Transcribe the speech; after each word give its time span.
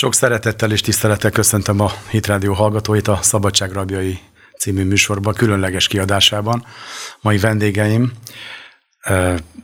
Sok 0.00 0.14
szeretettel 0.14 0.70
és 0.70 0.80
tisztelettel 0.80 1.30
köszöntöm 1.30 1.80
a 1.80 1.92
Hitrádió 2.10 2.52
hallgatóit 2.52 3.08
a 3.08 3.18
Szabadság 3.22 3.72
Rabjai 3.72 4.18
című 4.58 4.84
műsorban, 4.84 5.34
különleges 5.34 5.86
kiadásában. 5.86 6.64
Mai 7.20 7.38
vendégeim 7.38 8.12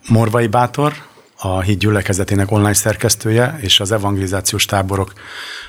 Morvai 0.09 0.47
Bátor, 0.47 0.93
a 1.37 1.61
Híd 1.61 1.79
gyülekezetének 1.79 2.51
online 2.51 2.73
szerkesztője 2.73 3.59
és 3.61 3.81
az 3.81 3.93
evangelizációs 3.93 4.65
táborok 4.65 5.13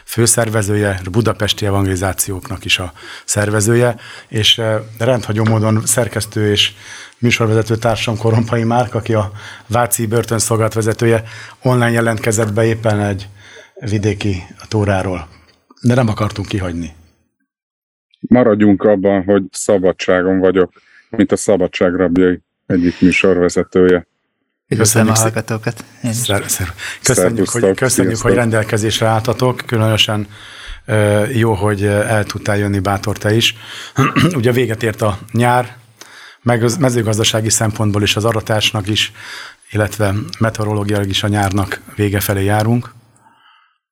főszervezője, 0.05 1.01
a 1.05 1.09
budapesti 1.09 1.65
evangelizációknak 1.65 2.65
is 2.65 2.79
a 2.79 2.93
szervezője, 3.25 3.95
és 4.27 4.61
rendhagyó 4.97 5.43
módon 5.43 5.85
szerkesztő 5.85 6.51
és 6.51 6.71
műsorvezető 7.17 7.75
társam 7.75 8.17
Korompai 8.17 8.63
Márk, 8.63 8.93
aki 8.93 9.13
a 9.13 9.31
Váci 9.67 10.05
börtönszolgálat 10.05 10.73
vezetője, 10.73 11.23
online 11.61 11.91
jelentkezett 11.91 12.53
be 12.53 12.65
éppen 12.65 12.99
egy 12.99 13.27
vidéki 13.79 14.43
tóráról. 14.67 15.27
De 15.81 15.93
nem 15.93 16.07
akartunk 16.07 16.47
kihagyni. 16.47 16.95
Maradjunk 18.19 18.83
abban, 18.83 19.23
hogy 19.23 19.43
szabadságon 19.51 20.39
vagyok, 20.39 20.71
mint 21.09 21.31
a 21.31 21.35
szabadság 21.35 21.95
rabjai 21.95 22.41
egyik 22.65 23.01
műsorvezetője. 23.01 24.07
Üdvözlöm 24.67 25.07
a 25.07 25.13
hallgatókat. 25.13 25.83
Szer, 26.03 26.43
szer. 26.47 26.67
Köszönjük, 27.03 27.49
hogy, 27.49 27.75
köszönjük 27.75 28.17
hogy 28.17 28.33
rendelkezésre 28.33 29.07
álltatok, 29.07 29.63
különösen 29.65 30.27
jó, 31.33 31.53
hogy 31.53 31.83
el 31.83 32.23
tudtál 32.23 32.57
jönni, 32.57 32.79
Bátor, 32.79 33.17
te 33.17 33.35
is. 33.35 33.55
Ugye 34.37 34.51
véget 34.51 34.83
ért 34.83 35.01
a 35.01 35.17
nyár, 35.31 35.75
meg 36.41 36.79
mezőgazdasági 36.79 37.49
szempontból 37.49 38.01
is 38.01 38.15
az 38.15 38.25
aratásnak 38.25 38.87
is, 38.87 39.11
illetve 39.71 40.13
meteorológiailag 40.39 41.09
is 41.09 41.23
a 41.23 41.27
nyárnak 41.27 41.81
vége 41.95 42.19
felé 42.19 42.43
járunk 42.43 42.95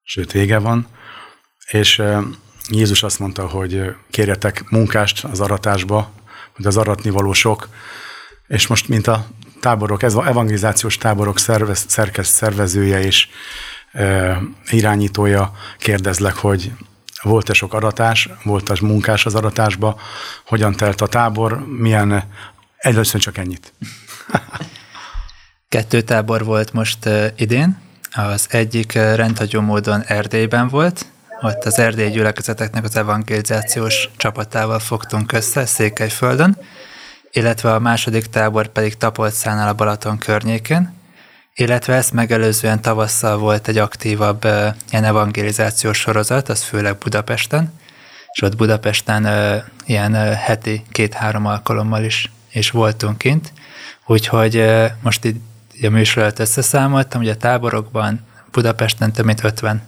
sőt 0.07 0.31
vége 0.31 0.57
van, 0.57 0.87
és 1.67 2.01
Jézus 2.69 3.03
azt 3.03 3.19
mondta, 3.19 3.47
hogy 3.47 3.95
kérjetek 4.09 4.69
munkást 4.69 5.23
az 5.23 5.39
aratásba, 5.39 6.11
hogy 6.55 6.65
az 6.65 6.77
aratni 6.77 7.09
való 7.09 7.33
sok, 7.33 7.69
és 8.47 8.67
most, 8.67 8.87
mint 8.87 9.07
a 9.07 9.27
táborok, 9.59 10.03
ez 10.03 10.15
az 10.15 10.25
evangelizációs 10.25 10.97
táborok 10.97 11.39
szervez, 11.39 11.85
szerkesz, 11.87 12.27
szervezője 12.27 12.99
és 12.99 13.27
e, 13.91 14.37
irányítója, 14.69 15.51
kérdezlek, 15.77 16.35
hogy 16.35 16.71
volt-e 17.21 17.53
sok 17.53 17.73
aratás, 17.73 18.29
volt 18.43 18.69
az 18.69 18.79
munkás 18.79 19.25
az 19.25 19.35
aratásba, 19.35 19.99
hogyan 20.45 20.75
telt 20.75 21.01
a 21.01 21.07
tábor, 21.07 21.67
milyen, 21.67 22.23
először 22.77 23.21
csak 23.21 23.37
ennyit. 23.37 23.73
Kettő 25.69 26.01
tábor 26.01 26.43
volt 26.43 26.73
most 26.73 27.09
idén, 27.35 27.84
az 28.15 28.47
egyik 28.49 28.93
rendhagyó 28.93 29.61
módon 29.61 30.03
Erdélyben 30.05 30.67
volt, 30.67 31.05
ott 31.41 31.63
az 31.63 31.79
erdélyi 31.79 32.09
gyülekezeteknek 32.09 32.83
az 32.83 32.95
evangelizációs 32.95 34.09
csapatával 34.17 34.79
fogtunk 34.79 35.31
össze 35.31 35.65
Székelyföldön, 35.65 36.57
illetve 37.31 37.73
a 37.73 37.79
második 37.79 38.25
tábor 38.25 38.67
pedig 38.67 38.97
Tapolcánál 38.97 39.67
a 39.67 39.73
Balaton 39.73 40.17
környékén, 40.17 40.93
illetve 41.55 41.93
ezt 41.93 42.13
megelőzően 42.13 42.81
tavasszal 42.81 43.37
volt 43.37 43.67
egy 43.67 43.77
aktívabb 43.77 44.45
ilyen 44.89 45.03
evangelizációs 45.03 45.97
sorozat, 45.97 46.49
az 46.49 46.63
főleg 46.63 46.97
Budapesten, 46.97 47.73
és 48.31 48.41
ott 48.41 48.55
Budapesten 48.55 49.27
ilyen 49.85 50.13
heti 50.35 50.83
két-három 50.91 51.45
alkalommal 51.45 52.03
is, 52.03 52.31
is 52.51 52.71
voltunk 52.71 53.17
kint, 53.17 53.51
úgyhogy 54.05 54.65
most 55.01 55.25
itt 55.25 55.41
a 55.81 55.89
műsor 55.89 56.23
előtt 56.23 56.39
összeszámoltam, 56.39 57.21
hogy 57.21 57.29
a 57.29 57.37
táborokban 57.37 58.19
Budapesten 58.51 59.11
több 59.11 59.25
mint 59.25 59.43
50 59.43 59.81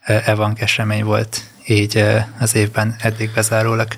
evank 0.00 0.60
esemény 0.60 1.04
volt 1.04 1.42
így 1.66 2.04
az 2.38 2.54
évben 2.54 2.96
eddig 2.98 3.30
bezárólag. 3.34 3.88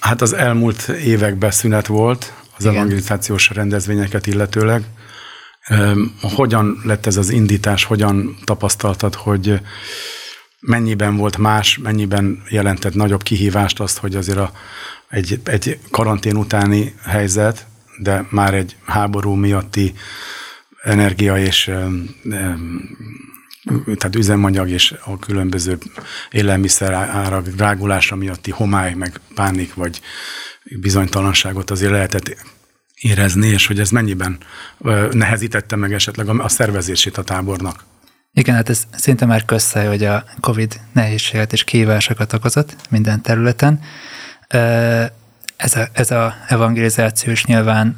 Hát 0.00 0.20
az 0.20 0.32
elmúlt 0.32 0.88
években 0.88 1.50
szünet 1.50 1.86
volt 1.86 2.32
az 2.56 2.64
Igen. 2.64 2.74
evangelizációs 2.74 3.50
rendezvényeket 3.50 4.26
illetőleg. 4.26 4.84
Hogyan 6.20 6.80
lett 6.84 7.06
ez 7.06 7.16
az 7.16 7.30
indítás, 7.30 7.84
hogyan 7.84 8.36
tapasztaltad, 8.44 9.14
hogy 9.14 9.60
mennyiben 10.60 11.16
volt 11.16 11.38
más, 11.38 11.78
mennyiben 11.78 12.42
jelentett 12.48 12.94
nagyobb 12.94 13.22
kihívást 13.22 13.80
azt, 13.80 13.98
hogy 13.98 14.16
azért 14.16 14.38
a, 14.38 14.52
egy, 15.08 15.40
egy 15.44 15.78
karantén 15.90 16.36
utáni 16.36 16.94
helyzet, 17.04 17.66
de 17.98 18.26
már 18.30 18.54
egy 18.54 18.76
háború 18.84 19.34
miatti 19.34 19.94
energia 20.86 21.38
és 21.38 21.70
tehát 23.84 24.16
üzemanyag 24.16 24.68
és 24.68 24.94
a 25.04 25.18
különböző 25.18 25.78
élelmiszer 26.30 26.92
árak 26.92 27.48
drágulása 27.48 28.16
miatti 28.16 28.50
homály, 28.50 28.94
meg 28.94 29.20
pánik 29.34 29.74
vagy 29.74 30.00
bizonytalanságot 30.64 31.70
azért 31.70 31.92
lehetett 31.92 32.36
érezni, 32.94 33.46
és 33.46 33.66
hogy 33.66 33.80
ez 33.80 33.90
mennyiben 33.90 34.38
nehezítette 35.10 35.76
meg 35.76 35.92
esetleg 35.92 36.28
a 36.28 36.48
szervezését 36.48 37.18
a 37.18 37.22
tábornak. 37.22 37.84
Igen, 38.32 38.54
hát 38.54 38.68
ez 38.68 38.82
szinte 38.92 39.26
már 39.26 39.44
közszáj, 39.44 39.86
hogy 39.86 40.04
a 40.04 40.24
COVID 40.40 40.80
nehézséget 40.92 41.52
és 41.52 41.64
kihívásokat 41.64 42.32
okozott 42.32 42.76
minden 42.90 43.22
területen. 43.22 43.80
Ez 45.56 45.76
a, 45.76 45.88
ez 45.92 46.10
a 46.10 46.34
evangelizáció 46.48 47.32
is 47.32 47.44
nyilván 47.44 47.96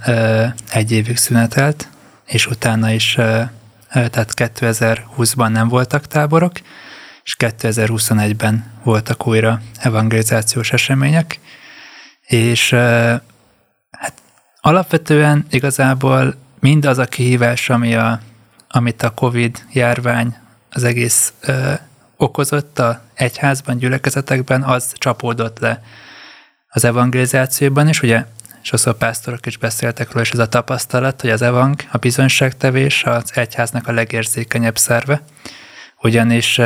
egy 0.70 0.92
évig 0.92 1.16
szünetelt, 1.16 1.88
és 2.28 2.46
utána 2.46 2.90
is, 2.90 3.12
tehát 3.92 4.32
2020-ban 4.36 5.48
nem 5.48 5.68
voltak 5.68 6.06
táborok, 6.06 6.52
és 7.24 7.36
2021-ben 7.38 8.72
voltak 8.82 9.26
újra 9.26 9.60
evangelizációs 9.78 10.72
események, 10.72 11.40
és 12.26 12.70
hát 13.90 14.12
alapvetően 14.60 15.46
igazából 15.50 16.34
mindaz 16.60 16.98
a 16.98 17.04
kihívás, 17.04 17.70
ami 17.70 17.94
a, 17.94 18.20
amit 18.68 19.02
a 19.02 19.10
COVID 19.10 19.64
járvány 19.72 20.36
az 20.70 20.84
egész 20.84 21.32
ö, 21.40 21.72
okozott 22.16 22.78
a 22.78 23.02
egyházban, 23.14 23.78
gyülekezetekben, 23.78 24.62
az 24.62 24.92
csapódott 24.94 25.58
le 25.58 25.82
az 26.68 26.84
evangelizációban, 26.84 27.88
és 27.88 28.02
ugye 28.02 28.24
sokszor 28.68 28.94
pásztorok 28.94 29.46
is 29.46 29.56
beszéltek 29.56 30.12
róla, 30.12 30.24
és 30.24 30.30
ez 30.30 30.38
a 30.38 30.48
tapasztalat, 30.48 31.20
hogy 31.20 31.30
az 31.30 31.42
evang, 31.42 31.82
a 31.90 31.96
bizonyságtevés 31.96 33.04
az 33.04 33.30
egyháznak 33.34 33.88
a 33.88 33.92
legérzékenyebb 33.92 34.78
szerve, 34.78 35.22
ugyanis 36.02 36.60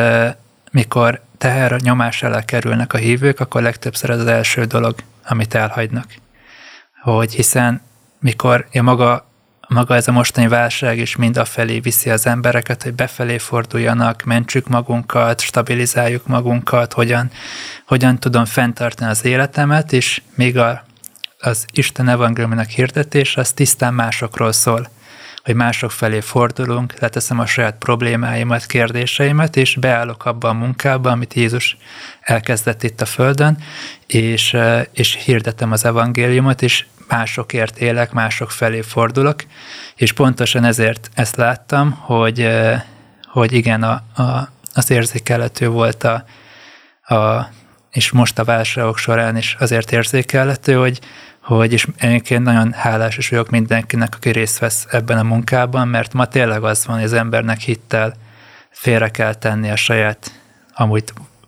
mikor 0.72 1.20
teher 1.38 1.80
nyomás 1.80 2.22
alá 2.22 2.44
kerülnek 2.44 2.92
a 2.92 2.98
hívők, 2.98 3.40
akkor 3.40 3.62
legtöbbször 3.62 4.10
ez 4.10 4.18
az 4.18 4.26
első 4.26 4.64
dolog, 4.64 4.94
amit 5.24 5.54
elhagynak. 5.54 6.06
Hogy 7.02 7.34
hiszen 7.34 7.80
mikor 8.18 8.66
ja, 8.72 8.82
maga, 8.82 9.26
maga 9.68 9.94
ez 9.94 10.08
a 10.08 10.12
mostani 10.12 10.48
válság 10.48 10.98
is 10.98 11.16
mind 11.16 11.36
afelé 11.36 11.78
viszi 11.78 12.10
az 12.10 12.26
embereket, 12.26 12.82
hogy 12.82 12.94
befelé 12.94 13.38
forduljanak, 13.38 14.22
mentsük 14.22 14.68
magunkat, 14.68 15.40
stabilizáljuk 15.40 16.26
magunkat, 16.26 16.92
hogyan, 16.92 17.30
hogyan 17.86 18.18
tudom 18.18 18.44
fenntartani 18.44 19.10
az 19.10 19.24
életemet, 19.24 19.92
és 19.92 20.22
még 20.34 20.58
a 20.58 20.82
az 21.42 21.66
Isten 21.72 22.08
evangéliumának 22.08 22.68
hirdetés 22.68 23.36
az 23.36 23.52
tisztán 23.52 23.94
másokról 23.94 24.52
szól, 24.52 24.88
hogy 25.44 25.54
mások 25.54 25.90
felé 25.90 26.20
fordulunk, 26.20 26.94
leteszem 26.98 27.38
a 27.38 27.46
saját 27.46 27.78
problémáimat, 27.78 28.66
kérdéseimet, 28.66 29.56
és 29.56 29.76
beállok 29.76 30.24
abba 30.24 30.48
a 30.48 30.52
munkába, 30.52 31.10
amit 31.10 31.34
Jézus 31.34 31.76
elkezdett 32.20 32.82
itt 32.82 33.00
a 33.00 33.06
Földön, 33.06 33.58
és, 34.06 34.56
és 34.92 35.14
hirdetem 35.24 35.72
az 35.72 35.84
evangéliumot, 35.84 36.62
és 36.62 36.84
másokért 37.08 37.78
élek, 37.78 38.12
mások 38.12 38.50
felé 38.50 38.80
fordulok, 38.80 39.44
és 39.94 40.12
pontosan 40.12 40.64
ezért 40.64 41.10
ezt 41.14 41.36
láttam, 41.36 41.90
hogy, 41.90 42.48
hogy 43.24 43.52
igen, 43.52 43.82
a, 43.82 44.22
a, 44.22 44.48
az 44.74 44.90
érzékelhető 44.90 45.68
volt 45.68 46.04
a, 46.04 46.24
a 47.14 47.48
és 47.92 48.10
most 48.10 48.38
a 48.38 48.44
válságok 48.44 48.98
során 48.98 49.36
is 49.36 49.56
azért 49.58 49.92
érzékelhető, 49.92 50.74
hogy, 50.74 51.00
hogy 51.42 51.72
és 51.72 51.86
egyébként 51.96 52.42
nagyon 52.42 52.72
hálás 52.72 53.16
is 53.16 53.28
vagyok 53.28 53.50
mindenkinek, 53.50 54.14
aki 54.14 54.30
részt 54.30 54.58
vesz 54.58 54.86
ebben 54.90 55.18
a 55.18 55.22
munkában, 55.22 55.88
mert 55.88 56.12
ma 56.12 56.26
tényleg 56.26 56.64
az 56.64 56.86
van, 56.86 56.96
hogy 56.96 57.04
az 57.04 57.12
embernek 57.12 57.60
hittel 57.60 58.14
félre 58.70 59.08
kell 59.08 59.34
tenni 59.34 59.70
a 59.70 59.76
saját 59.76 60.40
amúgy 60.74 61.04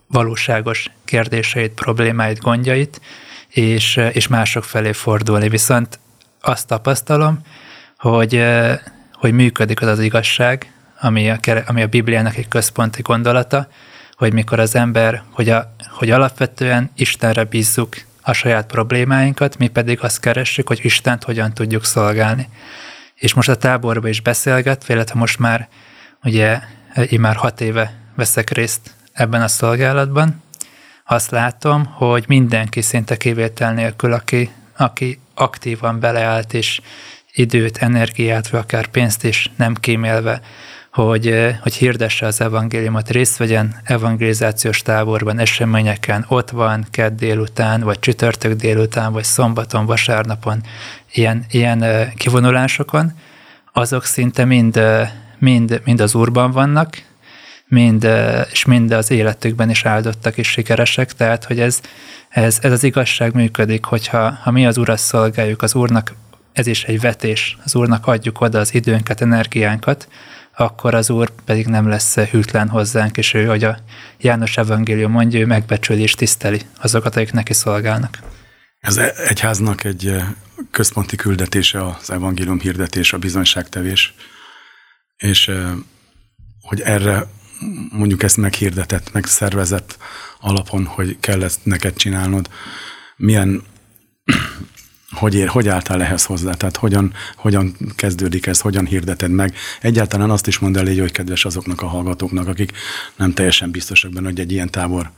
valóságos 0.07 0.91
kérdéseit, 1.05 1.73
problémáit, 1.73 2.41
gondjait, 2.41 3.01
és, 3.49 3.97
és 4.13 4.27
mások 4.27 4.65
felé 4.65 4.93
fordulni. 4.93 5.49
Viszont 5.49 5.99
azt 6.41 6.67
tapasztalom, 6.67 7.41
hogy, 7.99 8.45
hogy 9.13 9.33
működik 9.33 9.83
az 9.83 9.89
az 9.89 9.99
igazság, 9.99 10.73
ami 11.01 11.31
a, 11.31 11.39
ami 11.67 11.83
a 11.83 11.87
Bibliának 11.87 12.37
egy 12.37 12.49
központi 12.49 13.03
gondolata, 13.03 13.69
hogy 14.17 14.33
mikor 14.33 14.59
az 14.59 14.75
ember, 14.75 15.23
hogy, 15.31 15.49
a, 15.49 15.75
hogy 15.91 16.11
alapvetően 16.11 16.91
Istenre 16.95 17.45
bízzuk 17.45 17.97
a 18.27 18.33
saját 18.33 18.67
problémáinkat, 18.67 19.59
mi 19.59 19.69
pedig 19.69 19.99
azt 20.03 20.21
keressük, 20.21 20.69
hogy 20.69 20.81
Istent 20.83 21.25
hogyan 21.25 21.53
tudjuk 21.53 21.85
szolgálni. 21.85 22.49
És 23.15 23.35
most 23.35 23.49
a 23.49 23.57
táborban 23.57 24.11
is 24.11 24.21
beszélget, 24.21 24.89
illetve 24.89 25.19
most 25.19 25.39
már 25.39 25.69
ugye 26.23 26.61
én 27.09 27.21
már 27.21 27.37
hat 27.37 27.61
éve 27.61 27.95
veszek 28.17 28.51
részt 28.51 28.95
ebben 29.13 29.43
a 29.43 29.49
szolgálatban, 29.49 30.43
azt 31.05 31.31
látom, 31.31 31.85
hogy 31.85 32.25
mindenki 32.29 32.81
szinte 32.81 33.17
kivétel 33.17 33.73
nélkül, 33.73 34.13
aki, 34.13 34.51
aki 34.77 35.21
aktívan 35.35 36.01
beleállt, 36.01 36.55
és 36.55 36.81
időt, 37.33 37.77
energiát, 37.77 38.49
vagy 38.49 38.61
akár 38.61 38.87
pénzt 38.87 39.25
is 39.25 39.51
nem 39.57 39.75
kímélve, 39.75 40.41
hogy, 40.95 41.55
hogy 41.63 41.75
hirdesse 41.75 42.27
az 42.27 42.41
evangéliumot, 42.41 43.11
részt 43.11 43.37
vegyen 43.37 43.81
evangelizációs 43.85 44.83
táborban, 44.83 45.39
eseményeken, 45.39 46.25
ott 46.29 46.51
van 46.51 46.87
kedd 46.91 47.17
délután, 47.17 47.81
vagy 47.81 47.99
csütörtök 47.99 48.53
délután, 48.53 49.13
vagy 49.13 49.25
szombaton, 49.25 49.87
vasárnapon, 49.87 50.61
ilyen, 51.13 51.45
ilyen 51.51 52.11
kivonulásokon, 52.17 53.13
azok 53.73 54.05
szinte 54.05 54.45
mind, 54.45 54.81
mind, 55.39 55.81
mind 55.85 56.01
az 56.01 56.15
Úrban 56.15 56.51
vannak, 56.51 57.03
mind, 57.67 58.09
és 58.51 58.65
mind 58.65 58.91
az 58.91 59.11
életükben 59.11 59.71
is 59.71 59.85
áldottak 59.85 60.37
és 60.37 60.49
sikeresek, 60.49 61.13
tehát 61.13 61.45
hogy 61.45 61.61
ez, 61.61 61.81
ez, 62.29 62.59
ez 62.63 62.73
az 62.73 62.85
igazság 62.85 63.35
működik, 63.35 63.85
hogyha 63.85 64.39
ha 64.43 64.51
mi 64.51 64.67
az 64.67 64.77
Urat 64.79 64.99
szolgáljuk, 64.99 65.63
az 65.63 65.75
Úrnak 65.75 66.15
ez 66.53 66.67
is 66.67 66.85
egy 66.85 67.01
vetés, 67.01 67.59
az 67.65 67.75
Úrnak 67.75 68.07
adjuk 68.07 68.41
oda 68.41 68.59
az 68.59 68.75
időnket, 68.75 69.21
energiánkat, 69.21 70.09
akkor 70.57 70.95
az 70.95 71.11
Úr 71.11 71.31
pedig 71.45 71.67
nem 71.67 71.89
lesz 71.89 72.15
hűtlen 72.15 72.69
hozzánk, 72.69 73.17
és 73.17 73.35
ő, 73.35 73.47
hogy 73.47 73.65
a 73.65 73.79
János 74.19 74.57
Evangélium 74.57 75.11
mondja, 75.11 75.41
ő 75.41 75.47
megbecsüli 75.47 76.03
és 76.03 76.15
tiszteli 76.15 76.61
azokat, 76.81 77.17
akik 77.17 77.33
neki 77.33 77.53
szolgálnak. 77.53 78.19
Ez 78.81 78.97
egyháznak 79.29 79.85
egy 79.85 80.17
központi 80.71 81.17
küldetése 81.17 81.87
az 81.87 82.11
evangélium 82.11 82.61
hirdetés, 82.61 83.13
a 83.13 83.19
bizonyságtevés, 83.19 84.15
és 85.17 85.51
hogy 86.61 86.81
erre 86.81 87.27
mondjuk 87.91 88.23
ezt 88.23 88.37
meghirdetett, 88.37 89.13
megszervezett 89.13 89.99
alapon, 90.41 90.85
hogy 90.85 91.17
kell 91.21 91.43
ezt 91.43 91.61
neked 91.63 91.97
csinálnod, 91.97 92.49
milyen, 93.17 93.63
hogy, 95.15 95.35
ér, 95.35 95.49
hogy 95.49 95.69
álltál 95.69 96.03
ehhez 96.03 96.25
hozzá, 96.25 96.53
tehát 96.53 96.77
hogyan, 96.77 97.13
hogyan 97.37 97.77
kezdődik 97.97 98.47
ez, 98.47 98.61
hogyan 98.61 98.87
hirdeted 98.87 99.31
meg. 99.31 99.55
Egyáltalán 99.81 100.31
azt 100.31 100.47
is 100.47 100.59
mondd 100.59 100.79
el, 100.79 100.85
hogy 100.85 101.13
kedves 101.13 101.45
azoknak 101.45 101.83
a 101.83 101.87
hallgatóknak, 101.87 102.49
akik 102.49 102.73
nem 103.17 103.33
teljesen 103.33 103.71
biztosak 103.71 104.13
benne, 104.13 104.27
hogy 104.27 104.41
egy 104.41 104.53
ilyen 104.53 104.71
tábor 104.71 105.11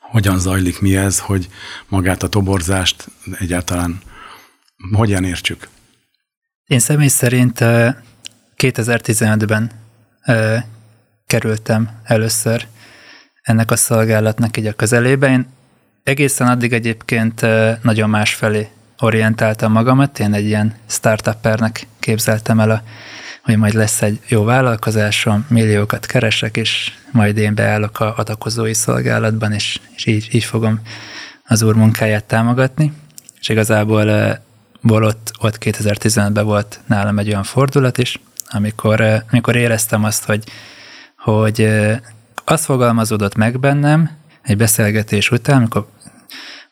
hogyan 0.00 0.38
zajlik, 0.38 0.80
mi 0.80 0.96
ez, 0.96 1.18
hogy 1.18 1.48
magát 1.88 2.22
a 2.22 2.28
toborzást 2.28 3.06
egyáltalán 3.38 4.00
hogyan 4.92 5.24
értsük? 5.24 5.68
Én 6.66 6.78
személy 6.78 7.08
szerint 7.08 7.58
2015-ben 8.56 9.70
kerültem 11.26 11.90
először 12.04 12.66
ennek 13.42 13.70
a 13.70 13.76
szolgálatnak 13.76 14.56
így 14.56 14.66
a 14.66 14.72
közelébe. 14.72 15.30
Én 15.30 15.46
egészen 16.02 16.48
addig 16.48 16.72
egyébként 16.72 17.46
nagyon 17.82 18.10
más 18.10 18.34
felé 18.34 18.68
orientáltam 18.98 19.72
magamat, 19.72 20.18
én 20.18 20.34
egy 20.34 20.44
ilyen 20.44 20.74
startuppernek 20.86 21.86
képzeltem 22.00 22.60
el, 22.60 22.70
a, 22.70 22.82
hogy 23.42 23.56
majd 23.56 23.74
lesz 23.74 24.02
egy 24.02 24.20
jó 24.28 24.44
vállalkozásom, 24.44 25.46
milliókat 25.48 26.06
keresek, 26.06 26.56
és 26.56 26.92
majd 27.10 27.36
én 27.36 27.54
beállok 27.54 28.00
a 28.00 28.14
adakozói 28.16 28.74
szolgálatban, 28.74 29.52
és, 29.52 29.80
és 29.96 30.06
így, 30.06 30.28
így 30.32 30.44
fogom 30.44 30.80
az 31.44 31.62
úr 31.62 31.74
munkáját 31.74 32.24
támogatni. 32.24 32.92
És 33.40 33.48
igazából 33.48 34.08
ott, 34.82 35.32
ott 35.38 35.56
2015-ben 35.60 36.44
volt 36.44 36.80
nálam 36.86 37.18
egy 37.18 37.28
olyan 37.28 37.42
fordulat 37.42 37.98
is, 37.98 38.20
amikor, 38.48 39.24
amikor 39.30 39.56
éreztem 39.56 40.04
azt, 40.04 40.24
hogy 40.24 40.44
hogy 41.26 41.68
azt 42.44 42.64
fogalmazódott 42.64 43.34
meg 43.34 43.60
bennem 43.60 44.10
egy 44.42 44.56
beszélgetés 44.56 45.30
után, 45.30 45.56
amikor, 45.56 45.86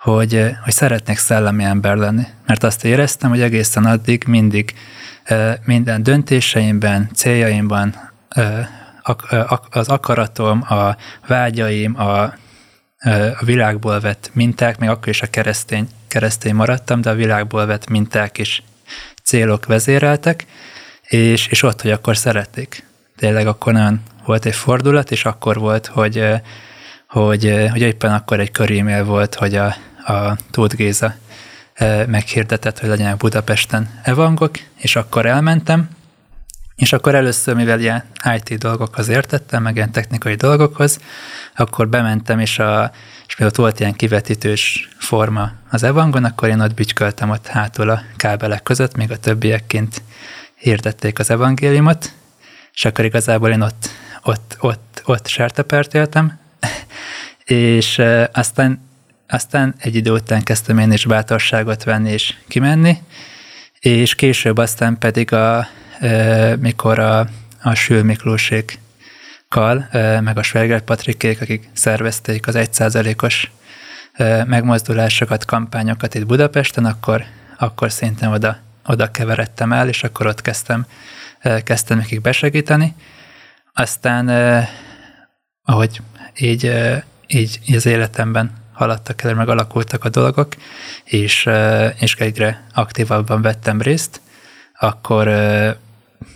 hogy, 0.04 0.50
hogy 0.62 0.72
szeretnék 0.72 1.18
szellemi 1.18 1.64
ember 1.64 1.96
lenni. 1.96 2.22
Mert 2.46 2.62
azt 2.62 2.84
éreztem, 2.84 3.30
hogy 3.30 3.40
egészen 3.40 3.84
addig 3.84 4.24
mindig 4.26 4.74
minden 5.64 6.02
döntéseimben, 6.02 7.10
céljaimban 7.14 8.12
az 9.70 9.88
akaratom, 9.88 10.64
a 10.68 10.96
vágyaim, 11.26 12.00
a, 12.00 12.22
a 13.38 13.44
világból 13.44 14.00
vett 14.00 14.30
minták, 14.32 14.78
még 14.78 14.88
akkor 14.88 15.08
is 15.08 15.22
a 15.22 15.26
keresztény, 15.26 15.88
keresztény 16.08 16.54
maradtam, 16.54 17.00
de 17.00 17.10
a 17.10 17.14
világból 17.14 17.66
vett 17.66 17.88
minták 17.88 18.38
is 18.38 18.62
célok 19.22 19.66
vezéreltek, 19.66 20.46
és, 21.02 21.46
és 21.46 21.62
ott, 21.62 21.80
hogy 21.82 21.90
akkor 21.90 22.16
szerették. 22.16 22.84
Tényleg 23.16 23.46
akkor 23.46 23.72
nagyon 23.72 24.02
volt 24.24 24.44
egy 24.44 24.54
fordulat, 24.54 25.10
és 25.10 25.24
akkor 25.24 25.58
volt, 25.58 25.86
hogy, 25.86 26.24
hogy, 27.08 27.68
hogy 27.70 27.80
éppen 27.80 28.12
akkor 28.12 28.40
egy 28.40 28.50
körémél 28.50 29.04
volt, 29.04 29.34
hogy 29.34 29.54
a, 29.54 29.74
a 30.06 30.36
Tóth 30.50 30.76
Géza 30.76 31.14
meghirdetett, 32.06 32.78
hogy 32.78 32.88
legyenek 32.88 33.16
Budapesten 33.16 34.00
evangok, 34.02 34.58
és 34.76 34.96
akkor 34.96 35.26
elmentem, 35.26 35.88
és 36.76 36.92
akkor 36.92 37.14
először, 37.14 37.54
mivel 37.54 37.80
ilyen 37.80 38.04
IT 38.36 38.58
dolgokhoz 38.58 39.08
értettem, 39.08 39.62
meg 39.62 39.76
ilyen 39.76 39.92
technikai 39.92 40.34
dolgokhoz, 40.34 41.00
akkor 41.56 41.88
bementem, 41.88 42.38
és, 42.38 42.58
a, 42.58 42.90
és 43.26 43.36
mi 43.36 43.44
ott 43.44 43.56
volt 43.56 43.80
ilyen 43.80 43.94
kivetítős 43.94 44.88
forma 44.98 45.52
az 45.70 45.82
evangon, 45.82 46.24
akkor 46.24 46.48
én 46.48 46.60
ott 46.60 46.74
bütyköltem 46.74 47.30
ott 47.30 47.46
hátul 47.46 47.90
a 47.90 48.02
kábelek 48.16 48.62
között, 48.62 48.96
még 48.96 49.10
a 49.10 49.18
többiekként 49.18 50.02
hirdették 50.54 51.18
az 51.18 51.30
evangéliumot, 51.30 52.12
és 52.72 52.84
akkor 52.84 53.04
igazából 53.04 53.50
én 53.50 53.60
ott 53.60 53.88
ott, 54.24 54.56
ott, 54.60 55.02
ott 55.04 55.26
sertepert 55.26 55.94
éltem, 55.94 56.38
és 57.44 58.02
aztán, 58.32 58.88
aztán 59.34 59.74
egy 59.78 59.94
idő 59.94 60.10
után 60.10 60.42
kezdtem 60.42 60.78
én 60.78 60.92
is 60.92 61.04
bátorságot 61.04 61.84
venni 61.84 62.10
és 62.10 62.34
kimenni, 62.48 62.98
és 63.78 64.14
később 64.14 64.58
aztán 64.58 64.98
pedig 64.98 65.32
a, 65.32 65.68
mikor 66.58 66.98
a, 66.98 67.28
a 67.62 67.74
Sül 67.74 68.02
Miklósék 68.02 68.78
Kal, 69.48 69.88
meg 70.20 70.38
a 70.38 70.42
Sverger 70.42 70.80
Patrikék, 70.80 71.40
akik 71.40 71.68
szervezték 71.72 72.46
az 72.46 72.54
egyszázalékos 72.54 73.50
megmozdulásokat, 74.46 75.44
kampányokat 75.44 76.14
itt 76.14 76.26
Budapesten, 76.26 76.84
akkor, 76.84 77.24
akkor 77.58 77.92
szintén 77.92 78.28
oda, 78.28 78.58
oda 78.86 79.10
keveredtem 79.10 79.72
el, 79.72 79.88
és 79.88 80.04
akkor 80.04 80.26
ott 80.26 80.40
kezdtem, 80.40 80.86
kezdtem 81.64 81.98
nekik 81.98 82.20
besegíteni, 82.20 82.94
aztán, 83.72 84.28
eh, 84.28 84.68
ahogy 85.62 86.00
így, 86.38 86.66
eh, 86.66 87.02
így 87.26 87.60
az 87.74 87.86
életemben 87.86 88.63
haladtak 88.74 89.22
el, 89.22 89.34
meg 89.34 89.48
alakultak 89.48 90.04
a 90.04 90.08
dolgok, 90.08 90.54
és, 91.04 91.46
eh, 91.46 92.02
és 92.02 92.14
egyre 92.14 92.64
aktívabban 92.72 93.42
vettem 93.42 93.80
részt, 93.80 94.20
akkor 94.78 95.28
eh, 95.28 95.74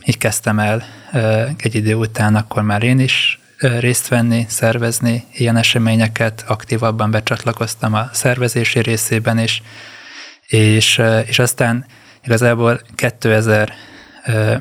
így 0.04 0.18
kezdtem 0.18 0.58
el 0.58 0.84
eh, 1.12 1.48
egy 1.56 1.74
idő 1.74 1.94
után, 1.94 2.34
akkor 2.34 2.62
már 2.62 2.82
én 2.82 2.98
is 2.98 3.40
részt 3.58 4.08
venni, 4.08 4.46
szervezni 4.48 5.24
ilyen 5.32 5.56
eseményeket, 5.56 6.44
aktívabban 6.46 7.10
becsatlakoztam 7.10 7.94
a 7.94 8.08
szervezési 8.12 8.80
részében 8.80 9.38
is, 9.38 9.62
és, 10.46 11.02
és 11.26 11.38
aztán 11.38 11.86
igazából 12.24 12.80
2000, 12.94 13.72
eh, 14.24 14.60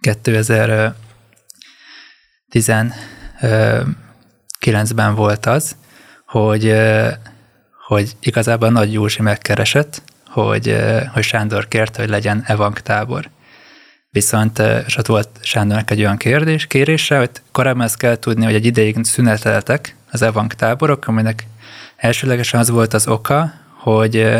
2000 0.00 0.94
19-ben 2.54 5.14
volt 5.14 5.46
az, 5.46 5.76
hogy, 6.34 6.74
hogy 7.86 8.16
igazából 8.20 8.70
Nagy 8.70 8.92
Józsi 8.92 9.22
megkeresett, 9.22 10.02
hogy, 10.28 10.76
hogy 11.12 11.22
Sándor 11.22 11.68
kérte, 11.68 12.00
hogy 12.00 12.10
legyen 12.10 12.42
evang 12.46 12.80
tábor. 12.80 13.28
Viszont, 14.10 14.62
és 14.86 14.96
ott 14.96 15.06
volt 15.06 15.28
Sándornak 15.40 15.90
egy 15.90 16.00
olyan 16.00 16.16
kérdés, 16.16 16.66
kérése, 16.66 17.18
hogy 17.18 17.30
korábban 17.52 17.82
ezt 17.82 17.96
kell 17.96 18.16
tudni, 18.16 18.44
hogy 18.44 18.54
egy 18.54 18.64
ideig 18.64 18.96
szüneteltek 19.02 19.96
az 20.10 20.22
evang 20.22 20.52
táborok, 20.52 21.06
aminek 21.06 21.46
elsőlegesen 21.96 22.60
az 22.60 22.70
volt 22.70 22.94
az 22.94 23.08
oka, 23.08 23.52
hogy 23.78 24.32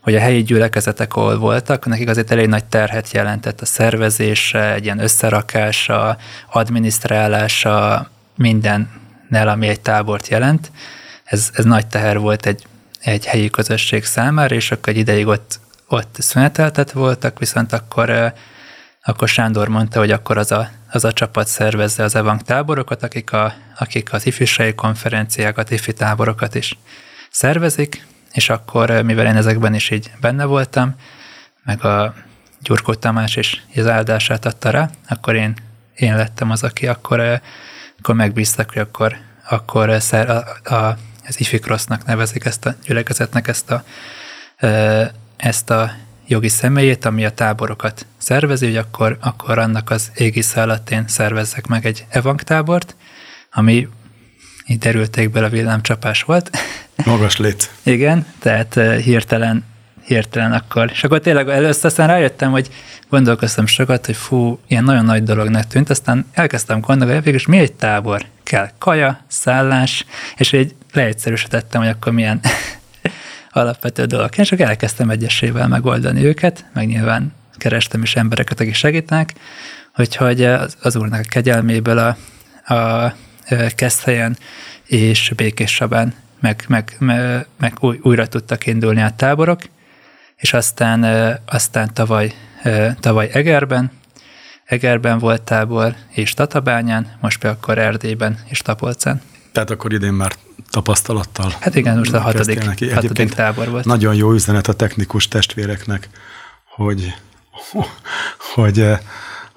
hogy 0.00 0.14
a 0.14 0.20
helyi 0.20 0.42
gyülekezetek, 0.42 1.16
ahol 1.16 1.38
voltak, 1.38 1.86
nekik 1.86 2.08
azért 2.08 2.30
elég 2.30 2.46
nagy 2.46 2.64
terhet 2.64 3.10
jelentett 3.10 3.60
a 3.60 3.66
szervezése, 3.66 4.72
egy 4.72 4.84
ilyen 4.84 4.98
összerakása, 4.98 6.16
adminisztrálása, 6.52 8.10
mindennel, 8.36 9.48
ami 9.48 9.68
egy 9.68 9.80
tábort 9.80 10.28
jelent. 10.28 10.70
Ez, 11.30 11.50
ez 11.52 11.64
nagy 11.64 11.86
teher 11.86 12.18
volt 12.18 12.46
egy, 12.46 12.66
egy 13.00 13.26
helyi 13.26 13.50
közösség 13.50 14.04
számára, 14.04 14.54
és 14.54 14.70
akkor 14.70 14.92
egy 14.92 14.98
ideig 14.98 15.26
ott, 15.26 15.60
ott 15.88 16.16
szüneteltet 16.18 16.92
voltak, 16.92 17.38
viszont 17.38 17.72
akkor, 17.72 18.32
akkor 19.02 19.28
Sándor 19.28 19.68
mondta, 19.68 19.98
hogy 19.98 20.10
akkor 20.10 20.38
az 20.38 20.52
a, 20.52 20.70
az 20.90 21.04
a 21.04 21.12
csapat 21.12 21.46
szervezze 21.46 22.02
az 22.02 22.14
evang 22.14 22.42
táborokat, 22.42 23.02
akik, 23.02 23.32
a, 23.32 23.54
akik 23.78 24.12
az 24.12 24.26
ifjúsági 24.26 24.74
konferenciákat, 24.74 25.70
ifi 25.70 25.92
táborokat 25.92 26.54
is 26.54 26.78
szervezik, 27.30 28.06
és 28.32 28.48
akkor, 28.48 28.90
mivel 28.90 29.26
én 29.26 29.36
ezekben 29.36 29.74
is 29.74 29.90
így 29.90 30.10
benne 30.20 30.44
voltam, 30.44 30.94
meg 31.64 31.84
a 31.84 32.14
Gyurkó 32.60 32.94
Tamás 32.94 33.36
is 33.36 33.64
az 33.76 33.86
áldását 33.86 34.44
adta 34.44 34.70
rá, 34.70 34.90
akkor 35.08 35.34
én, 35.34 35.54
én 35.94 36.16
lettem 36.16 36.50
az, 36.50 36.62
aki 36.62 36.86
akkor, 36.86 37.40
akkor 37.98 38.14
megbíztak, 38.14 38.72
hogy 38.72 38.82
akkor, 38.82 39.16
akkor 39.48 40.00
szer, 40.00 40.30
a, 40.30 40.74
a, 40.74 40.96
az 41.30 41.40
ifikrosznak 41.40 42.04
nevezik 42.04 42.44
ezt 42.44 42.66
a 42.66 42.74
gyülekezetnek 42.86 43.48
ezt 43.48 43.70
a, 43.70 43.84
ezt 45.36 45.70
a 45.70 45.92
jogi 46.26 46.48
személyét, 46.48 47.04
ami 47.04 47.24
a 47.24 47.30
táborokat 47.30 48.06
szervezi, 48.18 48.66
hogy 48.66 48.76
akkor, 48.76 49.16
akkor 49.20 49.58
annak 49.58 49.90
az 49.90 50.10
égisze 50.14 50.62
alatt 50.62 50.90
én 50.90 51.04
szervezzek 51.08 51.66
meg 51.66 51.86
egy 51.86 52.04
evangtábort, 52.08 52.96
ami 53.52 53.88
így 54.66 54.78
derültékből 54.78 55.44
a 55.44 55.48
villámcsapás 55.48 56.22
volt. 56.22 56.50
Magas 57.04 57.36
lét. 57.36 57.70
Igen, 57.82 58.26
tehát 58.38 58.74
hirtelen, 59.02 59.64
hirtelen 60.04 60.52
akkor. 60.52 60.90
És 60.92 61.04
akkor 61.04 61.20
tényleg 61.20 61.48
először 61.48 61.84
aztán 61.84 62.06
rájöttem, 62.06 62.50
hogy 62.50 62.70
gondolkoztam 63.08 63.66
sokat, 63.66 64.06
hogy 64.06 64.16
fú, 64.16 64.60
ilyen 64.66 64.84
nagyon 64.84 65.04
nagy 65.04 65.22
dolognak 65.22 65.66
tűnt, 65.66 65.90
aztán 65.90 66.26
elkezdtem 66.32 66.80
gondolni, 66.80 67.14
hogy 67.14 67.44
mi 67.48 67.58
egy 67.58 67.72
tábor? 67.72 68.24
Kell 68.42 68.70
kaja, 68.78 69.24
szállás, 69.28 70.04
és 70.36 70.52
egy 70.52 70.74
leegyszerűsítettem, 70.94 71.80
hogy 71.80 71.90
akkor 71.90 72.12
milyen 72.12 72.40
alapvető 73.50 74.04
dolog. 74.04 74.28
És 74.36 74.52
akkor 74.52 74.66
elkezdtem 74.66 75.10
egyesével 75.10 75.68
megoldani 75.68 76.24
őket, 76.24 76.64
meg 76.72 76.86
nyilván 76.86 77.32
kerestem 77.56 78.02
is 78.02 78.16
embereket, 78.16 78.60
akik 78.60 78.74
segítenek, 78.74 79.34
hogy 80.16 80.42
az, 80.44 80.76
az 80.82 80.96
úrnak 80.96 81.20
a 81.20 81.28
kegyelméből 81.28 81.98
a, 81.98 82.16
a 82.74 83.14
Keszthelyen 83.74 84.36
és 84.84 85.32
Békésabán 85.36 86.14
meg, 86.40 86.64
meg, 86.68 86.96
meg, 86.98 87.46
meg 87.58 87.76
új, 87.80 87.98
újra 88.02 88.26
tudtak 88.26 88.66
indulni 88.66 89.02
a 89.02 89.14
táborok, 89.16 89.62
és 90.36 90.52
aztán, 90.52 91.04
aztán 91.46 91.94
tavaly, 91.94 92.32
tavaly 93.00 93.30
Egerben, 93.32 93.90
Egerben 94.64 95.18
volt 95.18 95.42
tábor, 95.42 95.94
és 96.10 96.34
Tatabányán, 96.34 97.16
most 97.20 97.40
pedig 97.40 97.56
akkor 97.56 97.78
Erdélyben 97.78 98.38
és 98.48 98.58
Tapolcán. 98.58 99.22
Tehát 99.52 99.70
akkor 99.70 99.92
idén 99.92 100.12
már 100.12 100.32
tapasztalattal. 100.70 101.54
Hát 101.60 101.74
igen, 101.74 101.98
most 101.98 102.12
a 102.12 102.20
hatodik, 102.20 102.64
neki. 102.64 102.90
hatodik 102.90 103.34
tábor 103.34 103.68
volt. 103.68 103.84
Nagyon 103.84 104.14
jó 104.14 104.32
üzenet 104.32 104.68
a 104.68 104.72
technikus 104.72 105.28
testvéreknek, 105.28 106.08
hogy, 106.64 107.14
hogy 108.54 108.86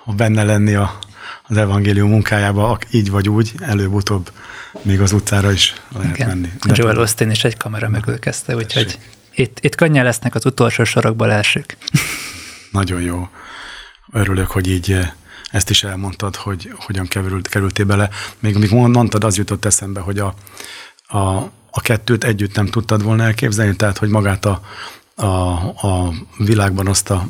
benne 0.06 0.44
lenni 0.44 0.74
a, 0.74 1.00
az 1.48 1.58
evangélium 1.58 2.10
munkájába, 2.10 2.80
így 2.92 3.10
vagy 3.10 3.30
úgy, 3.30 3.52
előbb-utóbb 3.60 4.32
még 4.82 5.02
az 5.02 5.12
utcára 5.12 5.52
is 5.52 5.74
lehet 5.96 6.16
Igen. 6.16 6.28
menni. 6.28 6.50
De 6.66 6.74
Joel 6.76 6.98
Austin 6.98 7.30
is 7.30 7.44
egy 7.44 7.58
kamera 7.58 7.90
mögül 7.90 8.20
kezdte, 8.20 8.56
úgyhogy 8.56 9.00
itt, 9.36 9.60
itt 9.62 9.76
könnyen 9.76 10.04
lesznek 10.04 10.36
az 10.36 10.46
utolsó 10.46 10.84
sorokból 10.84 11.32
elsők. 11.32 11.78
Nagyon 12.72 13.02
jó. 13.02 13.30
Örülök, 14.12 14.52
hogy 14.52 14.68
így 14.68 14.92
eh, 14.92 15.12
ezt 15.52 15.70
is 15.70 15.84
elmondtad, 15.84 16.36
hogy 16.36 16.74
hogyan 16.76 17.08
került, 17.08 17.48
kerültél 17.48 17.86
bele. 17.86 18.10
Még 18.40 18.56
amíg 18.56 18.72
mondtad, 18.72 19.24
az 19.24 19.38
jutott 19.38 19.66
eszembe, 19.66 20.00
hogy 20.00 20.20
a, 20.20 20.34
a, 21.14 21.52
a 21.72 21.82
kettőt 21.82 22.24
együtt 22.24 22.56
nem 22.56 22.66
tudtad 22.66 23.04
volna 23.04 23.24
elképzelni, 23.24 23.76
tehát 23.76 23.98
hogy 23.98 24.10
magát 24.10 24.46
a, 24.46 24.62
a, 25.16 25.28
a 25.88 26.14
világban 26.38 26.88
azt 26.88 27.10
a 27.10 27.28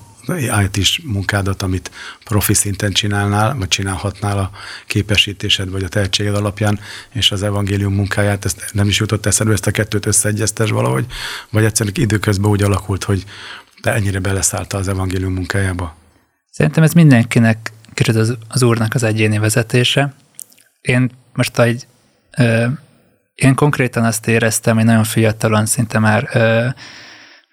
IT-s 0.63 1.01
munkádat, 1.03 1.61
amit 1.61 1.91
profi 2.23 2.53
szinten 2.53 2.91
csinálnál, 2.91 3.55
vagy 3.55 3.67
csinálhatnál 3.67 4.37
a 4.37 4.51
képesítésed, 4.87 5.69
vagy 5.69 5.83
a 5.83 5.87
tehetséged 5.87 6.35
alapján, 6.35 6.79
és 7.11 7.31
az 7.31 7.43
evangélium 7.43 7.93
munkáját, 7.93 8.45
ezt 8.45 8.69
nem 8.73 8.87
is 8.87 8.99
jutott 8.99 9.25
eszedbe, 9.25 9.53
ezt 9.53 9.67
a 9.67 9.71
kettőt 9.71 10.05
összeegyeztes 10.05 10.69
valahogy, 10.69 11.05
vagy 11.49 11.63
egyszerűen 11.63 11.95
időközben 11.97 12.51
úgy 12.51 12.63
alakult, 12.63 13.03
hogy 13.03 13.23
te 13.81 13.93
ennyire 13.93 14.19
beleszálltál 14.19 14.79
az 14.79 14.87
evangélium 14.87 15.33
munkájába? 15.33 15.95
Szerintem 16.51 16.83
ez 16.83 16.93
mindenkinek 16.93 17.71
kicsit 17.93 18.15
az, 18.15 18.37
az 18.47 18.61
úrnak 18.61 18.93
az 18.93 19.03
egyéni 19.03 19.37
vezetése. 19.37 20.13
Én 20.81 21.11
most 21.33 21.59
egy, 21.59 21.87
én 23.35 23.55
konkrétan 23.55 24.03
azt 24.03 24.27
éreztem, 24.27 24.75
hogy 24.75 24.85
nagyon 24.85 25.03
fiatalon 25.03 25.65
szinte 25.65 25.99
már, 25.99 26.29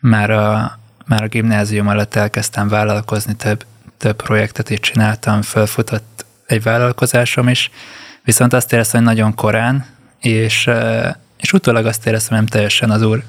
már 0.01 0.31
a, 0.31 0.79
már 1.07 1.23
a 1.23 1.29
gimnázium 1.29 1.89
alatt 1.89 2.15
elkezdtem 2.15 2.69
vállalkozni, 2.69 3.35
több, 3.37 3.65
több 3.99 4.17
projektet 4.17 4.71
is 4.71 4.81
csináltam, 4.81 5.43
felfutott 5.43 6.25
egy 6.47 6.63
vállalkozásom 6.63 7.49
is, 7.49 7.71
viszont 8.25 8.53
azt 8.53 8.73
éreztem, 8.73 9.05
hogy 9.05 9.15
nagyon 9.15 9.35
korán, 9.35 9.87
és, 10.21 10.71
és 11.37 11.53
utólag 11.53 11.87
azt 11.87 12.07
éreztem, 12.07 12.37
nem 12.37 12.47
teljesen 12.47 12.91
az 12.91 13.03
úr 13.03 13.23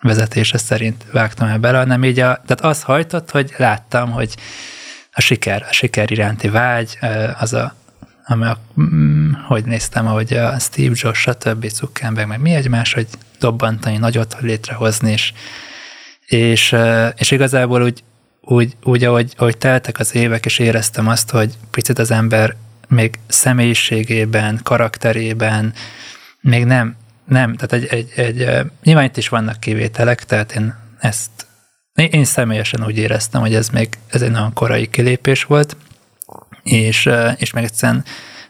vezetése 0.00 0.58
szerint 0.58 1.04
vágtam 1.12 1.48
el 1.48 1.58
bele, 1.58 1.78
hanem 1.78 2.04
így 2.04 2.20
a, 2.20 2.42
tehát 2.46 2.60
az 2.60 2.82
hajtott, 2.82 3.30
hogy 3.30 3.54
láttam, 3.56 4.10
hogy 4.10 4.34
a 5.12 5.20
siker, 5.20 5.66
a 5.68 5.72
siker 5.72 6.10
iránti 6.10 6.48
vágy, 6.48 6.98
az 7.38 7.52
a, 7.52 7.74
a, 8.28 8.58
mm, 8.80 9.32
hogy 9.32 9.64
néztem, 9.64 10.06
ahogy 10.06 10.32
a 10.32 10.58
Steve 10.58 10.94
Jobs, 10.94 11.18
stb. 11.18 11.68
Zuckerberg, 11.68 12.28
meg 12.28 12.40
mi 12.40 12.54
egymás, 12.54 12.92
hogy 12.92 13.06
dobbantani 13.38 13.96
nagyot, 13.96 14.32
hogy 14.32 14.44
létrehozni, 14.44 15.10
és 15.12 15.32
és, 16.28 16.76
és 17.16 17.30
igazából 17.30 17.82
úgy, 17.82 18.02
úgy, 18.40 18.76
úgy 18.82 19.04
ahogy, 19.04 19.32
ahogy 19.36 19.58
teltek 19.58 19.98
az 19.98 20.14
évek, 20.14 20.44
és 20.44 20.58
éreztem 20.58 21.08
azt, 21.08 21.30
hogy 21.30 21.54
picit 21.70 21.98
az 21.98 22.10
ember 22.10 22.56
még 22.88 23.18
személyiségében, 23.28 24.60
karakterében 24.62 25.74
még 26.40 26.64
nem, 26.64 26.96
nem, 27.24 27.56
tehát 27.56 27.72
egy, 27.72 27.86
egy, 27.86 28.12
egy 28.16 28.66
nyilván 28.82 29.04
itt 29.04 29.16
is 29.16 29.28
vannak 29.28 29.60
kivételek, 29.60 30.24
tehát 30.24 30.52
én 30.52 30.74
ezt, 30.98 31.30
én 31.94 32.24
személyesen 32.24 32.84
úgy 32.84 32.98
éreztem, 32.98 33.40
hogy 33.40 33.54
ez 33.54 33.68
még, 33.68 33.88
ez 34.10 34.22
egy 34.22 34.30
nagyon 34.30 34.52
korai 34.52 34.90
kilépés 34.90 35.44
volt, 35.44 35.76
és, 36.70 37.10
és 37.36 37.52
meg 37.52 37.64
egyszerűen, 37.64 38.04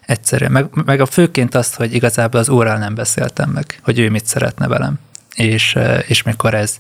egyszerűen 0.07 0.53
meg, 0.53 0.67
meg 0.85 1.01
a 1.01 1.07
főként 1.07 1.55
azt, 1.55 1.75
hogy 1.75 1.95
igazából 1.95 2.41
az 2.41 2.49
óral 2.49 2.79
nem 2.79 2.95
beszéltem 2.95 3.51
meg, 3.51 3.81
hogy 3.83 3.99
ő 3.99 4.11
mit 4.11 4.27
szeretne 4.27 4.67
velem. 4.67 4.99
És, 5.35 5.79
és 6.07 6.23
mikor 6.23 6.55
ez, 6.55 6.77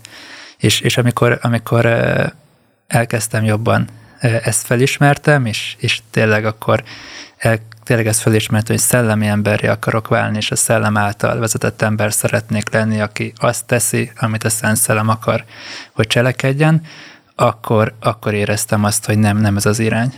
és, 0.58 0.80
és 0.80 0.96
amikor, 0.96 1.38
amikor 1.42 1.86
elkezdtem 2.86 3.44
jobban 3.44 3.88
ezt 4.20 4.66
felismertem, 4.66 5.46
és, 5.46 5.76
és 5.78 6.00
tényleg 6.10 6.44
akkor 6.44 6.82
el, 7.36 7.58
tényleg 7.84 8.06
ezt 8.06 8.20
felismertem, 8.20 8.76
hogy 8.76 8.84
szellemi 8.84 9.26
emberi 9.26 9.66
akarok 9.66 10.08
válni, 10.08 10.36
és 10.36 10.50
a 10.50 10.56
szellem 10.56 10.96
által 10.96 11.38
vezetett 11.38 11.82
ember 11.82 12.12
szeretnék 12.12 12.70
lenni, 12.70 13.00
aki 13.00 13.32
azt 13.36 13.66
teszi, 13.66 14.12
amit 14.16 14.44
a 14.44 14.48
Szent 14.48 14.76
Szellem 14.76 15.08
akar, 15.08 15.44
hogy 15.92 16.06
cselekedjen, 16.06 16.82
akkor, 17.34 17.94
akkor 18.00 18.34
éreztem 18.34 18.84
azt, 18.84 19.06
hogy 19.06 19.18
nem, 19.18 19.36
nem 19.36 19.56
ez 19.56 19.66
az 19.66 19.78
irány, 19.78 20.12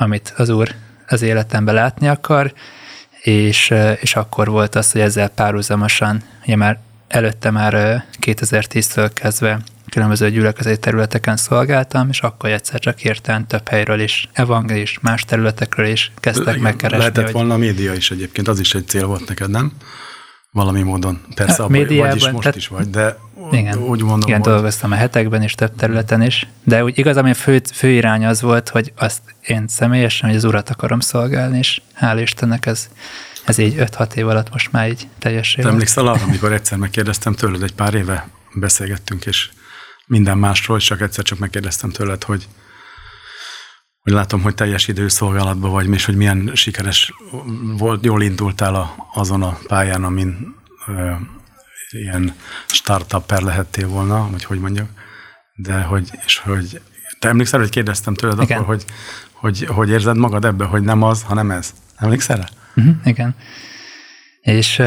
amit 0.00 0.32
az 0.36 0.48
Úr 0.48 0.74
az 1.06 1.22
életemben 1.22 1.74
látni 1.74 2.08
akar, 2.08 2.52
és, 3.20 3.74
és 4.00 4.16
akkor 4.16 4.48
volt 4.48 4.74
az, 4.74 4.92
hogy 4.92 5.00
ezzel 5.00 5.28
párhuzamosan, 5.28 6.22
ugye 6.42 6.56
már 6.56 6.78
előtte 7.08 7.50
már 7.50 8.04
2010-től 8.20 9.10
kezdve 9.14 9.58
különböző 9.90 10.30
gyülekezeti 10.30 10.78
területeken 10.78 11.36
szolgáltam, 11.36 12.08
és 12.08 12.20
akkor 12.20 12.50
egyszer 12.50 12.80
csak 12.80 13.04
értem 13.04 13.46
több 13.46 13.68
helyről 13.68 14.00
is, 14.00 14.28
evangélis, 14.32 14.98
más 15.00 15.24
területekről 15.24 15.86
is 15.86 16.12
kezdtek 16.16 16.54
Le, 16.54 16.60
megkeresni. 16.60 16.98
Lehetett 16.98 17.24
hogy... 17.24 17.32
volna 17.32 17.54
a 17.54 17.56
média 17.56 17.92
is 17.92 18.10
egyébként, 18.10 18.48
az 18.48 18.60
is 18.60 18.74
egy 18.74 18.86
cél 18.86 19.06
volt 19.06 19.28
neked, 19.28 19.50
nem? 19.50 19.72
Valami 20.52 20.82
módon. 20.82 21.20
Persze, 21.34 21.62
a 21.62 21.68
médiában, 21.68 22.08
vagy 22.08 22.16
is, 22.16 22.28
most 22.28 22.38
tehát, 22.38 22.56
is 22.56 22.68
vagy, 22.68 22.90
de 22.90 23.18
igen, 23.52 23.78
úgy 23.78 24.02
mondom, 24.02 24.28
Igen, 24.28 24.40
hogy... 24.40 24.52
dolgoztam 24.52 24.92
a 24.92 24.94
hetekben 24.94 25.42
és 25.42 25.54
több 25.54 25.74
területen 25.76 26.22
is, 26.22 26.46
de 26.64 26.84
úgy 26.84 26.98
igaz, 26.98 27.16
ami 27.16 27.34
fő, 27.34 27.62
fő 27.72 27.88
irány 27.88 28.26
az 28.26 28.40
volt, 28.40 28.68
hogy 28.68 28.92
azt 28.96 29.20
én 29.46 29.64
személyesen, 29.68 30.28
hogy 30.28 30.38
az 30.38 30.44
urat 30.44 30.70
akarom 30.70 31.00
szolgálni, 31.00 31.58
és 31.58 31.80
hál' 32.00 32.18
Istennek 32.22 32.66
ez, 32.66 32.88
ez 33.44 33.58
így 33.58 33.74
5-6 33.78 34.14
év 34.14 34.28
alatt 34.28 34.50
most 34.50 34.72
már 34.72 34.88
így 34.88 35.08
teljesé. 35.18 35.62
Emlékszel 35.62 36.06
arra, 36.06 36.22
amikor 36.22 36.52
egyszer 36.52 36.78
megkérdeztem 36.78 37.34
tőled, 37.34 37.62
egy 37.62 37.74
pár 37.74 37.94
éve 37.94 38.28
beszélgettünk, 38.54 39.26
és 39.26 39.50
minden 40.06 40.38
másról, 40.38 40.78
csak 40.78 41.00
egyszer 41.00 41.24
csak 41.24 41.38
megkérdeztem 41.38 41.90
tőled, 41.90 42.24
hogy, 42.24 42.48
hogy 44.02 44.12
látom, 44.12 44.42
hogy 44.42 44.54
teljes 44.54 44.88
idő 44.88 45.08
szolgálatban 45.08 45.70
vagy, 45.70 45.92
és 45.92 46.04
hogy 46.04 46.16
milyen 46.16 46.50
sikeres 46.54 47.12
volt, 47.76 48.04
jól 48.04 48.22
indultál 48.22 48.74
a, 48.74 48.94
azon 49.12 49.42
a 49.42 49.58
pályán, 49.66 50.04
amin 50.04 50.54
ö, 50.86 51.12
ilyen 51.90 52.34
startupper 52.66 53.42
lehettél 53.42 53.88
volna, 53.88 54.28
vagy 54.30 54.44
hogy 54.44 54.60
mondjak, 54.60 54.88
de 55.54 55.80
hogy, 55.82 56.10
és 56.26 56.38
hogy 56.38 56.80
te 57.18 57.28
emlékszel, 57.28 57.60
hogy 57.60 57.68
kérdeztem 57.68 58.14
tőled 58.14 58.42
igen. 58.42 58.58
akkor, 58.58 58.74
hogy, 58.74 58.84
hogy, 59.32 59.64
hogy 59.64 59.88
érzed 59.88 60.16
magad 60.16 60.44
ebbe, 60.44 60.64
hogy 60.64 60.82
nem 60.82 61.02
az, 61.02 61.22
hanem 61.22 61.50
ez? 61.50 61.74
Emlékszel 61.96 62.36
rá? 62.36 62.46
Uh-huh, 62.74 62.94
igen. 63.04 63.34
És 64.40 64.82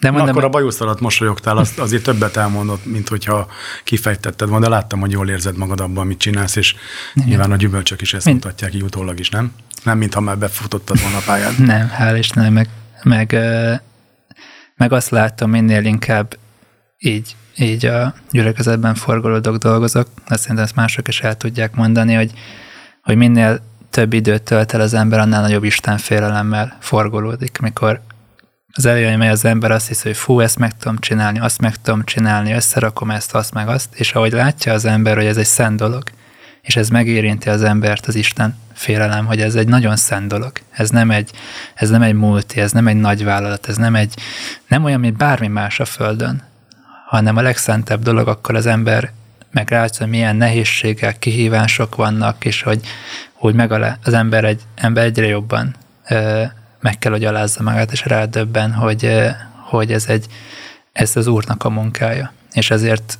de 0.00 0.10
mondom, 0.10 0.28
akkor 0.28 0.44
a 0.44 0.48
bajusz 0.48 0.80
alatt 0.80 1.00
mosolyogtál, 1.00 1.56
az, 1.56 1.72
azért 1.76 2.02
többet 2.02 2.36
elmondott, 2.36 2.86
mint 2.86 3.08
hogyha 3.08 3.46
kifejtetted 3.84 4.48
volna, 4.48 4.64
de 4.64 4.70
láttam, 4.70 5.00
hogy 5.00 5.10
jól 5.10 5.28
érzed 5.28 5.56
magad 5.56 5.80
abban, 5.80 6.04
amit 6.04 6.18
csinálsz, 6.18 6.56
és 6.56 6.74
Igen. 7.14 7.28
nyilván 7.28 7.52
a 7.52 7.56
gyümölcsök 7.56 8.00
is 8.00 8.14
ezt 8.14 8.24
Mind. 8.24 8.36
mutatják 8.36 8.74
így 8.74 8.82
utólag 8.82 9.18
is, 9.18 9.30
nem? 9.30 9.52
Nem, 9.82 9.98
mintha 9.98 10.20
már 10.20 10.38
befutottad 10.38 11.00
volna 11.00 11.16
a 11.16 11.22
pályán. 11.26 11.54
Nem, 11.66 11.90
hál' 11.98 12.16
Istennek, 12.18 12.52
meg, 12.52 12.68
meg, 13.02 13.36
meg 14.76 14.92
azt 14.92 15.10
látom, 15.10 15.50
minél 15.50 15.84
inkább 15.84 16.36
így, 16.98 17.36
így 17.56 17.86
a 17.86 18.14
gyülekezetben 18.30 18.94
forgolódok, 18.94 19.56
dolgozok, 19.56 20.08
azt 20.28 20.40
szerintem 20.40 20.64
ezt 20.64 20.74
mások 20.74 21.08
is 21.08 21.20
el 21.20 21.36
tudják 21.36 21.74
mondani, 21.74 22.14
hogy, 22.14 22.32
hogy 23.02 23.16
minél 23.16 23.60
több 23.90 24.12
időt 24.12 24.42
tölt 24.42 24.72
el 24.72 24.80
az 24.80 24.94
ember, 24.94 25.18
annál 25.18 25.40
nagyobb 25.40 25.64
Isten 25.64 25.98
félelemmel 25.98 26.76
forgolódik, 26.80 27.58
mikor 27.58 28.00
az 28.72 28.86
elején 28.86 29.18
megy 29.18 29.28
az 29.28 29.44
ember 29.44 29.70
azt 29.70 29.88
hiszi, 29.88 30.08
hogy 30.08 30.16
fú, 30.16 30.40
ezt 30.40 30.58
meg 30.58 30.76
tudom 30.76 30.98
csinálni, 30.98 31.38
azt 31.38 31.60
meg 31.60 31.76
tudom 31.76 32.04
csinálni, 32.04 32.52
összerakom 32.52 33.10
ezt, 33.10 33.34
azt 33.34 33.52
meg 33.54 33.68
azt, 33.68 33.94
és 33.94 34.12
ahogy 34.12 34.32
látja 34.32 34.72
az 34.72 34.84
ember, 34.84 35.16
hogy 35.16 35.26
ez 35.26 35.36
egy 35.36 35.46
szent 35.46 35.76
dolog, 35.76 36.02
és 36.60 36.76
ez 36.76 36.88
megérinti 36.88 37.48
az 37.48 37.62
embert, 37.62 38.06
az 38.06 38.14
Isten 38.14 38.58
félelem, 38.72 39.26
hogy 39.26 39.40
ez 39.40 39.54
egy 39.54 39.68
nagyon 39.68 39.96
szent 39.96 40.28
dolog. 40.28 40.52
Ez 40.70 40.90
nem 40.90 41.10
egy, 41.10 41.30
ez 41.74 41.90
nem 41.90 42.02
egy 42.02 42.14
multi, 42.14 42.60
ez 42.60 42.72
nem 42.72 42.86
egy 42.86 42.96
nagy 42.96 43.24
vállalat, 43.24 43.68
ez 43.68 43.76
nem 43.76 43.94
egy, 43.94 44.14
nem 44.68 44.84
olyan, 44.84 45.00
mint 45.00 45.16
bármi 45.16 45.46
más 45.46 45.80
a 45.80 45.84
Földön, 45.84 46.42
hanem 47.06 47.36
a 47.36 47.42
legszentebb 47.42 48.02
dolog, 48.02 48.28
akkor 48.28 48.54
az 48.54 48.66
ember 48.66 49.12
meglátja, 49.50 49.98
hogy 50.00 50.08
milyen 50.08 50.36
nehézségek, 50.36 51.18
kihívások 51.18 51.96
vannak, 51.96 52.44
és 52.44 52.62
hogy, 52.62 52.80
hogy 53.32 53.54
meg 53.54 53.72
az 54.02 54.12
ember, 54.12 54.44
egy, 54.44 54.60
ember 54.74 55.04
egyre 55.04 55.26
jobban 55.26 55.74
meg 56.80 56.98
kell, 56.98 57.12
hogy 57.12 57.24
alázza 57.24 57.62
magát, 57.62 57.92
és 57.92 58.04
rádöbben, 58.04 58.72
hogy, 58.72 59.26
hogy 59.64 59.92
ez, 59.92 60.04
egy, 60.06 60.26
ez 60.92 61.16
az 61.16 61.26
Úrnak 61.26 61.64
a 61.64 61.70
munkája. 61.70 62.32
És 62.52 62.70
ezért 62.70 63.18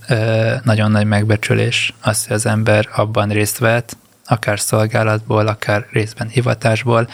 nagyon 0.63 0.91
nagy 0.91 1.07
megbecsülés 1.07 1.95
az, 2.01 2.27
hogy 2.27 2.37
az 2.37 2.47
ember 2.47 2.89
abban 2.95 3.29
részt 3.29 3.59
vett, 3.59 3.97
akár 4.27 4.61
szolgálatból, 4.61 5.47
akár 5.47 5.87
részben 5.93 6.29
hivatásból, 6.29 7.09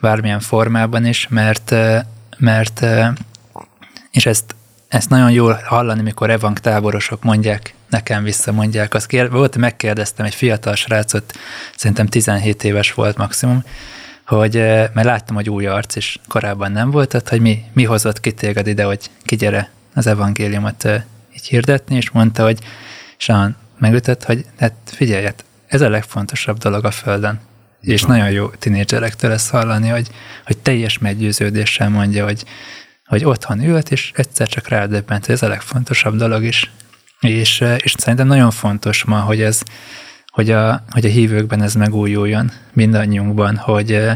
bármilyen 0.00 0.40
formában 0.40 1.06
is, 1.06 1.26
mert, 1.30 1.74
mert 2.38 2.86
és 4.10 4.26
ezt, 4.26 4.54
ezt 4.88 5.08
nagyon 5.08 5.30
jól 5.30 5.60
hallani, 5.64 6.02
mikor 6.02 6.30
evang 6.30 6.58
táborosok 6.58 7.22
mondják, 7.22 7.74
nekem 7.88 8.22
visszamondják. 8.22 8.94
Azt 8.94 9.06
kér, 9.06 9.30
volt, 9.30 9.56
megkérdeztem 9.56 10.26
egy 10.26 10.34
fiatal 10.34 10.74
srácot, 10.74 11.32
szerintem 11.76 12.06
17 12.06 12.64
éves 12.64 12.92
volt 12.92 13.16
maximum, 13.16 13.64
hogy, 14.36 14.54
mert 14.54 15.04
láttam, 15.04 15.34
hogy 15.34 15.50
új 15.50 15.66
arc 15.66 15.96
is 15.96 16.18
korábban 16.28 16.72
nem 16.72 16.90
volt, 16.90 17.08
tehát 17.08 17.28
hogy 17.28 17.40
mi, 17.40 17.64
mi 17.72 17.84
hozott 17.84 18.20
ki 18.20 18.32
téged 18.32 18.66
ide, 18.66 18.84
hogy 18.84 19.10
kigyere 19.24 19.70
az 19.94 20.06
evangéliumot 20.06 20.88
így 21.34 21.46
hirdetni, 21.46 21.96
és 21.96 22.10
mondta, 22.10 22.44
hogy 22.44 22.58
Sean 23.16 23.56
megütött, 23.78 24.24
hogy 24.24 24.44
hát 24.58 24.74
figyelj, 24.84 25.24
hát 25.24 25.44
ez 25.66 25.80
a 25.80 25.88
legfontosabb 25.88 26.58
dolog 26.58 26.84
a 26.84 26.90
Földön. 26.90 27.40
És 27.80 28.02
nagyon 28.02 28.30
jó 28.30 28.46
tinédzserektől 28.48 29.32
ezt 29.32 29.50
hallani, 29.50 29.88
hogy, 29.88 30.08
hogy 30.46 30.58
teljes 30.58 30.98
meggyőződéssel 30.98 31.88
mondja, 31.88 32.24
hogy, 32.24 32.44
hogy 33.06 33.24
otthon 33.24 33.64
ült, 33.64 33.90
és 33.90 34.12
egyszer 34.14 34.48
csak 34.48 34.68
rádöbbent, 34.68 35.26
hogy 35.26 35.34
ez 35.34 35.42
a 35.42 35.48
legfontosabb 35.48 36.16
dolog 36.16 36.44
is. 36.44 36.70
És, 37.20 37.64
és 37.78 37.94
szerintem 37.98 38.26
nagyon 38.26 38.50
fontos 38.50 39.04
ma, 39.04 39.20
hogy 39.20 39.40
ez, 39.40 39.62
hogy 40.32 40.50
a, 40.50 40.82
hogy 40.90 41.04
a 41.04 41.08
hívőkben 41.08 41.62
ez 41.62 41.74
megújuljon 41.74 42.50
mindannyiunkban, 42.72 43.56
hogy, 43.56 44.08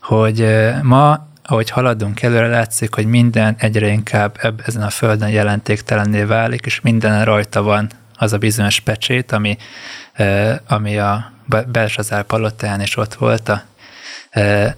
hogy 0.00 0.48
ma, 0.82 1.26
ahogy 1.44 1.70
haladunk 1.70 2.22
előre, 2.22 2.46
látszik, 2.46 2.94
hogy 2.94 3.06
minden 3.06 3.54
egyre 3.58 3.88
inkább 3.88 4.36
ebb, 4.40 4.62
ezen 4.66 4.82
a 4.82 4.90
földön 4.90 5.28
jelentéktelenné 5.28 6.22
válik, 6.22 6.66
és 6.66 6.80
minden 6.80 7.24
rajta 7.24 7.62
van 7.62 7.90
az 8.14 8.32
a 8.32 8.38
bizonyos 8.38 8.80
pecsét, 8.80 9.32
ami, 9.32 9.56
ami 10.68 10.98
a 10.98 11.32
Belsazár 11.66 12.22
palotán 12.22 12.80
is 12.80 12.96
ott 12.96 13.14
volt, 13.14 13.48
a, 13.48 13.62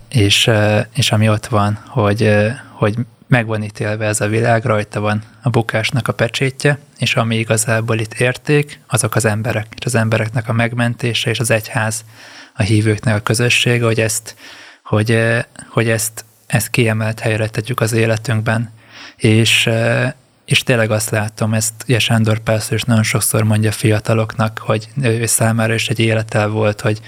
és, 0.09 0.51
és 0.95 1.13
ami 1.13 1.29
ott 1.29 1.47
van, 1.47 1.79
hogy, 1.87 2.35
hogy 2.73 2.95
meg 3.29 3.47
van 3.47 3.63
ítélve 3.63 4.07
ez 4.07 4.21
a 4.21 4.27
világ, 4.27 4.65
rajta 4.65 5.01
van 5.01 5.23
a 5.43 5.49
bukásnak 5.49 6.09
a 6.09 6.13
pecsétje, 6.13 6.79
és 6.99 7.17
ami 7.17 7.39
igazából 7.39 7.99
itt 7.99 8.15
érték, 8.15 8.81
azok 8.87 9.15
az 9.15 9.25
emberek, 9.25 9.67
és 9.79 9.85
az 9.85 9.95
embereknek 9.95 10.49
a 10.49 10.53
megmentése, 10.53 11.31
és 11.31 11.41
az 11.41 11.51
egyház, 11.51 12.05
a 12.55 12.63
hívőknek 12.63 13.15
a 13.15 13.21
közössége, 13.21 13.85
hogy 13.85 14.01
ezt, 14.01 14.35
hogy, 14.83 15.19
hogy 15.69 15.89
ezt, 15.89 16.25
ezt 16.47 16.71
kiemelt 16.71 17.21
helyre 17.21 17.49
tegyük 17.49 17.81
az 17.81 17.93
életünkben, 17.93 18.73
és, 19.17 19.71
és 20.45 20.63
tényleg 20.63 20.91
azt 20.91 21.11
látom, 21.11 21.55
ezt 21.55 21.73
ugye 21.85 21.99
Sándor 21.99 22.39
Pászló 22.39 22.77
is 22.77 22.83
nagyon 22.83 23.03
sokszor 23.03 23.43
mondja 23.43 23.73
fiataloknak, 23.73 24.59
hogy 24.59 24.89
ő 25.03 25.27
számára 25.27 25.75
is 25.75 25.89
egy 25.89 25.99
életel 25.99 26.49
volt, 26.49 26.81
hogy, 26.81 27.01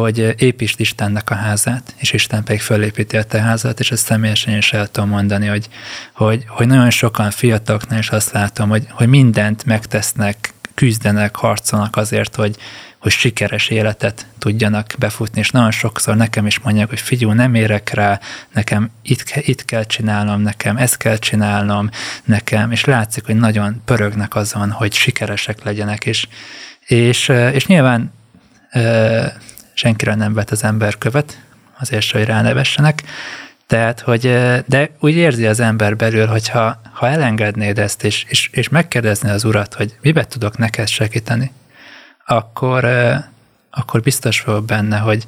hogy 0.00 0.34
építsd 0.38 0.80
Istennek 0.80 1.30
a 1.30 1.34
házát, 1.34 1.94
és 1.96 2.12
Isten 2.12 2.44
pedig 2.44 2.60
fölépíti 2.60 3.16
a 3.16 3.22
te 3.22 3.40
házat, 3.40 3.80
és 3.80 3.90
ezt 3.90 4.04
személyesen 4.04 4.56
is 4.56 4.72
el 4.72 4.88
tudom 4.88 5.08
mondani, 5.08 5.46
hogy, 5.46 5.68
hogy, 6.12 6.44
hogy 6.48 6.66
nagyon 6.66 6.90
sokan 6.90 7.30
fiataloknál 7.30 7.98
is 7.98 8.08
azt 8.08 8.32
látom, 8.32 8.68
hogy, 8.68 8.86
hogy 8.90 9.08
mindent 9.08 9.64
megtesznek, 9.64 10.52
küzdenek, 10.74 11.36
harcolnak 11.36 11.96
azért, 11.96 12.34
hogy, 12.34 12.56
hogy 12.98 13.12
sikeres 13.12 13.68
életet 13.68 14.26
tudjanak 14.38 14.94
befutni, 14.98 15.40
és 15.40 15.50
nagyon 15.50 15.70
sokszor 15.70 16.16
nekem 16.16 16.46
is 16.46 16.58
mondják, 16.58 16.88
hogy 16.88 17.00
figyú, 17.00 17.30
nem 17.30 17.54
érek 17.54 17.90
rá, 17.90 18.20
nekem 18.52 18.90
itt, 19.02 19.32
itt 19.36 19.64
kell 19.64 19.84
csinálnom, 19.84 20.40
nekem 20.40 20.76
ezt 20.76 20.96
kell 20.96 21.16
csinálnom, 21.16 21.90
nekem, 22.24 22.72
és 22.72 22.84
látszik, 22.84 23.24
hogy 23.24 23.36
nagyon 23.36 23.82
pörögnek 23.84 24.34
azon, 24.34 24.70
hogy 24.70 24.92
sikeresek 24.92 25.64
legyenek, 25.64 26.06
és, 26.06 26.26
és, 26.86 27.28
és 27.52 27.66
nyilván 27.66 28.12
senkire 29.74 30.14
nem 30.14 30.34
vet 30.34 30.50
az 30.50 30.64
ember 30.64 30.98
követ, 30.98 31.38
azért, 31.78 32.10
hogy 32.10 32.24
ránevessenek, 32.24 33.02
tehát, 33.66 34.00
hogy, 34.00 34.20
de 34.66 34.90
úgy 35.00 35.14
érzi 35.14 35.46
az 35.46 35.60
ember 35.60 35.96
belül, 35.96 36.26
hogy 36.26 36.48
ha, 36.48 36.80
ha 36.92 37.08
elengednéd 37.08 37.78
ezt, 37.78 38.04
és, 38.04 38.24
és, 38.28 38.48
és 38.52 38.68
megkérdezni 38.68 39.30
az 39.30 39.44
urat, 39.44 39.74
hogy 39.74 39.96
mibe 40.00 40.24
tudok 40.24 40.58
neked 40.58 40.88
segíteni, 40.88 41.52
akkor, 42.26 42.84
akkor 43.70 44.00
biztos 44.00 44.42
vagyok 44.42 44.64
benne, 44.64 44.98
hogy, 44.98 45.24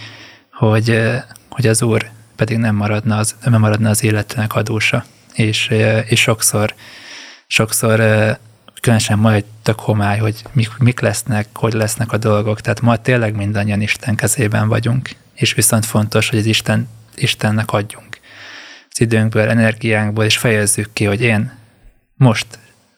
hogy, 0.52 1.00
hogy 1.48 1.66
az 1.66 1.82
Úr 1.82 2.10
pedig 2.36 2.56
nem 2.56 2.74
maradna 2.74 3.16
az, 3.16 3.34
nem 3.44 3.60
maradna 3.60 3.90
az 3.90 4.04
életének 4.04 4.54
adósa. 4.54 5.04
És, 5.34 5.68
és 6.06 6.20
sokszor, 6.20 6.74
sokszor 7.46 8.00
különösen 8.86 9.18
ma 9.18 9.32
egy 9.32 9.44
tök 9.62 9.80
homály, 9.80 10.18
hogy 10.18 10.42
mik, 10.52 10.70
mik 10.78 11.00
lesznek, 11.00 11.46
hogy 11.54 11.72
lesznek 11.72 12.12
a 12.12 12.16
dolgok. 12.16 12.60
Tehát 12.60 12.80
ma 12.80 12.96
tényleg 12.96 13.34
mindannyian 13.34 13.80
Isten 13.80 14.14
kezében 14.14 14.68
vagyunk, 14.68 15.10
és 15.34 15.54
viszont 15.54 15.86
fontos, 15.86 16.28
hogy 16.28 16.38
az 16.38 16.44
Isten, 16.44 16.88
Istennek 17.14 17.72
adjunk 17.72 18.18
az 18.90 19.00
időnkből, 19.00 19.48
energiánkból, 19.48 20.24
és 20.24 20.36
fejezzük 20.36 20.92
ki, 20.92 21.04
hogy 21.04 21.20
én 21.20 21.52
most 22.14 22.46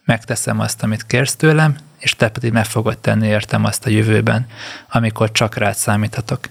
megteszem 0.04 0.60
azt, 0.60 0.82
amit 0.82 1.06
kérsz 1.06 1.36
tőlem, 1.36 1.76
és 1.98 2.16
te 2.16 2.28
pedig 2.28 2.52
meg 2.52 2.64
fogod 2.64 2.98
tenni 2.98 3.26
értem 3.26 3.64
azt 3.64 3.86
a 3.86 3.90
jövőben, 3.90 4.46
amikor 4.90 5.32
csak 5.32 5.54
rád 5.54 5.74
számíthatok. 5.74 6.48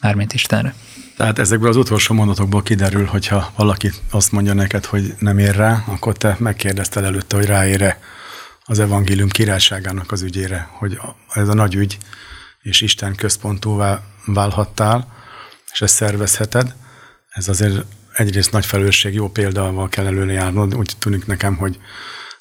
Mármint 0.00 0.32
Istenre. 0.32 0.74
Tehát 1.16 1.38
ezekből 1.38 1.68
az 1.68 1.76
utolsó 1.76 2.14
mondatokból 2.14 2.62
kiderül, 2.62 3.04
hogyha 3.04 3.52
valaki 3.56 3.90
azt 4.10 4.32
mondja 4.32 4.52
neked, 4.52 4.84
hogy 4.84 5.14
nem 5.18 5.38
ér 5.38 5.54
rá, 5.54 5.84
akkor 5.86 6.16
te 6.16 6.36
megkérdezted 6.38 7.04
előtte, 7.04 7.36
hogy 7.36 7.46
ráére 7.46 7.98
az 8.70 8.78
evangélium 8.78 9.28
királyságának 9.28 10.12
az 10.12 10.22
ügyére, 10.22 10.68
hogy 10.72 11.00
ez 11.32 11.48
a 11.48 11.54
nagy 11.54 11.74
ügy, 11.74 11.98
és 12.62 12.80
Isten 12.80 13.14
központúvá 13.14 14.02
válhattál, 14.26 15.12
és 15.72 15.80
ezt 15.80 15.94
szervezheted. 15.94 16.74
Ez 17.30 17.48
azért 17.48 17.84
egyrészt 18.12 18.52
nagy 18.52 18.66
felelősség, 18.66 19.14
jó 19.14 19.30
példával 19.30 19.88
kell 19.88 20.06
előre 20.06 20.32
járnod, 20.32 20.74
úgy 20.74 20.92
tűnik 20.98 21.26
nekem, 21.26 21.56
hogy 21.56 21.78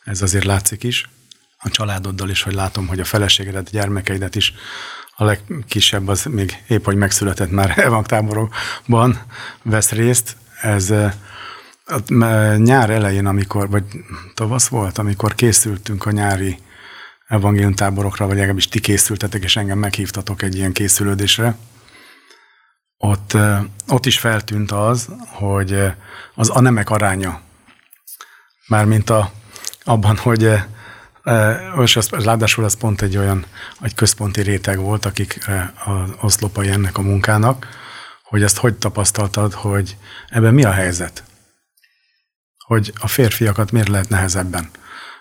ez 0.03 0.21
azért 0.21 0.45
látszik 0.45 0.83
is 0.83 1.09
a 1.57 1.69
családoddal 1.69 2.29
is, 2.29 2.41
hogy 2.41 2.53
látom, 2.53 2.87
hogy 2.87 2.99
a 2.99 3.05
feleségedet, 3.05 3.67
a 3.67 3.71
gyermekeidet 3.71 4.35
is 4.35 4.53
a 5.15 5.23
legkisebb 5.23 6.07
az 6.07 6.23
még 6.23 6.63
épp, 6.67 6.85
hogy 6.85 6.95
megszületett 6.95 7.51
már 7.51 7.73
evangtáborokban 7.89 9.21
vesz 9.63 9.91
részt. 9.91 10.35
Ez 10.61 10.93
nyár 12.57 12.89
elején, 12.89 13.25
amikor, 13.25 13.69
vagy 13.69 13.83
tavasz 14.33 14.67
volt, 14.67 14.97
amikor 14.97 15.35
készültünk 15.35 16.05
a 16.05 16.11
nyári 16.11 16.57
evangélium 17.27 17.73
táborokra, 17.73 18.25
vagy 18.25 18.35
legalábbis 18.35 18.67
ti 18.67 18.79
készültetek, 18.79 19.43
és 19.43 19.55
engem 19.55 19.77
meghívtatok 19.77 20.41
egy 20.41 20.55
ilyen 20.55 20.73
készülődésre, 20.73 21.55
ott, 22.97 23.37
ott 23.87 24.05
is 24.05 24.19
feltűnt 24.19 24.71
az, 24.71 25.09
hogy 25.27 25.81
az 26.35 26.49
a 26.53 26.59
nemek 26.59 26.89
aránya, 26.89 27.41
mármint 28.67 29.09
a, 29.09 29.31
abban, 29.83 30.17
hogy 30.17 30.51
és 31.81 31.95
az, 31.95 32.09
ráadásul 32.09 32.63
az 32.63 32.73
pont 32.73 33.01
egy 33.01 33.17
olyan, 33.17 33.45
egy 33.81 33.93
központi 33.93 34.41
réteg 34.41 34.79
volt, 34.79 35.05
akik 35.05 35.49
az 35.85 36.09
oszlopai 36.21 36.69
ennek 36.69 36.97
a 36.97 37.01
munkának, 37.01 37.67
hogy 38.23 38.43
ezt 38.43 38.57
hogy 38.57 38.75
tapasztaltad, 38.75 39.53
hogy 39.53 39.97
ebben 40.29 40.53
mi 40.53 40.63
a 40.63 40.71
helyzet? 40.71 41.23
Hogy 42.69 42.93
a 42.99 43.07
férfiakat 43.07 43.71
miért 43.71 43.87
lehet 43.87 44.09
nehezebben 44.09 44.69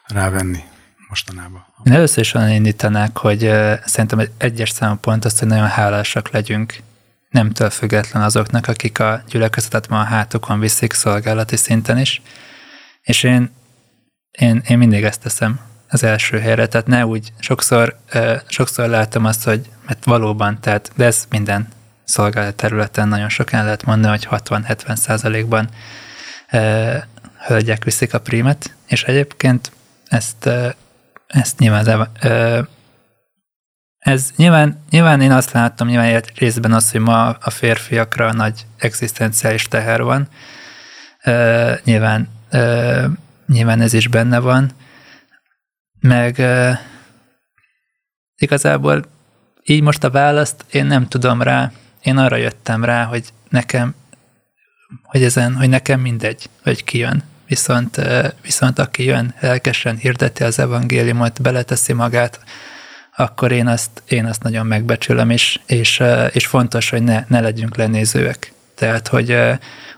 rávenni 0.07 0.65
mostanában? 1.09 1.67
Én 1.85 1.93
először 1.93 2.19
is 2.19 2.35
olyan 2.35 2.51
indítanák, 2.51 3.19
hogy 3.19 3.41
szerintem 3.85 4.19
egy 4.19 4.31
egyes 4.39 4.71
szempont 4.71 5.25
az, 5.25 5.39
hogy 5.39 5.49
nagyon 5.49 5.67
hálásak 5.67 6.31
legyünk 6.31 6.77
nemtől 7.31 7.71
független 7.71 8.23
azoknak, 8.23 8.67
akik 8.67 8.99
a 8.99 9.23
gyülekezetet 9.29 9.89
ma 9.89 10.01
a 10.01 10.05
hátukon 10.05 10.61
viszik 10.61 10.93
szolgálati 10.93 11.57
szinten 11.57 11.99
is. 11.99 12.23
És 13.03 13.23
én, 13.23 13.51
én, 14.31 14.63
én 14.67 14.79
mindig 14.79 15.05
ezt 15.05 15.21
teszem 15.21 15.61
az 15.89 16.03
első 16.03 16.39
helyre, 16.39 16.67
tehát 16.67 16.87
ne 16.87 17.07
úgy, 17.07 17.33
sokszor, 17.39 17.99
sokszor 18.47 18.89
látom 18.89 19.25
azt, 19.25 19.45
hogy 19.45 19.69
mert 19.87 20.05
valóban, 20.05 20.61
tehát, 20.61 20.91
de 20.97 21.05
ez 21.05 21.25
minden 21.31 21.69
szolgálat 22.05 22.55
területen 22.55 23.09
nagyon 23.09 23.29
sokan 23.29 23.65
lehet 23.65 23.85
mondani, 23.85 24.19
hogy 24.19 24.41
60-70 24.45 24.95
százalékban 24.95 25.69
hölgyek 27.47 27.85
viszik 27.85 28.15
a 28.15 28.21
prímet, 28.21 28.75
és 28.87 29.03
egyébként 29.03 29.73
ezt, 30.09 30.49
ezt 31.27 31.59
nyilván 31.59 32.09
ez 33.99 34.31
nyilván, 34.37 34.83
nyilván 34.91 35.21
én 35.21 35.33
azt 35.33 35.53
láttam, 35.53 35.89
nyilván 35.89 36.23
részben 36.35 36.73
az, 36.73 36.91
hogy 36.91 37.01
ma 37.01 37.29
a 37.29 37.51
férfiakra 37.51 38.33
nagy 38.33 38.67
egzisztenciális 38.77 39.69
teher 39.69 40.03
van. 40.03 40.29
Uh, 41.25 41.73
nyilván, 41.85 42.29
uh, 42.53 43.05
nyilván 43.47 43.81
ez 43.81 43.93
is 43.93 44.09
benne 44.09 44.39
van. 44.39 44.71
Meg 46.01 46.37
uh, 46.39 46.79
igazából 48.37 49.05
így 49.65 49.83
most 49.83 50.05
a 50.05 50.11
választ 50.11 50.65
én 50.71 50.87
nem 50.87 51.09
tudom 51.09 51.43
rá. 51.43 51.73
Én 52.03 52.17
arra 52.17 52.37
jöttem 52.37 52.85
rá, 52.85 53.05
hogy 53.05 53.33
nekem, 53.49 53.95
hogy 55.03 55.23
ezen, 55.23 55.55
hogy 55.57 55.69
nekem 55.69 56.01
mindegy, 56.01 56.49
hogy 56.63 56.85
ki 56.85 56.99
jön. 56.99 57.23
Viszont, 57.47 58.01
viszont 58.43 58.79
aki 58.79 59.05
jön, 59.05 59.35
lelkesen 59.41 59.97
hirdeti 59.97 60.43
az 60.43 60.59
evangéliumot, 60.59 61.43
beleteszi 61.43 61.93
magát, 61.93 62.41
akkor 63.17 63.53
én 63.53 63.67
azt, 63.67 64.03
én 64.09 64.25
azt 64.25 64.43
nagyon 64.43 64.67
megbecsülöm, 64.67 65.31
és, 65.31 65.61
és, 65.67 66.03
és 66.33 66.47
fontos, 66.47 66.91
hogy 66.91 67.03
ne, 67.03 67.25
ne 67.29 67.41
legyünk 67.41 67.77
lenézőek. 67.77 68.53
Tehát, 68.75 69.09
hogy, 69.09 69.29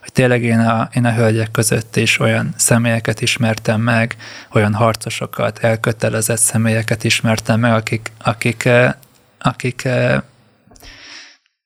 hogy 0.01 0.13
tényleg 0.13 0.43
én 0.43 0.59
a, 0.59 0.89
én 0.95 1.05
a 1.05 1.15
hölgyek 1.15 1.51
között 1.51 1.97
is 1.97 2.19
olyan 2.19 2.55
személyeket 2.57 3.21
ismertem 3.21 3.81
meg, 3.81 4.17
olyan 4.53 4.75
harcosokat, 4.75 5.59
elkötelezett 5.59 6.39
személyeket 6.39 7.05
ismertem 7.05 7.61
meg, 7.61 7.73
akik, 7.73 8.13
akik, 8.23 8.69
akik 9.39 9.89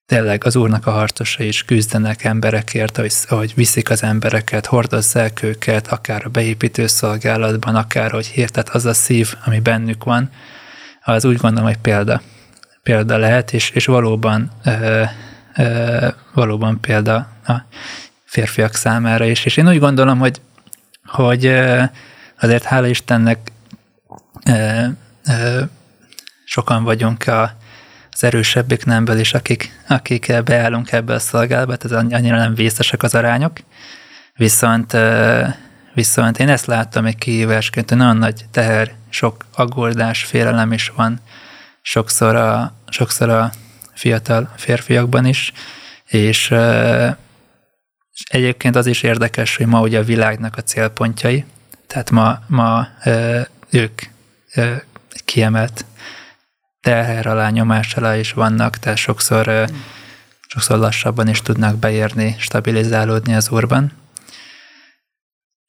tényleg 0.06 0.44
az 0.44 0.56
Úrnak 0.56 0.86
a 0.86 0.90
harcosai 0.90 1.46
is 1.46 1.64
küzdenek 1.64 2.24
emberekért, 2.24 2.96
hogy, 2.96 3.12
hogy 3.28 3.52
viszik 3.54 3.90
az 3.90 4.02
embereket, 4.02 4.66
hordozzák 4.66 5.42
őket, 5.42 5.86
akár 5.88 6.22
a 6.24 6.28
beépítő 6.28 6.86
szolgálatban, 6.86 7.74
akár 7.74 8.10
hogy 8.10 8.26
hirtet 8.26 8.68
az 8.68 8.84
a 8.84 8.94
szív, 8.94 9.34
ami 9.44 9.60
bennük 9.60 10.04
van, 10.04 10.30
az 11.02 11.24
úgy 11.24 11.36
gondolom, 11.36 11.68
hogy 11.68 11.78
példa. 11.78 12.22
Példa 12.82 13.16
lehet, 13.16 13.52
és, 13.52 13.70
és 13.70 13.86
valóban, 13.86 14.50
ö, 14.64 15.02
ö, 15.56 16.08
valóban 16.32 16.80
példa 16.80 17.28
a 17.46 17.54
férfiak 18.24 18.74
számára 18.74 19.24
is. 19.24 19.44
És 19.44 19.56
én 19.56 19.68
úgy 19.68 19.78
gondolom, 19.78 20.18
hogy, 20.18 20.40
hogy 21.04 21.46
azért 22.40 22.62
hála 22.62 22.86
Istennek 22.86 23.52
ö, 24.46 24.86
ö, 25.28 25.62
sokan 26.44 26.84
vagyunk 26.84 27.26
a, 27.26 27.56
az 28.14 28.24
erősebbik 28.24 28.84
nemből 28.84 29.18
is, 29.18 29.34
akik, 29.34 29.80
akik 29.88 30.42
beállunk 30.44 30.92
ebbe 30.92 31.14
a 31.14 31.18
szolgálatba, 31.18 31.76
tehát 31.76 32.12
annyira 32.12 32.36
nem 32.36 32.54
vészesek 32.54 33.02
az 33.02 33.14
arányok. 33.14 33.58
Viszont, 34.34 34.96
viszont 35.94 36.38
én 36.38 36.48
ezt 36.48 36.66
láttam 36.66 37.04
egy 37.04 37.16
kihívásként, 37.16 37.88
hogy 37.88 37.98
nagyon 37.98 38.16
nagy 38.16 38.44
teher 38.50 38.92
sok 39.08 39.44
aggódás, 39.54 40.24
félelem 40.24 40.72
is 40.72 40.92
van 40.96 41.20
sokszor 41.82 42.36
a, 42.36 42.74
sokszor 42.88 43.28
a 43.28 43.50
fiatal 43.94 44.52
férfiakban 44.56 45.24
is, 45.24 45.52
és, 46.06 46.50
és 48.12 48.22
egyébként 48.28 48.76
az 48.76 48.86
is 48.86 49.02
érdekes, 49.02 49.56
hogy 49.56 49.66
ma 49.66 49.80
ugye 49.80 49.98
a 49.98 50.04
világnak 50.04 50.56
a 50.56 50.62
célpontjai, 50.62 51.44
tehát 51.86 52.10
ma, 52.10 52.38
ma 52.46 52.88
ők 53.70 54.02
kiemelt 55.24 55.84
teher 56.84 57.26
alá, 57.26 57.50
nyomás 57.50 57.94
alá 57.94 58.16
is 58.16 58.32
vannak, 58.32 58.78
tehát 58.78 58.98
sokszor, 58.98 59.70
sokszor 60.46 60.78
lassabban 60.78 61.28
is 61.28 61.42
tudnak 61.42 61.76
beérni, 61.76 62.36
stabilizálódni 62.38 63.34
az 63.34 63.50
úrban. 63.50 63.92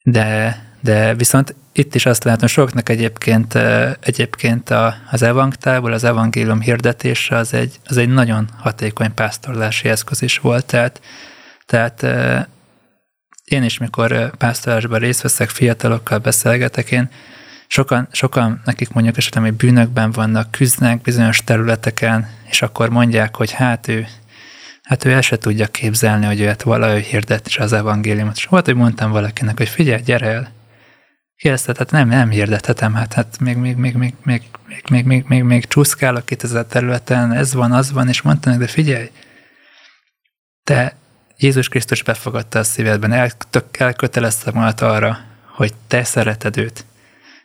De, 0.02 0.58
de 0.80 1.14
viszont 1.14 1.54
itt 1.72 1.94
is 1.94 2.06
azt 2.06 2.24
látom, 2.24 2.48
soknak 2.48 2.88
egyébként, 2.88 3.54
egyébként 4.00 4.70
az 5.10 5.22
evangtából, 5.22 5.92
az 5.92 6.04
evangélium 6.04 6.60
hirdetése 6.60 7.36
az 7.36 7.54
egy, 7.54 7.80
az 7.86 7.96
egy 7.96 8.08
nagyon 8.08 8.48
hatékony 8.58 9.14
pásztorlási 9.14 9.88
eszköz 9.88 10.22
is 10.22 10.38
volt, 10.38 10.66
tehát, 10.66 11.00
tehát 11.66 12.02
én 13.44 13.62
is, 13.62 13.78
mikor 13.78 14.36
pásztorlásban 14.36 14.98
részt 14.98 15.22
veszek, 15.22 15.48
fiatalokkal 15.48 16.18
beszélgetek, 16.18 16.90
én 16.90 17.10
sokan, 17.66 18.08
sokan 18.12 18.60
nekik 18.64 18.92
mondjuk 18.92 19.16
esetleg, 19.16 19.44
hogy 19.44 19.54
bűnökben 19.54 20.10
vannak, 20.10 20.50
küzdnek 20.50 21.00
bizonyos 21.00 21.38
területeken, 21.44 22.28
és 22.48 22.62
akkor 22.62 22.88
mondják, 22.88 23.36
hogy 23.36 23.50
hát 23.50 23.88
ő, 23.88 24.06
hát 24.82 25.04
ő 25.04 25.12
el 25.12 25.20
se 25.20 25.38
tudja 25.38 25.66
képzelni, 25.66 26.26
hogy 26.26 26.40
őt 26.40 26.62
valahogy 26.62 27.04
hirdet 27.04 27.46
is 27.46 27.58
az 27.58 27.72
evangéliumot. 27.72 28.36
És 28.36 28.44
volt, 28.44 28.64
hogy 28.64 28.74
mondtam 28.74 29.10
valakinek, 29.10 29.56
hogy 29.56 29.68
figyelj, 29.68 30.02
gyere 30.02 30.26
el, 30.26 30.54
Kérdezte, 31.36 31.72
tehát 31.72 31.90
nem, 31.90 32.08
nem 32.08 32.30
hirdethetem, 32.30 32.94
hát, 32.94 33.12
hát 33.12 33.38
még, 33.40 33.56
még, 33.56 33.76
még, 33.76 33.94
még, 33.94 34.14
még, 34.22 34.42
még, 34.66 34.90
még, 34.90 35.04
még, 35.04 35.24
még, 35.26 35.42
még 35.42 35.66
csúszkálok 35.66 36.30
itt 36.30 36.42
ezen 36.42 36.62
a 36.62 36.66
területen, 36.66 37.32
ez 37.32 37.54
van, 37.54 37.72
az 37.72 37.92
van, 37.92 38.08
és 38.08 38.22
mondta 38.22 38.56
de 38.56 38.66
figyelj, 38.66 39.10
te 40.64 40.96
Jézus 41.38 41.68
Krisztus 41.68 42.02
befogadta 42.02 42.58
a 42.58 42.64
szívedben, 42.64 43.12
el, 43.12 43.30
elkötelezte 43.78 44.50
magad 44.50 44.80
arra, 44.80 45.18
hogy 45.44 45.74
te 45.86 46.04
szereted 46.04 46.56
őt, 46.56 46.84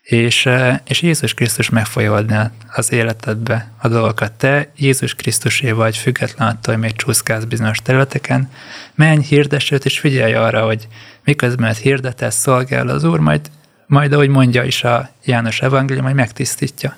és, 0.01 0.49
és 0.87 1.01
Jézus 1.01 1.33
Krisztus 1.33 1.69
meg 1.69 1.85
fogja 1.85 2.13
adni 2.13 2.37
az 2.75 2.91
életedbe 2.91 3.71
a 3.77 3.87
dolgokat. 3.87 4.31
Te 4.31 4.71
Jézus 4.75 5.15
Krisztusé 5.15 5.71
vagy, 5.71 5.97
független 5.97 6.47
attól, 6.47 6.73
hogy 6.73 6.83
még 6.83 6.95
csúszkálsz 6.95 7.43
bizonyos 7.43 7.77
területeken, 7.77 8.51
menj, 8.95 9.23
hirdess 9.23 9.71
őt, 9.71 9.85
és 9.85 9.99
figyelj 9.99 10.33
arra, 10.33 10.65
hogy 10.65 10.87
miközben 11.23 11.73
hirdetesz, 11.73 12.35
szolgál 12.35 12.87
az 12.87 13.03
Úr, 13.03 13.19
majd 13.19 13.49
majd 13.91 14.13
ahogy 14.13 14.29
mondja 14.29 14.63
is 14.63 14.83
a 14.83 15.09
János 15.25 15.61
evangélium, 15.61 16.05
hogy 16.05 16.13
megtisztítja. 16.13 16.97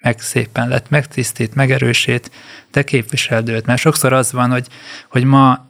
Meg 0.00 0.20
szépen 0.20 0.68
lett, 0.68 0.90
megtisztít, 0.90 1.54
megerősít, 1.54 2.30
de 2.70 2.82
képviseld 2.82 3.48
őt. 3.48 3.66
Mert 3.66 3.80
sokszor 3.80 4.12
az 4.12 4.32
van, 4.32 4.50
hogy, 4.50 4.66
hogy 5.08 5.24
ma 5.24 5.66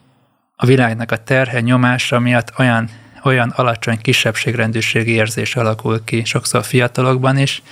a 0.56 0.66
világnak 0.66 1.12
a 1.12 1.22
terhe 1.22 1.60
nyomása 1.60 2.18
miatt 2.18 2.58
olyan, 2.58 2.90
olyan 3.26 3.48
alacsony 3.48 3.98
kisebbségrendűségi 3.98 5.12
érzés 5.12 5.56
alakul 5.56 6.04
ki, 6.04 6.24
sokszor 6.24 6.64
fiatalokban 6.64 7.38
is, 7.38 7.62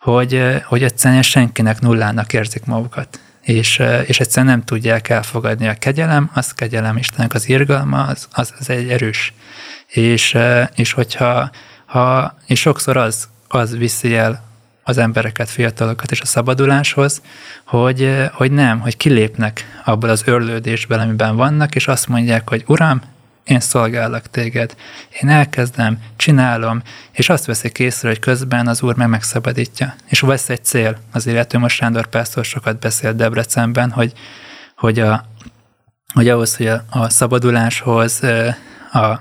hogy, 0.00 0.62
hogy 0.64 0.82
egyszerűen 0.82 1.22
senkinek 1.22 1.80
nullának 1.80 2.32
érzik 2.32 2.64
magukat. 2.64 3.20
És, 3.42 3.82
és 4.06 4.20
egyszerűen 4.20 4.52
nem 4.52 4.64
tudják 4.64 5.08
elfogadni 5.08 5.68
a 5.68 5.74
kegyelem, 5.74 6.30
az 6.34 6.52
kegyelem 6.52 6.96
Istennek 6.96 7.34
az 7.34 7.48
irgalma, 7.48 8.04
az, 8.04 8.28
az, 8.32 8.54
az 8.58 8.70
egy 8.70 8.90
erős. 8.90 9.32
És, 9.86 10.36
és 10.74 10.92
hogyha 10.92 11.50
ha, 11.86 12.34
és 12.46 12.60
sokszor 12.60 12.96
az, 12.96 13.28
az 13.48 13.76
viszi 13.76 14.16
el 14.16 14.46
az 14.82 14.98
embereket, 14.98 15.50
fiatalokat 15.50 16.10
és 16.10 16.20
a 16.20 16.26
szabaduláshoz, 16.26 17.22
hogy, 17.64 18.28
hogy 18.32 18.52
nem, 18.52 18.80
hogy 18.80 18.96
kilépnek 18.96 19.80
abból 19.84 20.08
az 20.08 20.22
örlődésből, 20.26 20.98
amiben 20.98 21.36
vannak, 21.36 21.74
és 21.74 21.88
azt 21.88 22.08
mondják, 22.08 22.48
hogy 22.48 22.64
Uram, 22.66 23.00
én 23.48 23.60
szolgállak 23.60 24.26
téged, 24.26 24.76
én 25.22 25.28
elkezdem, 25.28 25.98
csinálom, 26.16 26.82
és 27.12 27.28
azt 27.28 27.44
veszik 27.44 27.78
észre, 27.78 28.08
hogy 28.08 28.18
közben 28.18 28.66
az 28.66 28.82
Úr 28.82 28.96
meg 28.96 29.08
megszabadítja. 29.08 29.94
És 30.06 30.20
vesz 30.20 30.48
egy 30.48 30.64
cél, 30.64 30.98
az 31.12 31.26
illető 31.26 31.58
most 31.58 31.76
Sándor 31.76 32.06
Pásztor 32.06 32.44
sokat 32.44 32.78
beszélt 32.78 33.16
Debrecenben, 33.16 33.90
hogy, 33.90 34.12
hogy, 34.76 34.98
a, 34.98 35.24
hogy 36.14 36.28
ahhoz, 36.28 36.56
hogy 36.56 36.66
a, 36.66 36.84
a 36.90 37.08
szabaduláshoz, 37.08 38.22
a 38.92 39.20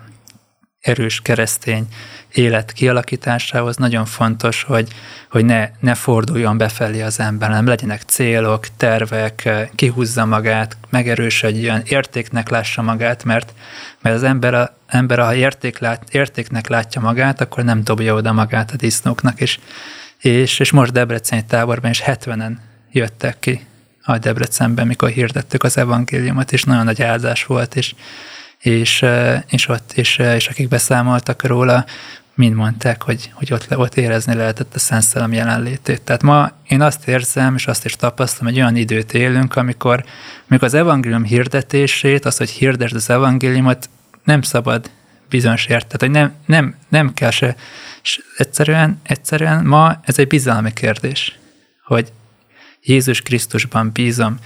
erős 0.81 1.21
keresztény 1.21 1.87
élet 2.33 2.71
kialakításához 2.71 3.75
nagyon 3.75 4.05
fontos, 4.05 4.63
hogy, 4.63 4.87
hogy 5.29 5.45
ne, 5.45 5.69
ne 5.79 5.95
forduljon 5.95 6.57
befelé 6.57 7.01
az 7.01 7.19
ember, 7.19 7.49
nem 7.49 7.65
legyenek 7.65 8.01
célok, 8.01 8.67
tervek, 8.77 9.49
kihúzza 9.75 10.25
magát, 10.25 10.77
megerősödjön, 10.89 11.81
értéknek 11.85 12.49
lássa 12.49 12.81
magát, 12.81 13.23
mert, 13.23 13.53
mert 14.01 14.15
az 14.15 14.23
ember, 14.23 14.53
a, 14.53 14.77
ember 14.87 15.19
ha 15.19 15.35
érték 15.35 15.79
lát, 15.79 16.03
értéknek 16.11 16.67
látja 16.67 17.01
magát, 17.01 17.41
akkor 17.41 17.63
nem 17.63 17.83
dobja 17.83 18.13
oda 18.13 18.33
magát 18.33 18.71
a 18.71 18.75
disznóknak, 18.75 19.41
és, 19.41 19.59
és, 20.19 20.59
és 20.59 20.71
most 20.71 20.91
Debreceni 20.91 21.45
táborban 21.45 21.91
is 21.91 22.01
70-en 22.05 22.51
jöttek 22.91 23.39
ki 23.39 23.65
a 24.03 24.17
Debrecenben, 24.17 24.87
mikor 24.87 25.09
hirdettük 25.09 25.63
az 25.63 25.77
evangéliumot, 25.77 26.51
és 26.51 26.63
nagyon 26.63 26.85
nagy 26.85 27.01
áldás 27.01 27.45
volt, 27.45 27.75
és, 27.75 27.95
és, 28.59 29.05
és 29.47 29.67
ott, 29.67 29.91
és, 29.95 30.17
és 30.17 30.47
akik 30.47 30.67
beszámoltak 30.67 31.43
róla, 31.43 31.85
mind 32.37 32.55
mondták, 32.55 33.01
hogy, 33.01 33.31
hogy 33.33 33.53
ott, 33.53 33.77
ott 33.77 33.95
érezni 33.95 34.33
lehetett 34.33 34.75
a 34.75 34.79
Szent 34.79 35.03
Szellem 35.03 35.33
jelenlétét. 35.33 36.01
Tehát 36.01 36.21
ma 36.21 36.51
én 36.67 36.81
azt 36.81 37.07
érzem, 37.07 37.55
és 37.55 37.67
azt 37.67 37.85
is 37.85 37.95
tapasztalom, 37.95 38.53
hogy 38.53 38.61
olyan 38.61 38.75
időt 38.75 39.13
élünk, 39.13 39.55
amikor, 39.55 40.03
amikor 40.49 40.67
az 40.67 40.73
evangélium 40.73 41.23
hirdetését, 41.23 42.25
az, 42.25 42.37
hogy 42.37 42.49
hirdesd 42.49 42.95
az 42.95 43.09
evangéliumot, 43.09 43.89
nem 44.23 44.41
szabad 44.41 44.89
bizonyos 45.29 45.65
ért. 45.65 45.85
Tehát, 45.85 46.01
hogy 46.01 46.11
nem, 46.11 46.33
nem, 46.45 46.75
nem 46.89 47.13
kell 47.13 47.31
se, 47.31 47.55
se 48.01 48.21
egyszerűen, 48.37 49.01
egyszerűen 49.03 49.65
ma 49.65 49.99
ez 50.03 50.19
egy 50.19 50.27
bizalmi 50.27 50.73
kérdés, 50.73 51.39
hogy 51.83 52.11
Jézus 52.83 53.21
Krisztusban 53.21 53.91
bízom, 53.91 54.37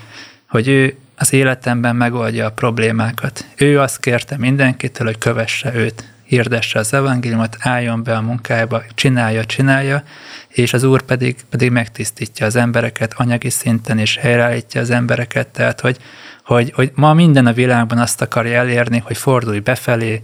hogy 0.48 0.68
ő 0.68 0.98
az 1.22 1.34
életemben 1.34 1.96
megoldja 1.96 2.46
a 2.46 2.52
problémákat. 2.52 3.46
Ő 3.56 3.80
azt 3.80 4.00
kérte 4.00 4.38
mindenkitől, 4.38 5.08
hogy 5.08 5.18
kövesse 5.18 5.74
őt. 5.76 6.04
hirdesse 6.24 6.80
az 6.80 6.94
evangéliumot, 6.94 7.58
álljon 7.60 8.04
be 8.04 8.16
a 8.16 8.22
munkájába, 8.22 8.84
csinálja, 8.94 9.46
csinálja, 9.46 10.04
és 10.48 10.74
az 10.74 10.84
Úr 10.84 11.02
pedig, 11.02 11.36
pedig 11.50 11.72
megtisztítja 11.72 12.46
az 12.46 12.56
embereket 12.56 13.14
anyagi 13.18 13.50
szinten, 13.50 13.98
és 13.98 14.18
helyreállítja 14.18 14.82
az 14.82 14.90
embereket, 14.90 15.48
tehát 15.48 15.82
hogy, 15.82 15.98
hogy, 16.46 16.72
hogy 16.76 16.92
ma 16.96 17.14
minden 17.14 17.46
a 17.46 17.54
világban 17.54 17.98
azt 17.98 18.22
akarja 18.22 18.60
elérni, 18.60 19.04
hogy 19.06 19.18
fordulj 19.18 19.60
befelé, 19.60 20.22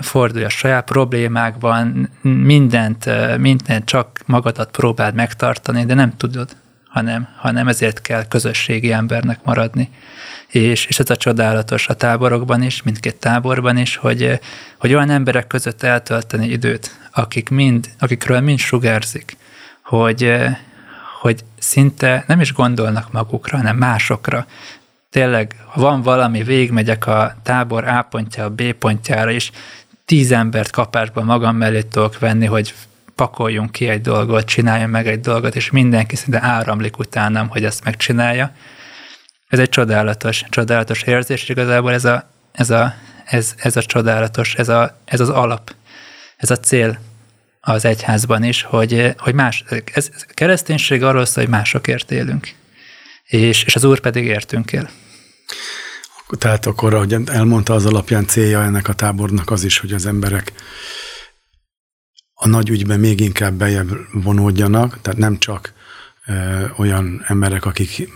fordulj 0.00 0.44
a 0.44 0.48
saját 0.48 0.84
problémákban, 0.84 2.10
mindent, 2.22 3.10
mindent 3.38 3.84
csak 3.84 4.20
magadat 4.26 4.70
próbáld 4.70 5.14
megtartani, 5.14 5.84
de 5.84 5.94
nem 5.94 6.16
tudod, 6.16 6.56
hanem, 6.92 7.28
hanem 7.36 7.68
ezért 7.68 8.00
kell 8.00 8.26
közösségi 8.26 8.92
embernek 8.92 9.38
maradni. 9.44 9.90
És, 10.46 10.84
és 10.84 10.98
ez 10.98 11.10
a 11.10 11.16
csodálatos 11.16 11.88
a 11.88 11.94
táborokban 11.94 12.62
is, 12.62 12.82
mindkét 12.82 13.16
táborban 13.16 13.76
is, 13.76 13.96
hogy, 13.96 14.40
hogy 14.78 14.94
olyan 14.94 15.10
emberek 15.10 15.46
között 15.46 15.82
eltölteni 15.82 16.48
időt, 16.48 16.98
akik 17.12 17.48
mind, 17.48 17.88
akikről 17.98 18.40
mind 18.40 18.58
sugárzik, 18.58 19.36
hogy, 19.82 20.34
hogy 21.20 21.44
szinte 21.58 22.24
nem 22.26 22.40
is 22.40 22.52
gondolnak 22.52 23.12
magukra, 23.12 23.56
hanem 23.56 23.76
másokra. 23.76 24.46
Tényleg, 25.10 25.56
ha 25.66 25.80
van 25.80 26.02
valami, 26.02 26.42
végigmegyek 26.42 27.06
a 27.06 27.36
tábor 27.42 27.88
A 27.88 28.06
pontja, 28.10 28.44
a 28.44 28.50
B 28.50 28.72
pontjára 28.72 29.30
is, 29.30 29.50
tíz 30.04 30.32
embert 30.32 30.70
kapásban 30.70 31.24
magam 31.24 31.56
mellé 31.56 31.82
tudok 31.82 32.18
venni, 32.18 32.46
hogy 32.46 32.74
pakoljunk 33.14 33.72
ki 33.72 33.88
egy 33.88 34.00
dolgot, 34.00 34.44
csináljon 34.44 34.90
meg 34.90 35.06
egy 35.06 35.20
dolgot, 35.20 35.56
és 35.56 35.70
mindenki 35.70 36.16
szinte 36.16 36.42
áramlik 36.42 36.98
utánam, 36.98 37.48
hogy 37.48 37.64
ezt 37.64 37.84
megcsinálja. 37.84 38.54
Ez 39.48 39.58
egy 39.58 39.68
csodálatos, 39.68 40.44
csodálatos 40.48 41.02
érzés, 41.02 41.42
és 41.42 41.48
igazából 41.48 41.92
ez 41.92 42.04
a, 42.04 42.30
ez 42.52 42.70
a, 42.70 42.94
ez, 43.24 43.54
ez 43.56 43.76
a 43.76 43.82
csodálatos, 43.82 44.54
ez, 44.54 44.68
a, 44.68 44.98
ez 45.04 45.20
az 45.20 45.28
alap, 45.28 45.74
ez 46.36 46.50
a 46.50 46.56
cél 46.56 46.98
az 47.60 47.84
egyházban 47.84 48.42
is, 48.42 48.62
hogy, 48.62 49.14
hogy 49.18 49.34
más, 49.34 49.64
ez, 49.68 50.08
ez 50.14 50.24
kereszténység 50.34 51.02
arról 51.02 51.24
szól, 51.24 51.44
hogy 51.44 51.52
másokért 51.52 52.10
élünk, 52.10 52.48
és, 53.24 53.64
és 53.64 53.74
az 53.74 53.84
Úr 53.84 54.00
pedig 54.00 54.24
értünk 54.24 54.72
él. 54.72 54.90
Tehát 56.38 56.66
akkor, 56.66 56.94
ahogy 56.94 57.16
elmondta, 57.26 57.74
az 57.74 57.86
alapján 57.86 58.26
célja 58.26 58.62
ennek 58.62 58.88
a 58.88 58.92
tábornak 58.92 59.50
az 59.50 59.64
is, 59.64 59.78
hogy 59.78 59.92
az 59.92 60.06
emberek 60.06 60.52
a 62.42 62.48
nagy 62.48 62.68
ügyben 62.68 63.00
még 63.00 63.20
inkább 63.20 63.54
bejebb 63.54 63.90
vonódjanak, 64.12 65.00
tehát 65.00 65.18
nem 65.18 65.38
csak 65.38 65.72
ö, 66.26 66.32
olyan 66.76 67.24
emberek, 67.26 67.64
akik 67.64 68.08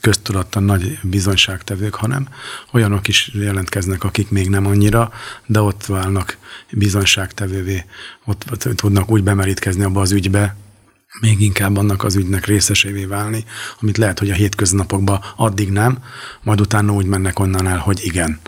köztudattan 0.00 0.62
nagy 0.62 0.98
bizonyságtevők, 1.02 1.94
hanem 1.94 2.28
olyanok 2.72 3.08
is 3.08 3.30
jelentkeznek, 3.34 4.04
akik 4.04 4.30
még 4.30 4.48
nem 4.48 4.66
annyira, 4.66 5.12
de 5.46 5.60
ott 5.60 5.86
válnak 5.86 6.36
bizonyságtevővé, 6.70 7.84
ott 8.24 8.68
tudnak 8.74 9.10
úgy 9.10 9.22
bemerítkezni 9.22 9.84
abba 9.84 10.00
az 10.00 10.12
ügybe, 10.12 10.56
még 11.20 11.40
inkább 11.40 11.76
annak 11.76 12.04
az 12.04 12.16
ügynek 12.16 12.46
részesévé 12.46 13.04
válni, 13.04 13.44
amit 13.80 13.96
lehet, 13.96 14.18
hogy 14.18 14.30
a 14.30 14.34
hétköznapokban 14.34 15.20
addig 15.36 15.70
nem, 15.70 15.98
majd 16.42 16.60
utána 16.60 16.92
úgy 16.92 17.06
mennek 17.06 17.38
onnan 17.38 17.66
el, 17.66 17.78
hogy 17.78 18.00
igen. 18.02 18.40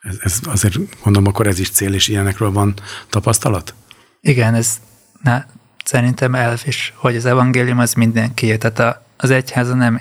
Ez, 0.00 0.16
ez 0.20 0.38
azért 0.44 0.78
gondolom, 1.02 1.28
akkor 1.28 1.46
ez 1.46 1.58
is 1.58 1.70
cél, 1.70 1.94
és 1.94 2.08
ilyenekről 2.08 2.50
van 2.50 2.74
tapasztalat? 3.08 3.74
Igen, 4.20 4.54
ez 4.54 4.80
na, 5.22 5.44
szerintem 5.84 6.34
elf 6.34 6.66
is, 6.66 6.92
hogy 6.96 7.16
az 7.16 7.24
evangélium 7.24 7.78
az 7.78 7.94
mindenki, 7.94 8.58
tehát 8.58 8.78
a, 8.78 9.04
az 9.16 9.30
egyháza 9.30 9.74
nem 9.74 10.00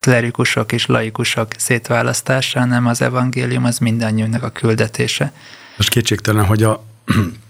klerikusok 0.00 0.72
és 0.72 0.86
laikusok 0.86 1.48
szétválasztása, 1.56 2.58
hanem 2.58 2.86
az 2.86 3.02
evangélium 3.02 3.64
az 3.64 3.78
mindannyiunknak 3.78 4.42
a 4.42 4.50
küldetése. 4.50 5.32
Most 5.76 5.88
kétségtelen, 5.88 6.44
hogy 6.44 6.62
a, 6.62 6.84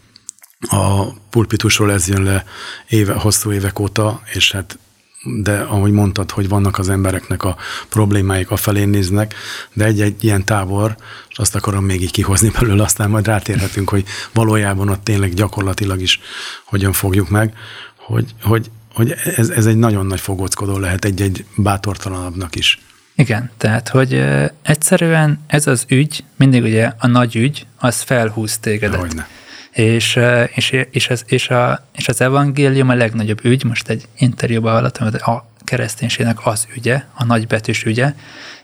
a 0.81 1.13
pulpitusról 1.31 1.93
ez 1.93 2.09
jön 2.09 2.23
le 2.23 2.45
éve, 2.89 3.15
hosszú 3.15 3.53
évek 3.53 3.79
óta, 3.79 4.23
és 4.33 4.53
hát 4.53 4.79
de 5.25 5.59
ahogy 5.59 5.93
mondtad, 5.93 6.31
hogy 6.31 6.49
vannak 6.49 6.79
az 6.79 6.89
embereknek 6.89 7.45
a 7.45 7.57
problémáik 7.89 8.51
a 8.51 8.57
felén 8.57 8.89
néznek, 8.89 9.35
de 9.73 9.85
egy-egy 9.85 10.25
ilyen 10.25 10.45
tábor, 10.45 10.97
és 11.29 11.39
azt 11.39 11.55
akarom 11.55 11.85
még 11.85 12.03
így 12.03 12.11
kihozni 12.11 12.51
belőle, 12.51 12.83
aztán 12.83 13.11
majd 13.11 13.27
rátérhetünk, 13.27 13.89
hogy 13.89 14.05
valójában 14.33 14.89
ott 14.89 15.05
tényleg 15.05 15.35
gyakorlatilag 15.35 16.01
is 16.01 16.21
hogyan 16.65 16.93
fogjuk 16.93 17.29
meg, 17.29 17.55
hogy, 17.97 18.35
hogy, 18.43 18.71
hogy 18.95 19.15
ez, 19.37 19.49
ez 19.49 19.67
egy 19.67 19.77
nagyon 19.77 20.07
nagy 20.07 20.21
fogóckodó 20.21 20.79
lehet 20.79 21.05
egy-egy 21.05 21.45
bátortalanabbnak 21.57 22.55
is. 22.55 22.81
Igen, 23.15 23.51
tehát, 23.57 23.89
hogy 23.89 24.25
egyszerűen 24.63 25.41
ez 25.47 25.67
az 25.67 25.85
ügy, 25.89 26.25
mindig 26.37 26.63
ugye 26.63 26.93
a 26.99 27.07
nagy 27.07 27.37
ügy, 27.37 27.67
az 27.79 28.01
felhúz 28.01 28.59
tégedet. 28.59 29.01
Hogyne. 29.01 29.29
És, 29.73 30.19
és, 30.55 30.71
és, 30.91 31.09
ez, 31.09 31.23
és, 31.27 31.49
a, 31.49 31.87
és 31.97 32.09
az 32.09 32.21
evangélium 32.21 32.89
a 32.89 32.95
legnagyobb 32.95 33.45
ügy, 33.45 33.65
most 33.65 33.89
egy 33.89 34.09
interjúban 34.19 34.73
hallottam, 34.73 35.11
hogy 35.11 35.21
a 35.21 35.47
kereszténységnek 35.65 36.47
az 36.47 36.67
ügye, 36.77 37.03
a 37.15 37.25
nagybetűs 37.25 37.85
ügye, 37.85 38.15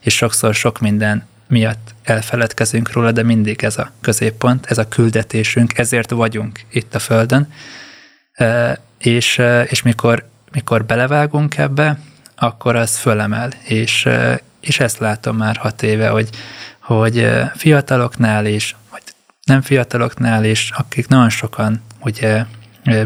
és 0.01 0.15
sokszor 0.15 0.55
sok 0.55 0.79
minden 0.79 1.27
miatt 1.49 1.95
elfeledkezünk 2.03 2.93
róla, 2.93 3.13
de 3.13 3.23
mindig 3.23 3.63
ez 3.63 3.79
a 3.79 3.93
középpont, 4.01 4.67
ez 4.67 4.79
a 4.79 4.89
küldetésünk, 4.89 5.79
ezért 5.79 6.11
vagyunk 6.11 6.61
itt 6.71 6.95
a 6.95 6.99
Földön. 6.99 7.53
És, 8.99 9.43
és 9.67 9.83
mikor, 9.83 10.29
mikor 10.53 10.85
belevágunk 10.85 11.57
ebbe, 11.57 11.99
akkor 12.37 12.77
az 12.77 12.97
fölemel, 12.97 13.51
és, 13.65 14.09
és 14.61 14.81
ezt 14.81 14.99
látom 14.99 15.37
már 15.37 15.57
hat 15.57 15.83
éve, 15.83 16.09
hogy, 16.09 16.29
hogy 16.79 17.29
fiataloknál 17.57 18.47
is, 18.47 18.77
vagy 18.91 19.03
nem 19.49 19.61
fiataloknál 19.61 20.45
is, 20.45 20.71
akik 20.77 21.09
nagyon 21.09 21.31
sokan 21.31 21.83
ugye 22.01 22.45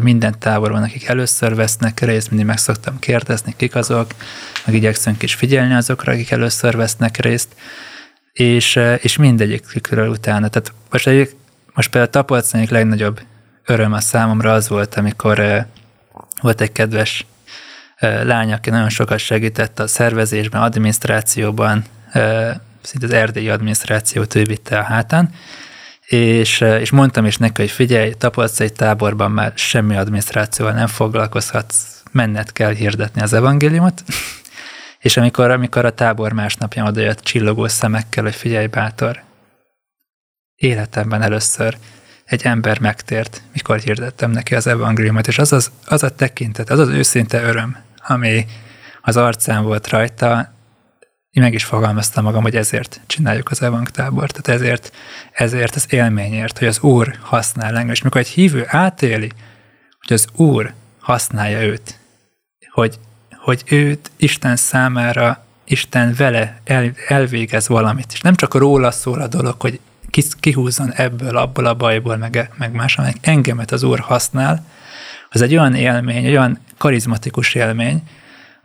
minden 0.01 0.39
táborban, 0.39 0.83
akik 0.83 1.07
először 1.07 1.55
vesznek 1.55 1.99
részt, 1.99 2.29
mindig 2.29 2.47
meg 2.47 2.57
szoktam 2.57 2.99
kérdezni, 2.99 3.53
kik 3.57 3.75
azok, 3.75 4.11
meg 4.65 4.75
igyekszünk 4.75 5.21
is 5.21 5.35
figyelni 5.35 5.73
azokra, 5.73 6.11
akik 6.11 6.31
először 6.31 6.75
vesznek 6.75 7.17
részt, 7.17 7.55
és, 8.33 8.79
és 8.97 9.17
mindegyikükről 9.17 10.09
utána. 10.09 10.47
Tehát 10.47 10.73
most, 10.89 11.07
egy, 11.07 11.35
most 11.73 11.89
például 11.89 12.11
a 12.13 12.17
tapolcányik 12.17 12.69
legnagyobb 12.69 13.21
öröm 13.65 13.93
a 13.93 13.99
számomra 13.99 14.53
az 14.53 14.69
volt, 14.69 14.95
amikor 14.95 15.65
volt 16.41 16.61
egy 16.61 16.71
kedves 16.71 17.25
lány, 17.99 18.53
aki 18.53 18.69
nagyon 18.69 18.89
sokat 18.89 19.19
segített 19.19 19.79
a 19.79 19.87
szervezésben, 19.87 20.61
adminisztrációban, 20.61 21.83
szinte 22.81 23.05
az 23.05 23.11
erdélyi 23.13 23.49
adminisztrációt 23.49 24.35
ő 24.35 24.43
vitte 24.43 24.77
a 24.77 24.83
hátán, 24.83 25.29
és, 26.05 26.61
és 26.61 26.91
mondtam 26.91 27.25
is 27.25 27.37
neki, 27.37 27.61
hogy 27.61 27.71
figyelj, 27.71 28.13
egy 28.57 28.73
táborban 28.73 29.31
már 29.31 29.51
semmi 29.55 29.95
adminisztrációval 29.95 30.73
nem 30.73 30.87
foglalkozhatsz, 30.87 32.03
menned 32.11 32.51
kell 32.51 32.73
hirdetni 32.73 33.21
az 33.21 33.33
evangéliumot, 33.33 34.03
és 34.99 35.17
amikor, 35.17 35.51
amikor 35.51 35.85
a 35.85 35.93
tábor 35.93 36.33
másnapján 36.33 36.87
odajött 36.87 37.19
csillogó 37.19 37.67
szemekkel, 37.67 38.23
hogy 38.23 38.35
figyelj, 38.35 38.67
bátor, 38.67 39.21
életemben 40.55 41.21
először 41.21 41.77
egy 42.25 42.41
ember 42.43 42.79
megtért, 42.79 43.41
mikor 43.53 43.79
hirdettem 43.79 44.31
neki 44.31 44.55
az 44.55 44.67
evangéliumot, 44.67 45.27
és 45.27 45.37
az, 45.37 45.53
az, 45.53 45.71
az 45.85 46.03
a 46.03 46.09
tekintet, 46.09 46.69
az 46.69 46.79
az 46.79 46.89
őszinte 46.89 47.41
öröm, 47.41 47.77
ami 48.07 48.45
az 49.01 49.17
arcán 49.17 49.63
volt 49.63 49.87
rajta, 49.87 50.53
én 51.33 51.43
meg 51.43 51.53
is 51.53 51.63
fogalmaztam 51.63 52.23
magam, 52.23 52.41
hogy 52.41 52.55
ezért 52.55 52.99
csináljuk 53.05 53.51
az 53.51 53.61
evangtábort, 53.61 54.41
tehát 54.41 54.61
ezért, 54.61 54.91
ezért 55.31 55.75
az 55.75 55.85
élményért, 55.89 56.57
hogy 56.57 56.67
az 56.67 56.79
Úr 56.79 57.17
használ 57.21 57.75
engem, 57.75 57.93
és 57.93 58.01
mikor 58.01 58.21
egy 58.21 58.27
hívő 58.27 58.65
átéli, 58.67 59.31
hogy 59.99 60.13
az 60.13 60.27
Úr 60.35 60.73
használja 60.99 61.61
őt, 61.61 61.99
hogy, 62.71 62.99
hogy 63.35 63.63
őt 63.65 64.11
Isten 64.17 64.55
számára, 64.55 65.45
Isten 65.63 66.13
vele 66.17 66.61
el, 66.63 66.91
elvégez 67.07 67.67
valamit, 67.67 68.11
és 68.13 68.21
nem 68.21 68.35
csak 68.35 68.53
róla 68.53 68.91
szól 68.91 69.21
a 69.21 69.27
dolog, 69.27 69.61
hogy 69.61 69.79
kihúzzon 70.39 70.91
ebből, 70.91 71.37
abból 71.37 71.65
a 71.65 71.73
bajból, 71.73 72.17
meg, 72.17 72.51
meg 72.57 72.71
más, 72.73 72.95
hanem 72.95 73.13
engemet 73.21 73.71
az 73.71 73.83
Úr 73.83 73.99
használ, 73.99 74.65
az 75.29 75.41
egy 75.41 75.55
olyan 75.55 75.75
élmény, 75.75 76.25
egy 76.25 76.31
olyan 76.31 76.59
karizmatikus 76.77 77.53
élmény, 77.53 78.03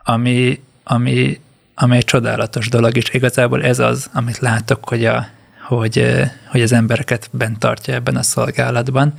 ami, 0.03 0.63
ami, 0.85 1.41
ami 1.81 1.97
egy 1.97 2.05
csodálatos 2.05 2.69
dolog, 2.69 2.97
és 2.97 3.09
igazából 3.11 3.63
ez 3.65 3.79
az, 3.79 4.11
amit 4.13 4.39
látok, 4.39 4.89
hogy, 4.89 5.05
a, 5.05 5.29
hogy, 5.67 6.25
hogy 6.47 6.63
az 6.63 6.73
embereket 6.73 7.29
bent 7.33 7.59
tartja 7.59 7.95
ebben 7.95 8.17
a 8.17 8.23
szolgálatban, 8.23 9.19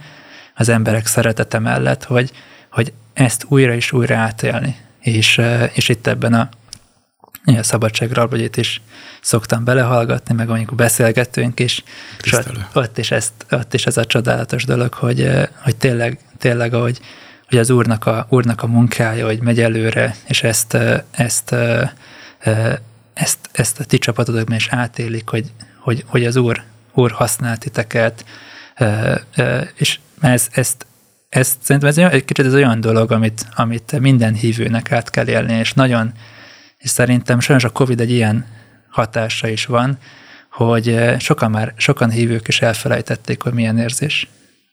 az 0.56 0.70
emberek 0.70 1.06
szeretete 1.06 1.60
mellett, 1.60 2.04
hogy, 2.04 2.32
hogy 2.72 2.94
ezt 3.14 3.46
újra 3.48 3.74
és 3.74 3.92
újra 3.92 4.16
átélni. 4.16 4.76
És, 5.00 5.42
és 5.74 5.90
itt 5.90 6.08
ebben 6.08 6.34
a, 6.34 6.50
a 7.46 7.64
szabadságrabbagyét 7.64 8.58
is 8.58 8.82
szoktam 9.22 9.64
belehallgatni, 9.64 10.36
meg 10.36 10.50
amikor 10.50 10.78
beszélgetünk 10.78 11.60
is, 11.60 11.84
és 12.22 12.34
ott, 12.34 12.52
ott, 12.74 12.98
is 12.98 13.12
ezt, 13.12 13.34
ott 13.52 13.74
is 13.74 13.86
ez 13.86 13.98
a 13.98 14.06
csodálatos 14.06 14.66
dolog, 14.66 14.94
hogy, 14.94 15.32
hogy 15.64 15.76
tényleg, 15.76 16.20
tényleg 16.38 16.74
ahogy 16.74 17.00
hogy 17.48 17.58
az 17.58 17.70
úrnak 17.70 18.06
a, 18.06 18.26
úrnak 18.30 18.64
a 18.64 18.68
munkája, 18.68 19.26
hogy 19.26 19.42
megy 19.42 19.60
előre, 19.60 20.16
és 20.28 20.44
ezt, 20.44 20.78
ezt, 21.12 21.56
ezt, 23.14 23.50
ezt 23.52 23.80
a 23.80 23.84
ti 23.84 23.98
csapatodokban 23.98 24.56
is 24.56 24.68
átélik, 24.70 25.30
hogy, 25.30 25.52
hogy, 25.80 26.04
hogy 26.08 26.26
az 26.26 26.36
úr, 26.36 26.64
úr 26.94 27.12
használ 27.12 27.58
titeket, 27.58 28.26
És 29.76 30.00
ez, 30.22 30.48
ezt, 30.52 30.86
ezt 31.30 31.58
szerintem 31.62 31.90
ez 31.90 31.98
egy 31.98 32.26
kicsit 32.26 32.46
ez 32.46 32.54
olyan 32.54 32.82
dolog, 32.82 33.12
amit, 33.12 33.46
amit 33.56 34.00
minden 34.00 34.34
hívőnek 34.34 34.92
át 34.92 35.10
kell 35.10 35.28
élni, 35.28 35.54
és 35.54 35.74
nagyon, 35.74 36.12
és 36.78 36.90
szerintem 36.90 37.40
sajnos 37.40 37.64
a 37.64 37.70
Covid 37.70 38.00
egy 38.00 38.12
ilyen 38.12 38.46
hatása 38.90 39.48
is 39.48 39.66
van, 39.66 39.98
hogy 40.50 41.16
sokan 41.20 41.52
már, 41.52 41.74
sokan 41.78 42.10
hívők 42.10 42.48
is 42.48 42.62
elfelejtették, 42.62 43.42
hogy 43.42 43.54
milyen 43.54 43.78
érzés, 43.78 44.28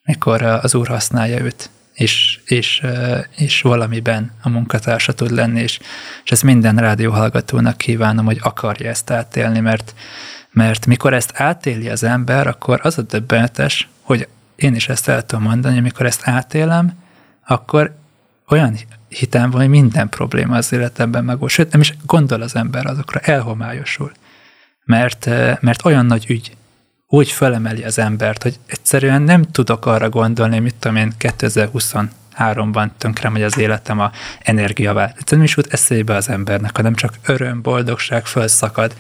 mikor 0.05 0.43
az 0.43 0.75
Úr 0.75 0.89
használja 0.89 1.41
őt 1.41 1.71
és, 1.97 2.41
és, 2.45 2.83
és 3.37 3.63
valamiben 3.63 4.33
a 4.43 4.49
munkatársa 4.49 5.13
tud 5.13 5.31
lenni, 5.31 5.61
és, 5.61 5.79
és 6.25 6.31
ezt 6.31 6.43
minden 6.43 6.77
rádióhallgatónak 6.77 7.77
kívánom, 7.77 8.25
hogy 8.25 8.39
akarja 8.43 8.91
ezt 8.91 9.11
átélni, 9.11 9.61
mert, 9.61 9.95
mert 10.51 10.87
mikor 10.87 11.15
ezt 11.15 11.33
átéli 11.35 11.89
az 11.89 12.03
ember, 12.03 12.47
akkor 12.47 12.81
az 12.83 12.99
a 12.99 13.03
döbbenetes, 13.03 13.89
hogy 14.01 14.29
én 14.57 14.75
is 14.75 14.89
ezt 14.89 15.09
el 15.09 15.27
tudom 15.27 15.45
mondani, 15.45 15.75
hogy 15.75 15.83
mikor 15.83 16.07
ezt 16.07 16.21
átélem, 16.25 16.93
akkor 17.47 17.97
olyan 18.49 18.77
hitem 19.09 19.51
van, 19.51 19.61
hogy 19.61 19.71
minden 19.71 20.09
probléma 20.09 20.57
az 20.57 20.73
életemben 20.73 21.25
megold. 21.25 21.51
Sőt, 21.51 21.73
nem 21.73 21.81
is 21.81 21.95
gondol 22.07 22.43
az 22.43 22.57
ember 22.57 22.87
azokra, 22.87 23.21
elhomályosul. 23.21 24.13
Mert, 24.85 25.27
mert 25.61 25.85
olyan 25.85 26.07
nagy 26.07 26.25
ügy, 26.29 26.57
úgy 27.17 27.31
felemeli 27.31 27.83
az 27.83 27.99
embert, 27.99 28.43
hogy 28.43 28.59
egyszerűen 28.67 29.23
nem 29.23 29.43
tudok 29.43 29.87
arra 29.87 30.09
gondolni, 30.09 30.59
mit 30.59 30.75
tudom 30.75 30.97
én 30.97 31.13
2023-ban 31.19 32.89
tönkre 32.99 33.29
megy 33.29 33.43
az 33.43 33.59
életem 33.59 34.01
a 34.01 34.11
energiavál. 34.43 35.07
Egyszerűen 35.07 35.27
nem 35.31 35.43
is 35.43 35.57
jut 35.57 35.73
eszébe 35.73 36.15
az 36.15 36.29
embernek, 36.29 36.77
hanem 36.77 36.95
csak 36.95 37.15
öröm, 37.27 37.63
boldogság 37.63 38.27
felszakad, 38.27 38.95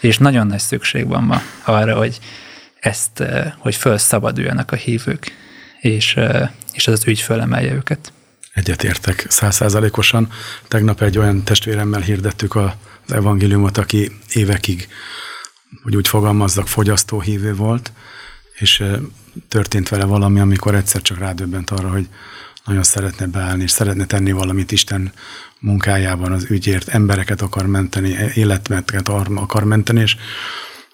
és 0.00 0.18
nagyon 0.18 0.46
nagy 0.46 0.58
szükség 0.58 1.06
van 1.06 1.22
ma 1.22 1.42
arra, 1.64 1.96
hogy 1.96 2.18
ezt, 2.80 3.20
eh, 3.20 3.52
hogy 3.58 3.74
felszabaduljanak 3.74 4.72
a 4.72 4.76
hívők, 4.76 5.32
és, 5.80 6.16
eh, 6.16 6.50
és 6.72 6.86
az, 6.86 6.92
az 6.92 7.06
ügy 7.06 7.20
fölemelje 7.20 7.72
őket. 7.72 8.12
Egyetértek 8.54 9.26
százszázalékosan. 9.28 10.28
Tegnap 10.68 11.02
egy 11.02 11.18
olyan 11.18 11.44
testvéremmel 11.44 12.00
hirdettük 12.00 12.54
az 12.54 12.72
evangéliumot, 13.08 13.78
aki 13.78 14.10
évekig 14.32 14.88
hogy 15.82 15.96
úgy 15.96 16.08
fogalmazzak, 16.08 16.68
fogyasztóhívő 16.68 17.54
volt, 17.54 17.92
és 18.58 18.84
történt 19.48 19.88
vele 19.88 20.04
valami, 20.04 20.40
amikor 20.40 20.74
egyszer 20.74 21.02
csak 21.02 21.18
rádöbbent 21.18 21.70
arra, 21.70 21.90
hogy 21.90 22.08
nagyon 22.64 22.82
szeretne 22.82 23.26
beállni, 23.26 23.62
és 23.62 23.70
szeretne 23.70 24.06
tenni 24.06 24.32
valamit 24.32 24.72
Isten 24.72 25.12
munkájában 25.60 26.32
az 26.32 26.46
ügyért, 26.48 26.88
embereket 26.88 27.42
akar 27.42 27.66
menteni, 27.66 28.16
életmeteket 28.34 29.08
akar 29.08 29.64
menteni, 29.64 30.00
és 30.00 30.16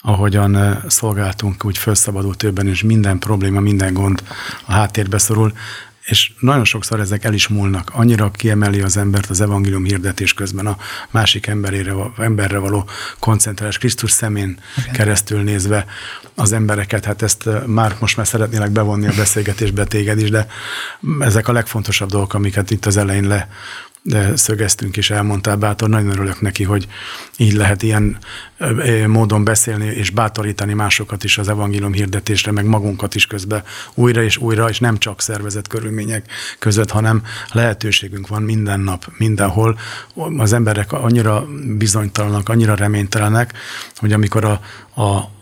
ahogyan 0.00 0.82
szolgáltunk, 0.88 1.64
úgy 1.64 1.78
felszabadult 1.78 2.38
többen, 2.38 2.66
és 2.66 2.82
minden 2.82 3.18
probléma, 3.18 3.60
minden 3.60 3.92
gond 3.92 4.22
a 4.66 4.72
háttérbe 4.72 5.18
szorul, 5.18 5.52
és 6.08 6.30
nagyon 6.40 6.64
sokszor 6.64 7.00
ezek 7.00 7.24
el 7.24 7.34
is 7.34 7.48
múlnak. 7.48 7.90
Annyira 7.92 8.30
kiemeli 8.30 8.80
az 8.80 8.96
embert 8.96 9.30
az 9.30 9.40
evangélium 9.40 9.84
hirdetés 9.84 10.34
közben 10.34 10.66
a 10.66 10.76
másik 11.10 11.46
emberére, 11.46 11.92
emberre 12.18 12.58
való 12.58 12.88
koncentrálás, 13.18 13.78
Krisztus 13.78 14.10
szemén 14.10 14.58
okay. 14.78 14.92
keresztül 14.92 15.42
nézve 15.42 15.86
az 16.34 16.52
embereket. 16.52 17.04
Hát 17.04 17.22
ezt 17.22 17.48
már 17.66 17.96
most 18.00 18.16
már 18.16 18.26
szeretnélek 18.26 18.70
bevonni 18.70 19.06
a 19.06 19.12
beszélgetésbe 19.16 19.84
téged 19.84 20.20
is, 20.20 20.30
de 20.30 20.46
ezek 21.20 21.48
a 21.48 21.52
legfontosabb 21.52 22.10
dolgok, 22.10 22.34
amiket 22.34 22.70
itt 22.70 22.86
az 22.86 22.96
elején 22.96 23.26
le 23.26 23.48
de 24.02 24.36
szögeztünk 24.36 24.96
és 24.96 25.10
elmondtál, 25.10 25.56
bátor, 25.56 25.88
nagyon 25.88 26.10
örülök 26.10 26.40
neki, 26.40 26.64
hogy 26.64 26.88
így 27.36 27.52
lehet 27.52 27.82
ilyen 27.82 28.18
módon 29.06 29.44
beszélni 29.44 29.86
és 29.86 30.10
bátorítani 30.10 30.72
másokat 30.72 31.24
is 31.24 31.38
az 31.38 31.48
evangélium 31.48 31.92
hirdetésre, 31.92 32.52
meg 32.52 32.64
magunkat 32.64 33.14
is 33.14 33.26
közben 33.26 33.62
újra 33.94 34.22
és 34.22 34.36
újra, 34.36 34.68
és 34.68 34.78
nem 34.78 34.98
csak 34.98 35.20
szervezett 35.20 35.66
körülmények 35.68 36.30
között, 36.58 36.90
hanem 36.90 37.22
lehetőségünk 37.52 38.28
van 38.28 38.42
minden 38.42 38.80
nap, 38.80 39.04
mindenhol. 39.16 39.78
Az 40.36 40.52
emberek 40.52 40.92
annyira 40.92 41.46
bizonytalanak, 41.76 42.48
annyira 42.48 42.74
reménytelenek, 42.74 43.52
hogy 43.96 44.12
amikor 44.12 44.44
a, 44.44 44.60
a 45.02 45.36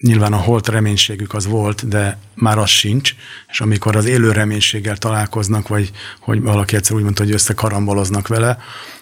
Nyilván 0.00 0.32
a 0.32 0.36
holt 0.36 0.68
reménységük 0.68 1.34
az 1.34 1.46
volt, 1.46 1.88
de 1.88 2.18
már 2.34 2.58
az 2.58 2.68
sincs, 2.68 3.14
és 3.48 3.60
amikor 3.60 3.96
az 3.96 4.04
élő 4.04 4.32
reménységgel 4.32 4.96
találkoznak, 4.96 5.68
vagy 5.68 5.90
hogy 6.20 6.42
valaki 6.42 6.76
egyszer 6.76 6.96
úgy 6.96 7.02
mondta, 7.02 7.22
hogy 7.22 7.32
összekaramboloznak 7.32 8.28
vele, 8.28 8.58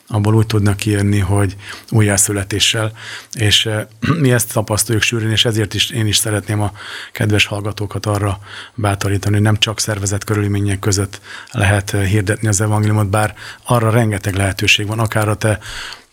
abból 0.08 0.34
úgy 0.34 0.46
tudnak 0.46 0.76
kijönni, 0.76 1.18
hogy 1.18 1.56
újjászületéssel, 1.90 2.92
és 3.32 3.66
eh, 3.66 3.86
mi 4.20 4.32
ezt 4.32 4.52
tapasztaljuk 4.52 5.02
sűrűn, 5.02 5.30
és 5.30 5.44
ezért 5.44 5.74
is 5.74 5.90
én 5.90 6.06
is 6.06 6.16
szeretném 6.16 6.60
a 6.60 6.72
kedves 7.12 7.46
hallgatókat 7.46 8.06
arra 8.06 8.38
bátorítani, 8.74 9.34
hogy 9.34 9.44
nem 9.44 9.58
csak 9.58 9.80
szervezet 9.80 10.24
körülmények 10.24 10.78
között 10.78 11.20
lehet 11.50 11.94
eh, 11.94 12.06
hirdetni 12.06 12.48
az 12.48 12.60
evangéliumot, 12.60 13.10
bár 13.10 13.34
arra 13.64 13.90
rengeteg 13.90 14.34
lehetőség 14.34 14.86
van, 14.86 14.98
akár 14.98 15.28
a 15.28 15.34
te 15.34 15.58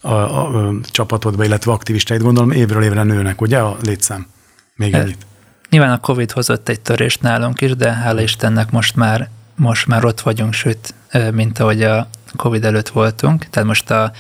a, 0.02 0.14
a, 0.14 0.68
a 0.68 0.74
csapatodba, 0.92 1.44
illetve 1.44 1.72
aktivistáid, 1.72 2.22
gondolom 2.22 2.52
évről 2.52 2.84
évre 2.84 3.04
nőnek, 3.04 3.42
ugye 3.42 3.60
a 3.60 3.78
létszám? 3.82 4.33
Még 4.76 4.94
ennyit. 4.94 5.26
Nyilván 5.70 5.92
a 5.92 6.00
Covid 6.00 6.32
hozott 6.32 6.70
egy 6.70 6.82
törést 6.82 7.22
nálunk 7.22 7.62
is, 7.62 7.76
de 7.76 7.94
hála 7.94 8.22
Istennek 8.22 8.72
most 8.72 8.96
már, 8.96 9.30
most 9.56 9.88
már 9.88 10.06
ott 10.06 10.22
vagyunk, 10.22 10.54
sőt, 10.54 10.94
mint 11.32 11.60
ahogy 11.60 11.84
a 11.84 12.08
Covid 12.36 12.66
előtt 12.66 12.90
voltunk. 12.90 13.50
Tehát 13.50 13.68
most 13.68 13.90
a, 13.90 14.12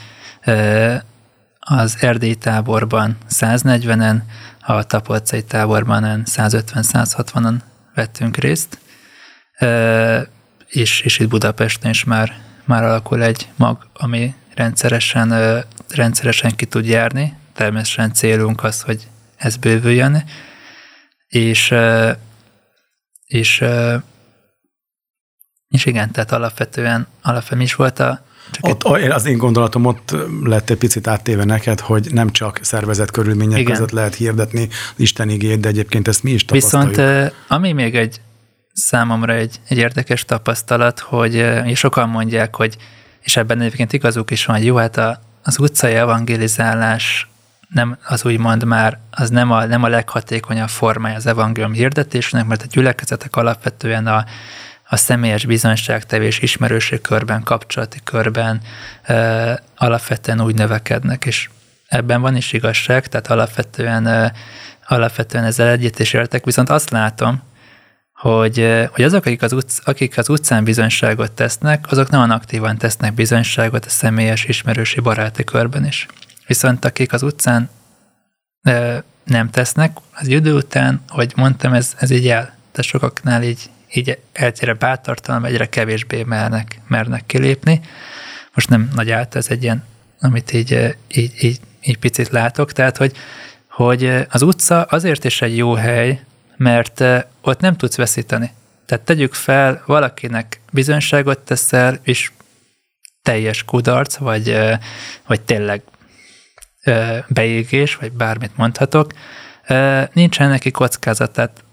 az 1.59 1.97
erdélyi 1.99 2.35
táborban 2.35 3.17
140-en, 3.29 4.17
a 4.59 4.83
tapolcai 4.83 5.43
táborban 5.43 6.23
150-160-an 6.25 7.53
vettünk 7.95 8.37
részt, 8.37 8.77
és, 10.67 11.01
és 11.01 11.19
itt 11.19 11.27
Budapesten 11.27 11.89
is 11.89 12.03
már, 12.03 12.33
már 12.65 12.83
alakul 12.83 13.23
egy 13.23 13.49
mag, 13.55 13.87
ami 13.93 14.35
rendszeresen, 14.55 15.63
rendszeresen 15.89 16.55
ki 16.55 16.65
tud 16.65 16.85
járni. 16.85 17.37
Természetesen 17.53 18.13
célunk 18.13 18.63
az, 18.63 18.81
hogy 18.81 19.07
ez 19.43 19.55
bővüljön, 19.55 20.23
és, 21.27 21.73
és, 23.25 23.63
és 25.67 25.85
igen, 25.85 26.11
tehát 26.11 26.31
alapvetően, 26.31 27.07
alapvetően 27.21 27.61
is 27.61 27.75
volt 27.75 27.99
a, 27.99 28.25
csak 28.51 28.65
ott, 28.65 28.97
egy... 28.97 29.09
Az 29.09 29.25
én 29.25 29.37
gondolatom 29.37 29.85
ott 29.85 30.15
lett 30.43 30.69
egy 30.69 30.77
picit 30.77 31.07
áttéve 31.07 31.43
neked, 31.43 31.79
hogy 31.79 32.07
nem 32.11 32.31
csak 32.31 32.59
szervezet 32.61 33.11
körülmények 33.11 33.59
Igen. 33.59 33.71
között 33.71 33.91
lehet 33.91 34.15
hirdetni 34.15 34.69
Isten 34.95 35.29
igét, 35.29 35.59
de 35.59 35.67
egyébként 35.67 36.07
ezt 36.07 36.23
mi 36.23 36.31
is 36.31 36.45
tapasztaljuk. 36.45 36.95
Viszont 36.95 37.33
ami 37.47 37.71
még 37.71 37.95
egy 37.95 38.21
számomra 38.73 39.33
egy, 39.33 39.59
egy 39.67 39.77
érdekes 39.77 40.25
tapasztalat, 40.25 40.99
hogy 40.99 41.35
és 41.65 41.79
sokan 41.79 42.09
mondják, 42.09 42.55
hogy 42.55 42.77
és 43.21 43.37
ebben 43.37 43.59
egyébként 43.59 43.93
igazuk 43.93 44.31
is 44.31 44.45
van, 44.45 44.55
hogy 44.55 44.65
jó, 44.65 44.75
hát 44.75 44.97
a, 44.97 45.21
az 45.43 45.59
utcai 45.59 45.93
evangelizálás 45.93 47.27
nem 47.73 47.97
az 48.07 48.25
úgymond 48.25 48.63
már, 48.63 48.97
az 49.11 49.29
nem 49.29 49.51
a, 49.51 49.65
nem 49.65 49.83
a 49.83 49.87
leghatékonyabb 49.87 50.69
formája 50.69 51.15
az 51.15 51.25
evangélium 51.25 51.73
hirdetésnek, 51.73 52.45
mert 52.45 52.61
a 52.61 52.67
gyülekezetek 52.69 53.35
alapvetően 53.35 54.07
a, 54.07 54.25
a 54.89 54.95
személyes 54.95 55.45
bizonyságtevés 55.45 56.39
ismerőség 56.39 57.01
körben, 57.01 57.43
kapcsolati 57.43 57.99
körben 58.03 58.61
e, 59.03 59.63
alapvetően 59.75 60.41
úgy 60.41 60.55
növekednek, 60.55 61.25
és 61.25 61.49
ebben 61.87 62.21
van 62.21 62.35
is 62.35 62.53
igazság, 62.53 63.07
tehát 63.07 63.27
alapvetően, 63.27 64.07
e, 64.07 64.33
alapvetően 64.87 65.43
ezzel 65.43 65.67
egyet 65.67 65.99
is 65.99 66.13
értek, 66.13 66.45
viszont 66.45 66.69
azt 66.69 66.89
látom, 66.89 67.41
hogy, 68.13 68.87
hogy 68.91 69.03
azok, 69.03 69.25
akik 69.25 69.41
az, 69.41 69.53
utc, 69.53 69.79
akik 69.83 70.17
az 70.17 70.29
utcán 70.29 70.63
bizonyságot 70.63 71.31
tesznek, 71.31 71.85
azok 71.91 72.09
nagyon 72.09 72.31
aktívan 72.31 72.77
tesznek 72.77 73.13
bizonyságot 73.13 73.85
a 73.85 73.89
személyes 73.89 74.45
ismerősi 74.45 74.99
baráti 74.99 75.43
körben 75.43 75.85
is. 75.85 76.07
Viszont 76.53 76.85
akik 76.85 77.13
az 77.13 77.23
utcán 77.23 77.69
nem 79.23 79.49
tesznek, 79.51 79.97
az 80.13 80.27
idő 80.27 80.55
után, 80.55 81.01
hogy 81.07 81.33
mondtam, 81.35 81.73
ez, 81.73 81.93
ez 81.97 82.09
így 82.09 82.27
el. 82.27 82.43
Tehát 82.43 82.81
sokaknál 82.81 83.43
így, 83.43 83.69
így 83.93 84.17
egyre 84.31 84.73
bátortalan, 84.73 85.45
egyre 85.45 85.69
kevésbé 85.69 86.23
mernek, 86.23 86.79
mernek 86.87 87.25
kilépni. 87.25 87.81
Most 88.53 88.69
nem 88.69 88.89
nagy 88.95 89.11
át, 89.11 89.35
ez 89.35 89.49
egy 89.49 89.63
ilyen, 89.63 89.83
amit 90.19 90.53
így, 90.53 90.95
így, 91.07 91.33
így, 91.41 91.59
így 91.83 91.97
picit 91.97 92.29
látok, 92.29 92.71
tehát 92.71 92.97
hogy, 92.97 93.15
hogy 93.69 94.25
az 94.29 94.41
utca 94.41 94.81
azért 94.81 95.23
is 95.23 95.41
egy 95.41 95.57
jó 95.57 95.73
hely, 95.73 96.23
mert 96.57 97.03
ott 97.41 97.59
nem 97.59 97.75
tudsz 97.75 97.95
veszíteni. 97.95 98.51
Tehát 98.85 99.05
tegyük 99.05 99.33
fel, 99.33 99.83
valakinek 99.85 100.61
bizonyságot 100.71 101.39
teszel, 101.39 101.99
és 102.03 102.31
teljes 103.21 103.63
kudarc, 103.63 104.17
vagy, 104.17 104.57
vagy 105.27 105.41
tényleg 105.41 105.81
beégés, 107.27 107.95
vagy 107.95 108.11
bármit 108.11 108.57
mondhatok, 108.57 109.11
nincsen 110.13 110.49
neki 110.49 110.71
kockázat, 110.71 111.31
tehát 111.31 111.63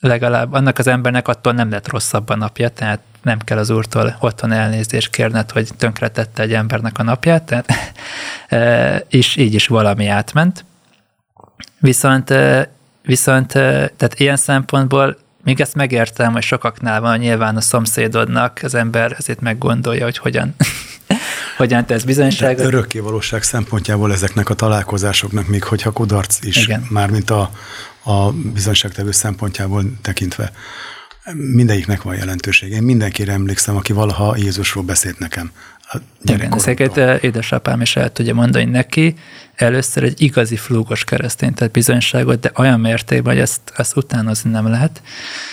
legalább 0.00 0.52
annak 0.52 0.78
az 0.78 0.86
embernek 0.86 1.28
attól 1.28 1.52
nem 1.52 1.70
lett 1.70 1.88
rosszabb 1.88 2.28
a 2.28 2.36
napja, 2.36 2.68
tehát 2.68 3.00
nem 3.22 3.38
kell 3.38 3.58
az 3.58 3.70
úrtól 3.70 4.16
otthon 4.20 4.52
elnézést 4.52 5.10
kérned, 5.10 5.50
hogy 5.50 5.68
tönkretette 5.76 6.42
egy 6.42 6.52
embernek 6.52 6.98
a 6.98 7.02
napját, 7.02 7.42
tehát, 7.42 7.72
és 9.08 9.36
így 9.36 9.54
is 9.54 9.66
valami 9.66 10.06
átment. 10.06 10.64
Viszont, 11.78 12.34
viszont 13.02 13.52
tehát 13.52 14.14
ilyen 14.16 14.36
szempontból 14.36 15.16
még 15.44 15.60
ezt 15.60 15.74
megértem, 15.74 16.32
hogy 16.32 16.42
sokaknál 16.42 17.00
van 17.00 17.18
nyilván 17.18 17.56
a 17.56 17.60
szomszédodnak, 17.60 18.60
az 18.62 18.74
ember 18.74 19.14
ezért 19.18 19.40
meggondolja, 19.40 20.04
hogy 20.04 20.18
hogyan, 20.18 20.54
hogyan 21.56 21.86
tesz 21.86 22.02
bizonyságot. 22.02 22.56
De 22.56 22.64
örökké 22.64 22.98
valóság 22.98 23.42
szempontjából 23.42 24.12
ezeknek 24.12 24.48
a 24.48 24.54
találkozásoknak, 24.54 25.48
még 25.48 25.64
hogyha 25.64 25.90
kudarc 25.90 26.44
is, 26.44 26.56
Igen. 26.56 26.86
mármint 26.90 27.30
a, 27.30 27.50
a 28.04 28.32
bizonyságtevő 28.32 29.10
szempontjából 29.10 29.84
tekintve, 30.02 30.52
mindegyiknek 31.32 32.02
van 32.02 32.16
jelentőség. 32.16 32.72
Én 32.72 32.82
mindenkire 32.82 33.32
emlékszem, 33.32 33.76
aki 33.76 33.92
valaha 33.92 34.36
Jézusról 34.36 34.84
beszélt 34.84 35.18
nekem. 35.18 35.50
Igen, 36.22 36.54
ezeket 36.54 36.96
eh, 36.96 37.18
édesapám 37.22 37.80
is 37.80 37.96
el 37.96 38.12
tudja 38.12 38.34
mondani 38.34 38.64
neki. 38.64 39.14
Először 39.54 40.02
egy 40.02 40.22
igazi 40.22 40.56
flúgos 40.56 41.04
keresztény, 41.04 41.54
tehát 41.54 41.72
bizonyságot, 41.72 42.40
de 42.40 42.50
olyan 42.54 42.80
mértékben, 42.80 43.32
hogy 43.32 43.42
ezt, 43.42 43.60
ezt 43.76 43.96
utánozni 43.96 44.50
nem 44.50 44.68
lehet. 44.68 45.02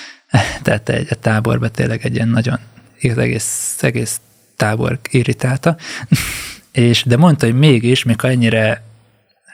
Tehát 0.64 0.90
egy 0.90 1.08
a 1.10 1.16
táborban 1.16 1.72
tényleg 1.72 2.06
egy 2.06 2.16
ilyen 2.16 2.28
nagyon 2.28 2.60
az 3.04 3.18
egész, 3.18 3.78
egész 3.80 4.20
tábor 4.56 5.00
irritálta. 5.10 5.78
és, 6.72 7.04
de 7.04 7.18
mondta, 7.18 7.46
hogy 7.46 7.56
mégis, 7.56 8.04
mikor 8.04 8.30
ennyire, 8.30 8.84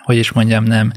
hogy 0.03 0.17
is 0.17 0.31
mondjam, 0.31 0.63
nem, 0.63 0.91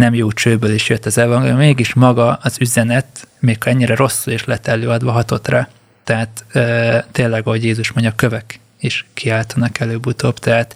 nem 0.00 0.14
jó 0.14 0.32
csőből 0.32 0.70
is 0.70 0.88
jött 0.88 1.06
az 1.06 1.18
evangélium, 1.18 1.58
mégis 1.58 1.94
maga 1.94 2.38
az 2.42 2.56
üzenet, 2.60 3.28
még 3.38 3.58
ennyire 3.64 3.94
rosszul 3.94 4.32
is 4.32 4.44
lett 4.44 4.66
előadva, 4.66 5.10
hatott 5.10 5.48
rá. 5.48 5.68
Tehát 6.04 6.44
e, 6.52 7.06
tényleg, 7.12 7.46
ahogy 7.46 7.64
Jézus 7.64 7.92
mondja, 7.92 8.12
kövek 8.16 8.60
is 8.80 9.06
kiáltanak 9.14 9.78
előbb-utóbb, 9.78 10.38
tehát, 10.38 10.74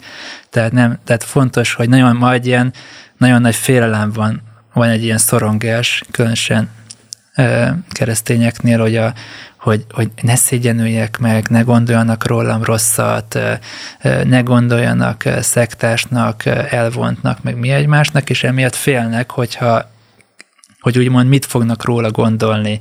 tehát, 0.49 0.71
nem, 0.71 0.99
tehát 1.03 1.23
fontos, 1.23 1.73
hogy 1.73 1.89
nagyon 1.89 2.15
majd 2.15 2.45
ilyen, 2.45 2.73
nagyon 3.17 3.41
nagy 3.41 3.55
félelem 3.55 4.11
van, 4.11 4.41
van 4.73 4.89
egy 4.89 5.03
ilyen 5.03 5.17
szorongás, 5.17 6.03
különösen 6.11 6.69
keresztényeknél, 7.89 8.79
hogy, 8.79 8.95
a, 8.95 9.13
hogy, 9.65 9.85
hogy 9.91 10.09
ne 10.21 10.35
szégyenüljek 10.35 11.17
meg, 11.17 11.49
ne 11.49 11.61
gondoljanak 11.61 12.25
rólam 12.25 12.63
rosszat, 12.63 13.39
ne 14.23 14.39
gondoljanak 14.41 15.23
szektásnak, 15.39 16.45
elvontnak, 16.45 17.43
meg 17.43 17.57
mi 17.57 17.69
egymásnak, 17.69 18.29
és 18.29 18.43
emiatt 18.43 18.75
félnek, 18.75 19.31
hogyha 19.31 19.91
hogy 20.79 20.97
úgymond 20.97 21.27
mit 21.27 21.45
fognak 21.45 21.83
róla 21.83 22.11
gondolni. 22.11 22.79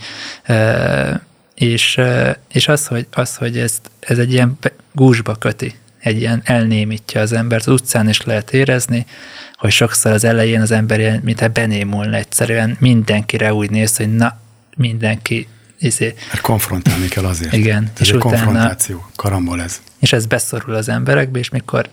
És, 1.55 2.01
és 2.49 2.68
az, 2.68 2.87
hogy, 2.87 3.07
az, 3.12 3.37
hogy 3.37 3.59
ez, 3.59 3.80
ez 4.01 4.18
egy 4.18 4.32
ilyen 4.32 4.59
gúzsba 4.93 5.35
köti, 5.35 5.74
egy 5.99 6.20
ilyen 6.20 6.41
elnémítja 6.45 7.20
az 7.20 7.32
embert, 7.32 7.66
az 7.66 7.72
utcán 7.72 8.09
is 8.09 8.22
lehet 8.22 8.53
érezni, 8.53 9.07
hogy 9.55 9.70
sokszor 9.70 10.12
az 10.12 10.24
elején 10.24 10.61
az 10.61 10.70
ember 10.70 11.01
ilyen, 11.01 11.20
mintha 11.22 11.49
benémulna 11.49 12.16
egyszerűen, 12.16 12.76
mindenkire 12.80 13.55
úgy 13.55 13.70
néz, 13.70 13.97
hogy 13.97 14.16
na, 14.16 14.39
mindenki 14.76 15.49
izé. 15.85 16.14
Mert 16.28 16.41
konfrontálni 16.41 17.09
kell 17.09 17.24
azért. 17.24 17.53
Igen. 17.53 17.91
Ez 17.95 18.01
és 18.01 18.11
egy 18.11 18.16
utána, 18.16 18.35
konfrontáció, 18.35 19.07
karambol 19.16 19.62
ez. 19.62 19.80
És 19.99 20.12
ez 20.12 20.26
beszorul 20.26 20.74
az 20.74 20.89
emberekbe, 20.89 21.39
és 21.39 21.49
mikor 21.49 21.89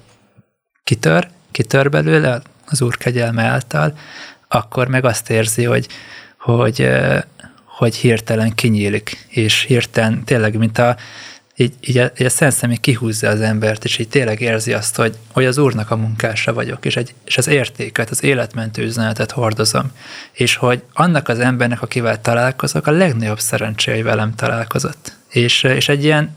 kitör, 0.83 1.27
kitör 1.51 1.89
belőle 1.89 2.41
az 2.65 2.81
úr 2.81 2.97
kegyelme 2.97 3.43
által, 3.43 3.97
akkor 4.47 4.87
meg 4.87 5.05
azt 5.05 5.29
érzi, 5.29 5.63
hogy, 5.63 5.87
hogy, 6.39 6.89
hogy 7.65 7.95
hirtelen 7.95 8.55
kinyílik, 8.55 9.25
és 9.27 9.61
hirtelen 9.61 10.23
tényleg, 10.23 10.57
mint 10.57 10.77
a, 10.77 10.95
így, 11.61 11.73
így, 11.81 11.97
a, 11.97 12.11
így 12.19 12.25
a 12.25 12.29
Szent 12.29 12.53
Személy 12.53 12.77
kihúzza 12.77 13.29
az 13.29 13.41
embert, 13.41 13.83
és 13.83 13.97
így 13.97 14.09
tényleg 14.09 14.41
érzi 14.41 14.73
azt, 14.73 14.95
hogy, 14.95 15.15
hogy 15.31 15.45
az 15.45 15.57
Úrnak 15.57 15.91
a 15.91 15.95
munkása 15.95 16.53
vagyok, 16.53 16.85
és, 16.85 16.95
egy, 16.95 17.13
és 17.25 17.37
az 17.37 17.47
értéket, 17.47 18.09
az 18.09 18.23
életmentő 18.23 18.83
üzenetet 18.83 19.31
hordozom, 19.31 19.91
és 20.31 20.55
hogy 20.55 20.83
annak 20.93 21.27
az 21.27 21.39
embernek, 21.39 21.81
akivel 21.81 22.21
találkozok, 22.21 22.87
a 22.87 22.91
legnagyobb 22.91 23.39
szerencsé, 23.39 23.91
hogy 23.91 24.03
velem 24.03 24.35
találkozott. 24.35 25.13
És, 25.29 25.63
és 25.63 25.89
egy, 25.89 26.03
ilyen, 26.03 26.35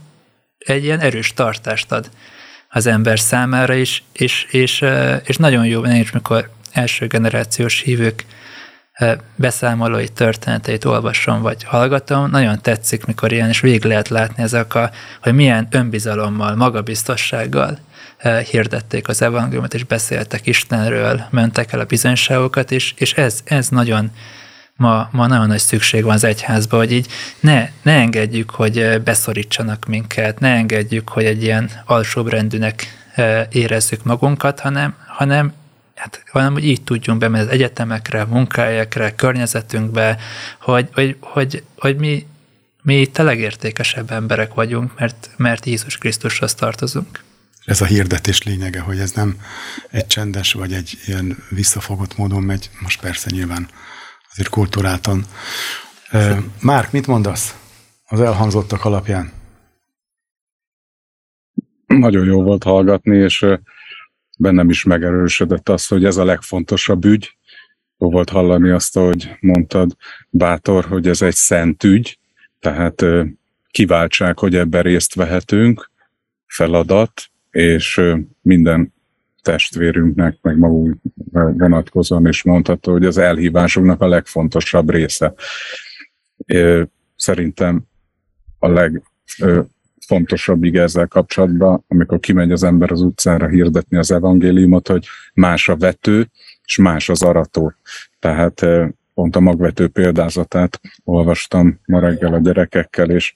egy 0.58 0.84
ilyen 0.84 1.00
erős 1.00 1.32
tartást 1.34 1.92
ad 1.92 2.10
az 2.68 2.86
ember 2.86 3.18
számára 3.18 3.74
is, 3.74 4.02
és, 4.12 4.46
és, 4.50 4.84
és 5.24 5.36
nagyon 5.36 5.66
jó, 5.66 5.84
én 5.84 6.00
is, 6.00 6.10
mikor 6.10 6.50
első 6.72 7.06
generációs 7.06 7.80
hívők 7.80 8.24
beszámolói 9.36 10.08
történeteit 10.08 10.84
olvasom, 10.84 11.42
vagy 11.42 11.64
hallgatom, 11.64 12.30
nagyon 12.30 12.60
tetszik, 12.60 13.06
mikor 13.06 13.32
ilyen, 13.32 13.48
és 13.48 13.60
végig 13.60 13.84
lehet 13.84 14.08
látni 14.08 14.42
ezek 14.42 14.74
a, 14.74 14.90
hogy 15.22 15.34
milyen 15.34 15.66
önbizalommal, 15.70 16.54
magabiztossággal 16.54 17.78
hirdették 18.50 19.08
az 19.08 19.22
evangéliumot, 19.22 19.74
és 19.74 19.84
beszéltek 19.84 20.46
Istenről, 20.46 21.24
mentek 21.30 21.72
el 21.72 21.80
a 21.80 21.84
bizonyságokat, 21.84 22.70
és, 22.70 22.94
és 22.96 23.12
ez, 23.12 23.40
ez 23.44 23.68
nagyon, 23.68 24.10
ma, 24.76 25.08
ma 25.12 25.26
nagyon 25.26 25.46
nagy 25.46 25.58
szükség 25.58 26.04
van 26.04 26.14
az 26.14 26.24
egyházba, 26.24 26.76
hogy 26.76 26.92
így 26.92 27.06
ne, 27.40 27.68
ne 27.82 27.92
engedjük, 27.92 28.50
hogy 28.50 29.00
beszorítsanak 29.04 29.84
minket, 29.84 30.38
ne 30.38 30.48
engedjük, 30.48 31.08
hogy 31.08 31.24
egy 31.24 31.42
ilyen 31.42 31.70
alsóbrendűnek 31.84 32.86
érezzük 33.50 34.04
magunkat, 34.04 34.60
hanem, 34.60 34.94
hanem 35.06 35.52
hát, 35.94 36.22
hanem 36.30 36.52
hogy 36.52 36.64
így 36.64 36.82
tudjunk 36.82 37.18
bemenni 37.18 37.44
az 37.44 37.50
egyetemekre, 37.50 38.24
munkahelyekre, 38.24 39.14
környezetünkbe, 39.14 40.18
hogy, 40.60 40.88
hogy, 40.92 41.16
hogy, 41.20 41.62
hogy 41.76 41.96
mi, 41.96 42.26
mi 42.82 43.00
itt 43.00 43.18
a 43.18 43.22
legértékesebb 43.22 44.10
emberek 44.10 44.54
vagyunk, 44.54 44.98
mert, 44.98 45.30
mert 45.36 45.66
Jézus 45.66 45.98
Krisztushoz 45.98 46.54
tartozunk. 46.54 47.22
Ez 47.64 47.80
a 47.80 47.84
hirdetés 47.84 48.42
lényege, 48.42 48.80
hogy 48.80 48.98
ez 48.98 49.12
nem 49.12 49.36
egy 49.90 50.06
csendes 50.06 50.52
vagy 50.52 50.72
egy 50.72 50.98
ilyen 51.06 51.36
visszafogott 51.50 52.16
módon 52.16 52.42
megy, 52.42 52.70
most 52.80 53.00
persze 53.00 53.30
nyilván 53.30 53.68
azért 54.30 54.48
kultúráltan. 54.48 55.24
Márk, 56.60 56.92
mit 56.92 57.06
mondasz 57.06 57.56
az 58.04 58.20
elhangzottak 58.20 58.84
alapján? 58.84 59.32
Nagyon 61.86 62.24
jó 62.24 62.42
volt 62.42 62.62
hallgatni, 62.62 63.16
és 63.16 63.46
bennem 64.38 64.70
is 64.70 64.84
megerősödött 64.84 65.68
az, 65.68 65.86
hogy 65.86 66.04
ez 66.04 66.16
a 66.16 66.24
legfontosabb 66.24 67.04
ügy. 67.04 67.36
Jó 67.98 68.10
volt 68.10 68.30
hallani 68.30 68.70
azt, 68.70 68.94
hogy 68.94 69.36
mondtad, 69.40 69.96
bátor, 70.30 70.84
hogy 70.84 71.08
ez 71.08 71.22
egy 71.22 71.34
szent 71.34 71.84
ügy, 71.84 72.18
tehát 72.60 73.04
kiváltság, 73.70 74.38
hogy 74.38 74.56
ebben 74.56 74.82
részt 74.82 75.14
vehetünk, 75.14 75.90
feladat, 76.46 77.22
és 77.50 78.00
minden 78.40 78.92
testvérünknek, 79.42 80.38
meg 80.42 80.58
magunk 80.58 80.96
vonatkozóan 81.32 82.28
is 82.28 82.42
mondható, 82.42 82.92
hogy 82.92 83.04
az 83.04 83.18
elhívásunknak 83.18 84.00
a 84.00 84.08
legfontosabb 84.08 84.90
része. 84.90 85.34
Szerintem 87.16 87.82
a 88.58 88.68
leg 88.68 89.02
fontosabb 90.06 90.64
ige 90.64 90.82
ezzel 90.82 91.06
kapcsolatban, 91.06 91.84
amikor 91.88 92.20
kimegy 92.20 92.52
az 92.52 92.62
ember 92.62 92.90
az 92.90 93.00
utcára 93.00 93.48
hirdetni 93.48 93.96
az 93.96 94.12
evangéliumot, 94.12 94.88
hogy 94.88 95.06
más 95.34 95.68
a 95.68 95.76
vető, 95.76 96.30
és 96.64 96.76
más 96.76 97.08
az 97.08 97.22
arató. 97.22 97.72
Tehát 98.18 98.62
eh, 98.62 98.88
pont 99.14 99.36
a 99.36 99.40
magvető 99.40 99.88
példázatát 99.88 100.80
olvastam 101.04 101.80
ma 101.86 102.00
reggel 102.00 102.34
a 102.34 102.38
gyerekekkel, 102.38 103.10
és, 103.10 103.34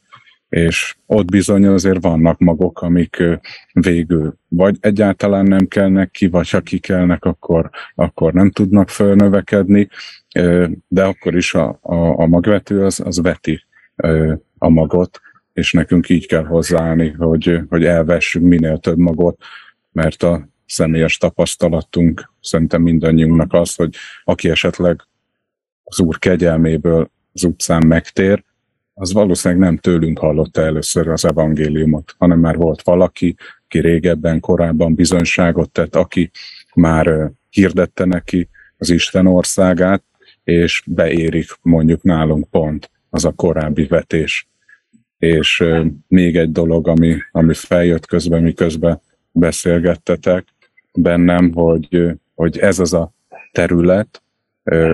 és 0.48 0.96
ott 1.06 1.30
bizony 1.30 1.66
azért 1.66 2.02
vannak 2.02 2.38
magok, 2.38 2.82
amik 2.82 3.18
eh, 3.18 3.38
végül 3.72 4.36
vagy 4.48 4.76
egyáltalán 4.80 5.44
nem 5.44 5.66
kelnek 5.66 6.10
ki, 6.10 6.26
vagy 6.26 6.50
ha 6.50 6.60
kikelnek, 6.60 7.24
akkor, 7.24 7.70
akkor 7.94 8.32
nem 8.32 8.50
tudnak 8.50 8.88
fölnövekedni, 8.88 9.88
eh, 10.28 10.70
de 10.88 11.04
akkor 11.04 11.36
is 11.36 11.54
a, 11.54 11.78
a, 11.82 11.94
a 11.94 12.26
magvető 12.26 12.84
az, 12.84 13.00
az 13.00 13.20
veti 13.20 13.66
a 14.58 14.68
magot, 14.68 15.20
és 15.59 15.72
nekünk 15.72 16.09
így 16.09 16.26
kell 16.26 16.44
hozzáállni, 16.44 17.09
hogy, 17.11 17.61
hogy 17.68 17.84
elvessünk 17.84 18.46
minél 18.46 18.78
több 18.78 18.98
magot, 18.98 19.42
mert 19.92 20.22
a 20.22 20.48
személyes 20.66 21.16
tapasztalatunk 21.16 22.32
szerintem 22.40 22.82
mindannyiunknak 22.82 23.52
az, 23.52 23.74
hogy 23.74 23.94
aki 24.24 24.50
esetleg 24.50 25.00
az 25.84 26.00
Úr 26.00 26.18
kegyelméből 26.18 27.11
az 27.32 27.44
utcán 27.44 27.86
megtér, 27.86 28.44
az 28.94 29.12
valószínűleg 29.12 29.62
nem 29.62 29.76
tőlünk 29.76 30.18
hallotta 30.18 30.61
először 30.61 31.09
az 31.09 31.24
evangéliumot, 31.24 32.14
hanem 32.18 32.38
már 32.38 32.56
volt 32.56 32.82
valaki, 32.82 33.36
aki 33.64 33.80
régebben, 33.80 34.40
korábban 34.40 34.94
bizonyságot 34.94 35.70
tett, 35.70 35.94
aki 35.96 36.30
már 36.74 37.30
hirdette 37.50 38.04
neki 38.04 38.48
az 38.76 38.90
Isten 38.90 39.26
országát, 39.26 40.02
és 40.44 40.82
beérik 40.86 41.46
mondjuk 41.62 42.02
nálunk 42.02 42.50
pont 42.50 42.90
az 43.11 43.24
a 43.24 43.32
korábbi 43.32 43.86
vetés. 43.86 44.48
És 45.18 45.64
még 46.08 46.36
egy 46.36 46.52
dolog, 46.52 46.88
ami, 46.88 47.16
ami 47.32 47.54
feljött 47.54 48.06
közben, 48.06 48.42
miközben 48.42 49.00
beszélgettetek 49.32 50.44
bennem, 50.92 51.52
hogy, 51.52 52.10
hogy 52.34 52.58
ez 52.58 52.78
az 52.78 52.92
a 52.92 53.12
terület, 53.52 54.22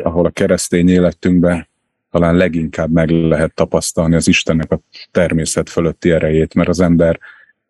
ahol 0.03 0.27
a 0.27 0.31
keresztény 0.31 0.89
életünkben 0.89 1.69
talán 2.11 2.37
leginkább 2.37 2.93
meg 2.93 3.11
lehet 3.11 3.55
tapasztalni 3.55 4.15
az 4.15 4.29
Istennek 4.29 4.73
a 4.73 4.81
természet 5.11 5.69
fölötti 5.69 6.11
erejét, 6.11 6.55
mert 6.55 6.69
az 6.69 6.81
ember 6.81 7.19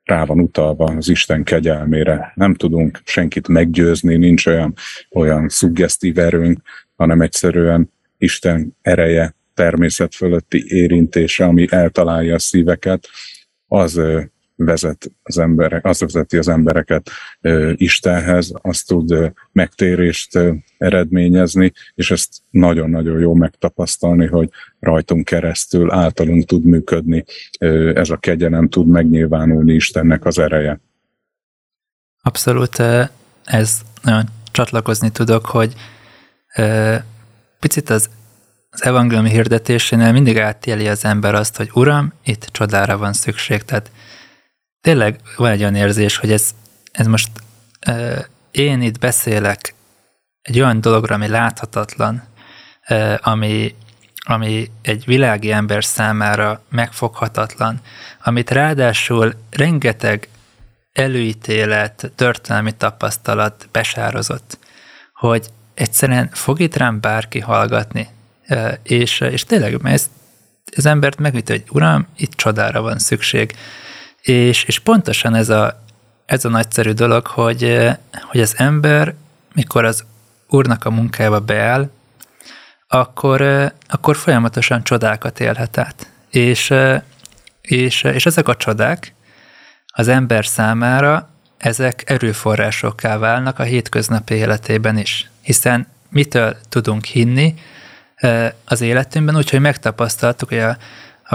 rá 0.05 0.25
van 0.25 0.41
utalva 0.41 0.85
az 0.85 1.09
Isten 1.09 1.45
kegyelmére. 1.45 2.33
Nem 2.35 2.55
tudunk 2.55 3.01
senkit 3.05 3.49
meggyőzni, 3.49 4.17
nincs 4.17 4.47
olyan, 4.47 4.75
olyan 5.11 5.49
szuggesztív 5.49 6.19
erőnk, 6.19 6.61
hanem 6.97 7.21
egyszerűen 7.21 7.91
Isten 8.19 8.77
ereje 8.83 9.35
természet 9.55 10.15
fölötti 10.15 10.65
érintése, 10.67 11.45
ami 11.45 11.67
eltalálja 11.71 12.35
a 12.35 12.39
szíveket, 12.39 13.09
az 13.67 14.01
vezet 14.57 15.11
az 15.23 15.39
emberek, 15.39 15.85
az 15.85 16.01
vezeti 16.01 16.37
az 16.37 16.49
embereket 16.49 17.11
Istenhez, 17.75 18.53
azt 18.63 18.87
tud 18.87 19.33
megtérést 19.53 20.39
eredményezni, 20.79 21.73
és 21.95 22.11
ezt 22.11 22.33
nagyon-nagyon 22.51 23.21
jó 23.21 23.35
megtapasztalni, 23.35 24.27
hogy 24.27 24.51
rajtunk 24.81 25.25
keresztül 25.25 25.91
általunk 25.91 26.45
tud 26.45 26.65
működni, 26.65 27.25
ez 27.95 28.11
a 28.11 28.17
kegyelem 28.17 28.69
tud 28.69 28.87
megnyilvánulni 28.87 29.75
Istennek 29.75 30.25
az 30.25 30.39
ereje. 30.39 30.81
Abszolút 32.23 32.83
ez 33.45 33.81
nagyon 34.03 34.25
csatlakozni 34.51 35.11
tudok, 35.11 35.47
hogy 35.47 35.75
picit 37.61 37.91
az, 37.91 38.11
az 38.75 38.85
evangéliumi 38.85 39.31
hirdetésénél 39.31 40.13
mindig 40.13 40.39
átéli 40.39 40.89
az 40.89 41.05
ember 41.05 41.35
azt, 41.35 41.57
hogy 41.57 41.71
Uram, 41.73 42.13
itt 42.25 42.49
csodára 42.53 42.99
van 42.99 43.13
szükség. 43.13 43.63
Tehát 43.63 43.91
tényleg 44.81 45.21
van 45.37 45.51
egy 45.51 45.61
olyan 45.61 45.75
érzés, 45.75 46.17
hogy 46.17 46.33
ez, 46.33 46.51
ez 46.93 47.07
most 47.07 47.31
én 48.51 48.83
itt 48.83 48.99
beszélek 48.99 49.75
egy 50.43 50.61
olyan 50.61 50.81
dologra, 50.81 51.15
ami 51.15 51.29
láthatatlan, 51.29 52.23
ami, 53.19 53.75
ami 54.25 54.71
egy 54.83 55.05
világi 55.05 55.53
ember 55.53 55.85
számára 55.85 56.63
megfoghatatlan, 56.71 57.81
amit 58.23 58.51
ráadásul 58.51 59.35
rengeteg 59.51 60.29
előítélet, 60.93 62.13
történelmi 62.15 62.73
tapasztalat 62.73 63.69
besározott, 63.73 64.59
hogy 65.13 65.47
egyszerűen 65.75 66.29
fog 66.33 66.61
itt 66.61 66.77
rám 66.77 67.01
bárki 67.01 67.41
hallgatni, 67.41 68.09
és, 68.83 69.21
és 69.21 69.45
tényleg 69.45 69.79
ez, 69.83 70.11
az 70.77 70.87
embert 70.87 71.19
megüt, 71.19 71.49
hogy 71.49 71.65
uram, 71.71 72.07
itt 72.17 72.33
csodára 72.33 72.81
van 72.81 72.99
szükség. 72.99 73.57
És, 74.23 74.65
és 74.65 74.79
pontosan 74.79 75.35
ez 75.35 75.49
a, 75.49 75.83
ez 76.27 76.45
a 76.45 76.49
nagyszerű 76.49 76.91
dolog, 76.91 77.27
hogy, 77.27 77.89
hogy 78.23 78.41
az 78.41 78.55
ember, 78.57 79.15
mikor 79.55 79.85
az 79.85 80.05
úrnak 80.49 80.85
a 80.85 80.91
munkájába 80.91 81.41
beáll, 81.41 81.91
akkor, 82.89 83.73
akkor 83.89 84.17
folyamatosan 84.17 84.85
csodákat 84.85 85.41
élhet 85.41 85.79
át. 85.79 86.11
És, 86.31 86.75
és, 87.61 88.03
és 88.03 88.27
ezek 88.27 88.49
a 88.49 88.57
csodák 88.57 89.15
az 89.87 90.09
ember 90.09 90.47
számára 90.47 91.29
ezek 91.59 92.11
erőforrásokká 92.11 93.19
válnak 93.19 93.59
a 93.59 93.63
hétköznapi 93.63 94.35
életében 94.35 94.99
is. 94.99 95.31
Hiszen 95.43 95.87
mitől 96.09 96.57
tudunk 96.69 97.05
hinni 97.05 97.55
az 98.65 98.81
életünkben, 98.81 99.37
úgyhogy 99.37 99.61
megtapasztaltuk, 99.61 100.49
hogy 100.49 100.59
a, 100.59 100.77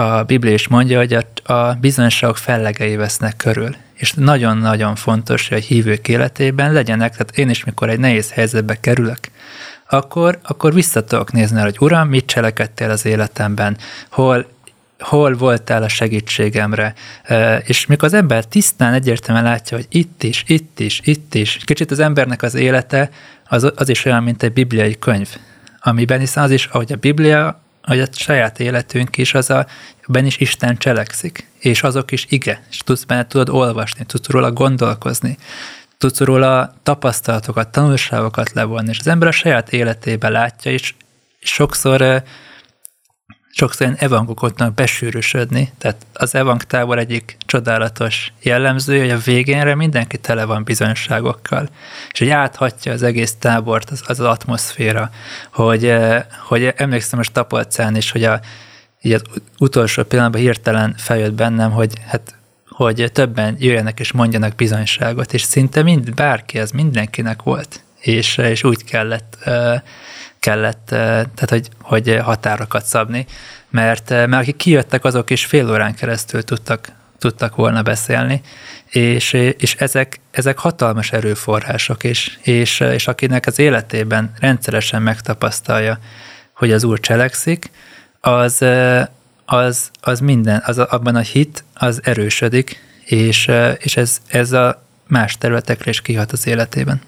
a 0.02 0.22
Biblia 0.22 0.52
is 0.52 0.68
mondja, 0.68 0.98
hogy 0.98 1.12
a, 1.12 1.52
a 1.52 1.74
bizonyságok 1.80 2.36
fellegei 2.36 2.96
vesznek 2.96 3.36
körül. 3.36 3.76
És 3.94 4.12
nagyon-nagyon 4.12 4.94
fontos, 4.94 5.48
hogy 5.48 5.58
a 5.58 5.60
hívők 5.60 6.08
életében 6.08 6.72
legyenek, 6.72 7.12
tehát 7.12 7.38
én 7.38 7.50
is, 7.50 7.64
mikor 7.64 7.88
egy 7.88 7.98
nehéz 7.98 8.32
helyzetbe 8.32 8.80
kerülök, 8.80 9.18
akkor, 9.88 10.38
akkor 10.42 10.74
vissza 10.74 11.04
tudok 11.04 11.32
nézni, 11.32 11.60
hogy 11.60 11.76
Uram, 11.80 12.08
mit 12.08 12.26
cselekedtél 12.26 12.90
az 12.90 13.06
életemben, 13.06 13.76
hol 14.10 14.46
hol 15.00 15.34
voltál 15.34 15.82
a 15.82 15.88
segítségemre. 15.88 16.94
És 17.64 17.86
mikor 17.86 18.04
az 18.04 18.14
ember 18.14 18.44
tisztán 18.44 18.92
egyértelműen 18.92 19.46
látja, 19.46 19.76
hogy 19.76 19.86
itt 19.88 20.22
is, 20.22 20.44
itt 20.46 20.80
is, 20.80 21.00
itt 21.04 21.34
is, 21.34 21.58
kicsit 21.64 21.90
az 21.90 21.98
embernek 21.98 22.42
az 22.42 22.54
élete 22.54 23.10
az, 23.48 23.72
az 23.76 23.88
is 23.88 24.04
olyan, 24.04 24.22
mint 24.22 24.42
egy 24.42 24.52
bibliai 24.52 24.98
könyv, 24.98 25.28
amiben 25.80 26.18
hiszen 26.18 26.42
az 26.42 26.50
is, 26.50 26.66
ahogy 26.66 26.92
a 26.92 26.96
Biblia, 26.96 27.60
ahogy 27.82 28.00
a 28.00 28.06
saját 28.12 28.60
életünk 28.60 29.16
is, 29.16 29.34
az 29.34 29.50
a, 29.50 29.66
ben 30.06 30.26
is 30.26 30.38
Isten 30.38 30.76
cselekszik, 30.76 31.48
és 31.58 31.82
azok 31.82 32.12
is 32.12 32.26
ige, 32.28 32.62
és 32.70 32.78
tudsz 32.78 33.04
benne 33.04 33.26
tudod 33.26 33.48
olvasni, 33.48 34.04
tudsz 34.04 34.28
róla 34.28 34.52
gondolkozni, 34.52 35.38
tudsz 35.98 36.20
róla 36.20 36.74
tapasztalatokat, 36.82 37.68
tanulságokat 37.68 38.52
levonni, 38.52 38.88
és 38.90 38.98
az 38.98 39.06
ember 39.06 39.28
a 39.28 39.32
saját 39.32 39.72
életében 39.72 40.32
látja, 40.32 40.72
és 40.72 40.94
sokszor 41.40 42.22
sokszor 43.52 43.86
ilyen 43.86 43.98
evangokotnak 44.00 44.74
besűrűsödni. 44.74 45.72
Tehát 45.78 45.96
az 46.12 46.34
evang 46.34 46.62
tábor 46.62 46.98
egyik 46.98 47.36
csodálatos 47.46 48.32
jellemzője, 48.42 49.00
hogy 49.00 49.10
a 49.10 49.18
végénre 49.18 49.74
mindenki 49.74 50.18
tele 50.18 50.44
van 50.44 50.64
bizonyságokkal. 50.64 51.68
És 52.12 52.18
hogy 52.18 52.28
áthatja 52.28 52.92
az 52.92 53.02
egész 53.02 53.34
tábort 53.38 53.90
az, 53.90 54.02
az, 54.06 54.20
az 54.20 54.26
atmoszféra, 54.26 55.10
hogy, 55.52 55.84
eh, 55.84 56.24
hogy 56.46 56.72
emlékszem 56.76 57.18
most 57.18 57.32
Tapolcán 57.32 57.96
is, 57.96 58.10
hogy 58.10 58.24
a, 58.24 58.40
így 59.02 59.12
az 59.12 59.22
utolsó 59.58 60.02
pillanatban 60.02 60.40
hirtelen 60.40 60.94
feljött 60.96 61.32
bennem, 61.32 61.70
hogy 61.70 61.92
hát 62.06 62.34
hogy 62.68 63.10
többen 63.12 63.56
jöjjenek 63.58 64.00
és 64.00 64.12
mondjanak 64.12 64.54
bizonyságot, 64.54 65.32
és 65.32 65.42
szinte 65.42 65.82
mind, 65.82 66.14
bárki, 66.14 66.58
ez 66.58 66.70
mindenkinek 66.70 67.42
volt, 67.42 67.80
és, 68.00 68.36
és 68.36 68.64
úgy 68.64 68.84
kellett 68.84 69.36
kellett, 70.40 70.86
tehát 70.86 71.48
hogy, 71.48 71.68
hogy 71.80 72.18
határokat 72.22 72.84
szabni, 72.84 73.26
mert, 73.70 74.10
mert 74.10 74.34
akik 74.34 74.56
kijöttek, 74.56 75.04
azok 75.04 75.30
is 75.30 75.44
fél 75.44 75.70
órán 75.70 75.94
keresztül 75.94 76.44
tudtak, 76.44 76.92
tudtak 77.18 77.56
volna 77.56 77.82
beszélni, 77.82 78.40
és, 78.90 79.32
és 79.32 79.74
ezek, 79.74 80.20
ezek 80.30 80.58
hatalmas 80.58 81.12
erőforrások, 81.12 82.04
és, 82.04 82.38
és, 82.42 82.80
és 82.80 83.06
akinek 83.06 83.46
az 83.46 83.58
életében 83.58 84.32
rendszeresen 84.38 85.02
megtapasztalja, 85.02 85.98
hogy 86.52 86.72
az 86.72 86.84
Úr 86.84 87.00
cselekszik, 87.00 87.70
az, 88.20 88.64
az, 89.44 89.90
az 90.00 90.20
minden, 90.20 90.62
az 90.66 90.78
abban 90.78 91.16
a 91.16 91.20
hit, 91.20 91.64
az 91.74 92.00
erősödik, 92.04 92.82
és, 93.04 93.50
és 93.78 93.96
ez, 93.96 94.18
ez 94.28 94.52
a 94.52 94.82
más 95.06 95.38
területekre 95.38 95.90
is 95.90 96.02
kihat 96.02 96.32
az 96.32 96.46
életében. 96.46 97.00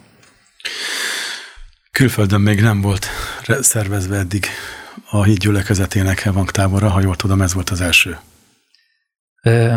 Külföldön 1.90 2.40
még 2.40 2.60
nem 2.60 2.80
volt 2.80 3.06
szervezve 3.60 4.16
eddig 4.16 4.46
a 5.10 5.22
híd 5.22 5.38
gyülekezetének 5.38 6.28
tábora, 6.50 6.88
ha 6.88 7.00
jól 7.00 7.16
tudom, 7.16 7.42
ez 7.42 7.54
volt 7.54 7.70
az 7.70 7.80
első. 7.80 8.18
Ö, 9.42 9.76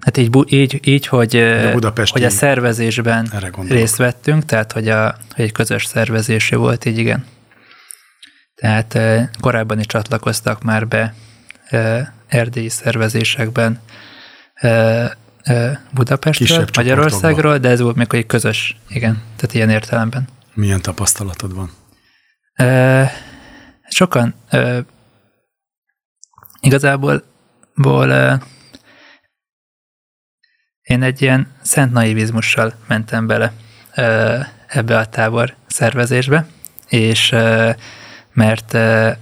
hát 0.00 0.16
így, 0.16 0.30
így, 0.46 0.80
így 0.88 1.06
hogy, 1.06 1.36
a 1.36 1.92
hogy 2.10 2.24
a 2.24 2.30
szervezésben 2.30 3.32
részt 3.68 3.96
vettünk, 3.96 4.44
tehát 4.44 4.72
hogy, 4.72 4.88
a, 4.88 5.16
hogy 5.34 5.44
egy 5.44 5.52
közös 5.52 5.84
szervezésé 5.84 6.56
volt, 6.56 6.84
így 6.84 6.98
igen. 6.98 7.26
Tehát 8.54 8.98
korábban 9.40 9.78
is 9.78 9.86
csatlakoztak 9.86 10.62
már 10.62 10.88
be 10.88 11.14
erdélyi 12.28 12.68
szervezésekben 12.68 13.80
Budapestről, 15.90 16.66
Magyarországról, 16.76 17.58
de 17.58 17.68
ez 17.68 17.80
volt 17.80 17.96
még 17.96 18.06
egy 18.10 18.26
közös, 18.26 18.76
igen, 18.88 19.22
tehát 19.36 19.54
ilyen 19.54 19.70
értelemben. 19.70 20.28
Milyen 20.54 20.82
tapasztalatod 20.82 21.54
van? 21.54 21.70
E, 22.52 23.12
sokan 23.88 24.34
e, 24.48 24.84
igazából 26.60 27.22
ból, 27.74 28.12
e, 28.12 28.42
én 30.82 31.02
egy 31.02 31.22
ilyen 31.22 31.52
szent 31.62 31.92
naivizmussal 31.92 32.74
mentem 32.86 33.26
bele 33.26 33.52
e, 33.90 34.52
ebbe 34.66 34.98
a 34.98 35.06
tábor 35.06 35.54
szervezésbe, 35.66 36.46
és 36.88 37.32
e, 37.32 37.76
mert 38.32 38.74
e, 38.74 39.18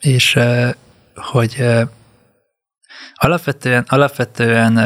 és 0.00 0.36
e, 0.36 0.76
hogy 1.14 1.54
e, 1.58 1.88
alapvetően, 3.22 3.84
alapvetően 3.88 4.76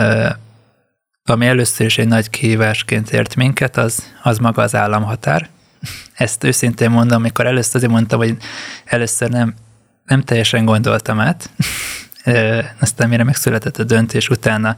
ami 1.24 1.46
először 1.46 1.86
is 1.86 1.98
egy 1.98 2.08
nagy 2.08 2.30
kihívásként 2.30 3.10
ért 3.10 3.34
minket, 3.34 3.76
az, 3.76 4.12
az 4.22 4.38
maga 4.38 4.62
az 4.62 4.74
államhatár. 4.74 5.48
Ezt 6.14 6.44
őszintén 6.44 6.90
mondom, 6.90 7.16
amikor 7.16 7.46
először 7.46 7.76
azért 7.76 7.92
mondtam, 7.92 8.18
hogy 8.18 8.36
először 8.84 9.28
nem, 9.30 9.54
nem 10.06 10.22
teljesen 10.22 10.64
gondoltam 10.64 11.20
át, 11.20 11.50
aztán 12.80 13.08
mire 13.08 13.24
megszületett 13.24 13.78
a 13.78 13.84
döntés, 13.84 14.28
utána, 14.28 14.76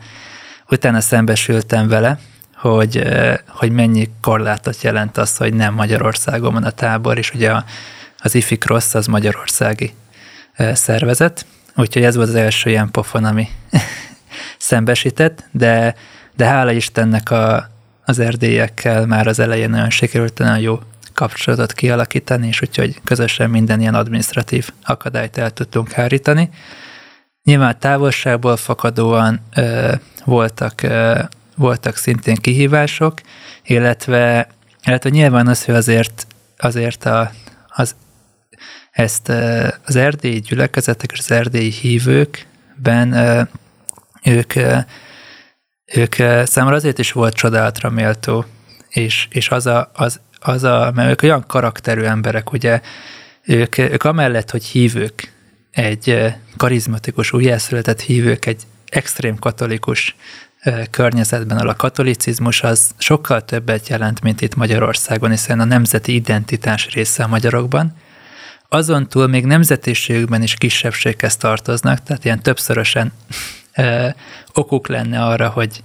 utána 0.69 1.01
szembesültem 1.01 1.89
vele, 1.89 2.19
hogy, 2.55 3.03
hogy 3.49 3.71
mennyi 3.71 4.11
korlátot 4.21 4.83
jelent 4.83 5.17
az, 5.17 5.37
hogy 5.37 5.55
nem 5.55 5.75
Magyarországon 5.75 6.53
van 6.53 6.65
a 6.65 6.71
tábor, 6.71 7.19
és 7.19 7.35
ugye 7.35 7.53
az 8.19 8.35
IFI 8.35 8.57
Cross 8.57 8.95
az 8.95 9.07
magyarországi 9.07 9.95
szervezet, 10.73 11.47
úgyhogy 11.77 12.05
ez 12.05 12.17
volt 12.17 12.29
az 12.29 12.35
első 12.35 12.71
ilyen 12.71 12.91
pofon, 12.91 13.25
ami 13.25 13.49
szembesített, 14.59 15.45
de 15.51 15.95
de 16.37 16.45
hála 16.47 16.73
Istennek 16.73 17.31
a, 17.31 17.71
az 18.05 18.19
erdélyekkel 18.19 19.07
már 19.07 19.27
az 19.27 19.39
elején 19.39 19.71
nagyon 19.71 19.91
sikerült 19.91 20.39
nagyon 20.39 20.59
jó 20.59 20.81
kapcsolatot 21.15 21.73
kialakítani, 21.73 22.47
és 22.47 22.63
úgyhogy 22.63 23.01
közösen 23.05 23.51
minden 23.51 23.81
ilyen 23.81 23.95
administratív 23.95 24.69
akadályt 24.83 25.39
el 25.39 25.51
tudtunk 25.51 25.91
hárítani. 25.91 26.51
Nyilván 27.45 27.79
távolságból 27.79 28.57
fakadóan 28.57 29.41
ö, 29.55 29.95
voltak, 30.25 30.83
ö, 30.83 31.19
voltak 31.57 31.97
szintén 31.97 32.35
kihívások, 32.35 33.21
illetve, 33.65 34.49
illetve 34.85 35.11
nyilván 35.11 35.47
az, 35.47 35.65
hogy 35.65 35.75
azért, 35.75 36.27
azért 36.59 37.05
a, 37.05 37.31
az 37.69 37.95
ezt 38.97 39.29
az 39.85 39.97
erdélyi 39.97 40.41
gyülekezetek 40.41 41.13
és 41.13 41.19
az 41.19 41.31
erdélyi 41.31 41.71
hívőkben 41.71 43.13
ők, 44.25 44.53
ők 45.95 46.15
számomra 46.45 46.77
azért 46.77 46.99
is 46.99 47.13
volt 47.13 47.35
csodálatra 47.35 47.91
méltó, 47.91 48.45
és, 48.89 49.27
és 49.31 49.49
az, 49.49 49.67
a, 49.67 49.91
az, 49.95 50.21
az 50.41 50.65
a, 50.65 50.93
mert 50.95 51.11
ők 51.11 51.23
olyan 51.23 51.45
karakterű 51.47 52.03
emberek, 52.03 52.53
ugye, 52.53 52.81
ők, 53.45 53.79
ők 53.79 54.05
amellett, 54.05 54.51
hogy 54.51 54.65
hívők, 54.65 55.33
egy 55.71 56.35
karizmatikus, 56.57 57.33
újjászületett 57.33 58.01
hívők, 58.01 58.47
egy 58.47 58.63
extrém 58.89 59.37
katolikus 59.39 60.17
környezetben, 60.91 61.57
ahol 61.57 61.69
a 61.69 61.77
katolicizmus 61.77 62.63
az 62.63 62.91
sokkal 62.99 63.45
többet 63.45 63.89
jelent, 63.89 64.23
mint 64.23 64.41
itt 64.41 64.55
Magyarországon, 64.55 65.31
hiszen 65.31 65.61
a 65.61 65.65
nemzeti 65.65 66.15
identitás 66.15 66.89
része 66.93 67.25
a 67.25 67.27
magyarokban. 67.27 67.95
Azon 68.77 69.09
túl 69.09 69.27
még 69.27 69.45
nemzetiségükben 69.45 70.43
is 70.43 70.55
kisebbséghez 70.55 71.37
tartoznak, 71.37 72.03
tehát 72.03 72.25
ilyen 72.25 72.43
többszörösen 72.43 73.13
ö, 73.77 74.09
okuk 74.53 74.89
lenne 74.89 75.25
arra, 75.25 75.49
hogy 75.49 75.81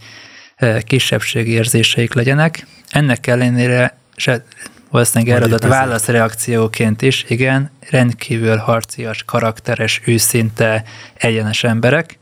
ö, 0.59 0.77
kisebbségi 0.83 1.51
érzéseik 1.51 2.13
legyenek. 2.13 2.67
Ennek 2.89 3.27
ellenére 3.27 3.97
se, 4.15 4.43
valószínűleg 4.89 5.35
eredett 5.35 5.63
válaszreakcióként 5.63 7.01
is, 7.01 7.25
igen, 7.27 7.71
rendkívül 7.89 8.57
harcias, 8.57 9.23
karakteres, 9.23 10.01
őszinte, 10.05 10.83
egyenes 11.13 11.63
emberek, 11.63 12.17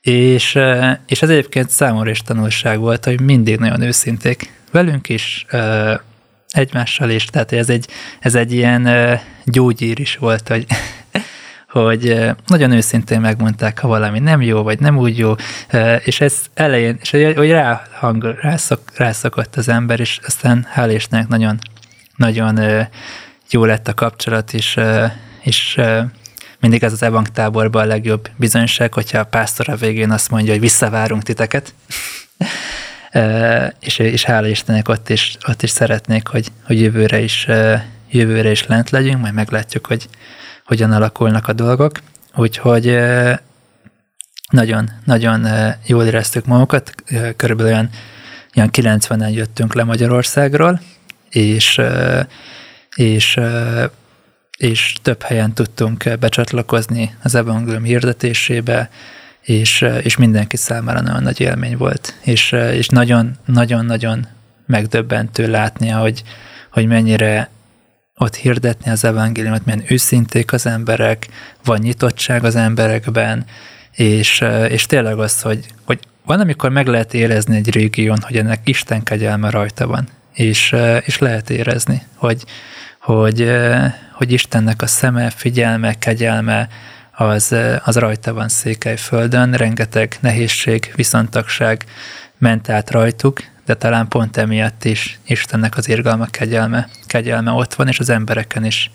és, 0.00 0.58
és 1.06 1.22
ez 1.22 1.28
egyébként 1.28 1.70
számomra 1.70 2.10
is 2.10 2.22
tanulság 2.22 2.78
volt, 2.78 3.04
hogy 3.04 3.20
mindig 3.20 3.58
nagyon 3.58 3.82
őszinték. 3.82 4.52
Velünk 4.70 5.08
is, 5.08 5.46
egymással 6.50 7.10
is, 7.10 7.24
tehát 7.24 7.52
ez 7.52 7.68
egy, 7.68 7.88
ez 8.20 8.34
egy 8.34 8.52
ilyen 8.52 8.88
gyógyír 9.44 10.00
is 10.00 10.16
volt, 10.16 10.48
hogy, 10.48 10.66
hogy 11.78 12.20
nagyon 12.46 12.72
őszintén 12.72 13.20
megmondták, 13.20 13.78
ha 13.78 13.88
valami 13.88 14.18
nem 14.18 14.42
jó, 14.42 14.62
vagy 14.62 14.80
nem 14.80 14.98
úgy 14.98 15.18
jó, 15.18 15.34
és 16.04 16.20
ez 16.20 16.34
elején, 16.54 16.98
és 17.00 17.10
hogy 17.10 17.50
ráhang, 17.50 18.38
rászok, 18.40 18.80
rászokott 18.96 19.56
az 19.56 19.68
ember, 19.68 20.00
és 20.00 20.20
aztán 20.26 20.66
hál' 20.76 20.92
Istennek 20.94 21.28
nagyon, 21.28 21.58
nagyon 22.16 22.58
jó 23.50 23.64
lett 23.64 23.88
a 23.88 23.94
kapcsolat, 23.94 24.52
és, 24.52 24.80
és 25.40 25.80
mindig 26.60 26.82
ez 26.82 26.92
az 26.92 27.02
evang 27.02 27.28
táborban 27.28 27.82
a 27.82 27.86
legjobb 27.86 28.30
bizonyság, 28.36 28.94
hogyha 28.94 29.18
a 29.18 29.24
pásztor 29.24 29.68
a 29.68 29.76
végén 29.76 30.10
azt 30.10 30.30
mondja, 30.30 30.52
hogy 30.52 30.60
visszavárunk 30.60 31.22
titeket, 31.22 31.74
és, 33.80 33.98
és 33.98 34.24
hála 34.24 34.46
Istennek 34.46 34.88
ott 34.88 35.08
is, 35.08 35.36
ott 35.48 35.62
is 35.62 35.70
szeretnék, 35.70 36.26
hogy, 36.26 36.48
hogy 36.66 36.80
jövőre, 36.80 37.18
is, 37.18 37.46
jövőre 38.10 38.50
is 38.50 38.66
lent 38.66 38.90
legyünk, 38.90 39.20
majd 39.20 39.34
meglátjuk, 39.34 39.86
hogy 39.86 40.08
hogyan 40.64 40.92
alakulnak 40.92 41.48
a 41.48 41.52
dolgok. 41.52 41.98
Úgyhogy 42.34 42.98
nagyon, 44.50 44.90
nagyon 45.04 45.46
jól 45.86 46.04
éreztük 46.04 46.46
magunkat, 46.46 46.94
körülbelül 47.36 47.72
olyan, 47.72 47.90
olyan 48.56 48.70
90-en 48.72 49.32
jöttünk 49.34 49.74
le 49.74 49.84
Magyarországról, 49.84 50.80
és, 51.30 51.80
és 52.94 53.40
és 54.58 54.94
több 55.02 55.22
helyen 55.22 55.54
tudtunk 55.54 56.18
becsatlakozni 56.20 57.16
az 57.22 57.34
evangélium 57.34 57.82
hirdetésébe, 57.82 58.90
és, 59.48 59.86
és 60.02 60.16
mindenki 60.16 60.56
számára 60.56 61.00
nagyon 61.00 61.22
nagy 61.22 61.40
élmény 61.40 61.76
volt. 61.76 62.14
És, 62.20 62.52
és 62.52 62.88
nagyon, 62.88 63.36
nagyon-nagyon 63.44 64.26
megdöbbentő 64.66 65.50
látni, 65.50 65.88
hogy, 65.88 66.22
hogy 66.72 66.86
mennyire 66.86 67.50
ott 68.16 68.34
hirdetni 68.34 68.90
az 68.90 69.04
evangéliumot, 69.04 69.64
milyen 69.64 69.84
őszinték 69.88 70.52
az 70.52 70.66
emberek, 70.66 71.28
van 71.64 71.78
nyitottság 71.78 72.44
az 72.44 72.56
emberekben, 72.56 73.44
és, 73.92 74.44
és 74.68 74.86
tényleg 74.86 75.18
az, 75.18 75.42
hogy, 75.42 75.66
hogy 75.84 75.98
van, 76.24 76.40
amikor 76.40 76.70
meg 76.70 76.86
lehet 76.86 77.14
érezni 77.14 77.56
egy 77.56 77.70
régión, 77.70 78.18
hogy 78.20 78.36
ennek 78.36 78.60
Isten 78.64 79.02
kegyelme 79.02 79.50
rajta 79.50 79.86
van, 79.86 80.08
és, 80.34 80.74
és 81.04 81.18
lehet 81.18 81.50
érezni, 81.50 82.02
hogy, 82.14 82.44
hogy, 83.00 83.50
hogy 84.12 84.32
Istennek 84.32 84.82
a 84.82 84.86
szeme, 84.86 85.30
figyelme, 85.30 85.94
kegyelme 85.94 86.68
az, 87.18 87.54
az 87.84 87.96
rajta 87.96 88.32
van 88.32 88.48
Székelyföldön, 88.48 89.52
rengeteg 89.52 90.16
nehézség, 90.20 90.92
viszontagság 90.94 91.84
ment 92.38 92.68
át 92.68 92.90
rajtuk, 92.90 93.40
de 93.64 93.74
talán 93.74 94.08
pont 94.08 94.36
emiatt 94.36 94.84
is 94.84 95.18
Istennek 95.26 95.76
az 95.76 95.88
irgalma, 95.88 96.26
kegyelme, 96.26 96.88
kegyelme 97.06 97.50
ott 97.50 97.74
van, 97.74 97.88
és 97.88 97.98
az 97.98 98.08
embereken 98.08 98.64
is, 98.64 98.90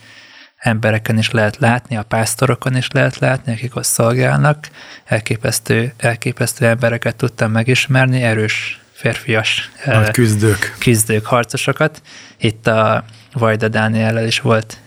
embereken 0.58 1.18
is 1.18 1.32
lehet 1.32 1.58
látni, 1.58 1.98
a 1.98 2.04
pásztorokon 2.04 2.76
is 2.76 2.88
lehet 2.92 3.18
látni, 3.18 3.52
akik 3.52 3.76
ott 3.76 3.84
szolgálnak. 3.84 4.70
Elképesztő, 5.06 5.94
elképesztő 5.98 6.66
embereket 6.66 7.16
tudtam 7.16 7.52
megismerni, 7.52 8.22
erős 8.22 8.82
férfias 8.94 9.72
Nagy 9.86 10.12
küzdők. 10.12 10.76
küzdők, 10.80 11.26
harcosokat. 11.26 12.02
Itt 12.38 12.68
a 12.68 13.04
Vajda 13.34 13.68
Dániellel 13.68 14.26
is 14.26 14.40
volt, 14.40 14.78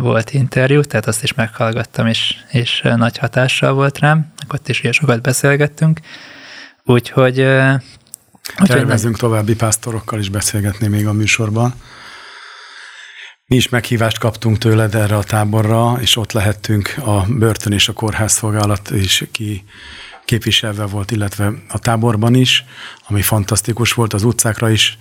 volt 0.00 0.30
interjú, 0.30 0.80
tehát 0.80 1.06
azt 1.06 1.22
is 1.22 1.34
meghallgattam, 1.34 2.06
és, 2.06 2.36
és 2.50 2.80
nagy 2.96 3.18
hatással 3.18 3.72
volt 3.72 3.98
rám, 3.98 4.32
ott 4.48 4.68
is 4.68 4.80
ilyen 4.80 4.92
sokat 4.92 5.22
beszélgettünk. 5.22 6.00
Úgyhogy... 6.84 7.34
Tervezünk 8.64 9.16
további 9.16 9.54
pásztorokkal 9.54 10.18
is 10.18 10.28
beszélgetni 10.28 10.86
még 10.86 11.06
a 11.06 11.12
műsorban. 11.12 11.74
Mi 13.46 13.56
is 13.56 13.68
meghívást 13.68 14.18
kaptunk 14.18 14.58
tőled 14.58 14.94
erre 14.94 15.16
a 15.16 15.22
táborra, 15.22 15.96
és 16.00 16.16
ott 16.16 16.32
lehettünk 16.32 16.94
a 17.04 17.24
börtön 17.28 17.72
és 17.72 17.88
a 17.88 17.92
kórház 17.92 18.32
szolgálat 18.32 18.90
is 18.90 19.24
ki 19.32 19.64
képviselve 20.24 20.84
volt, 20.84 21.10
illetve 21.10 21.52
a 21.68 21.78
táborban 21.78 22.34
is, 22.34 22.64
ami 23.08 23.22
fantasztikus 23.22 23.92
volt, 23.92 24.12
az 24.12 24.22
utcákra 24.22 24.70
is 24.70 24.98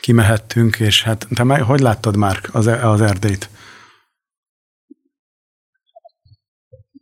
kimehettünk, 0.00 0.76
és 0.76 1.02
hát 1.02 1.26
te 1.34 1.44
meg, 1.44 1.62
hogy 1.62 1.80
láttad 1.80 2.16
már 2.16 2.40
az, 2.52 2.66
az 2.66 3.00
Erdélyt? 3.00 3.48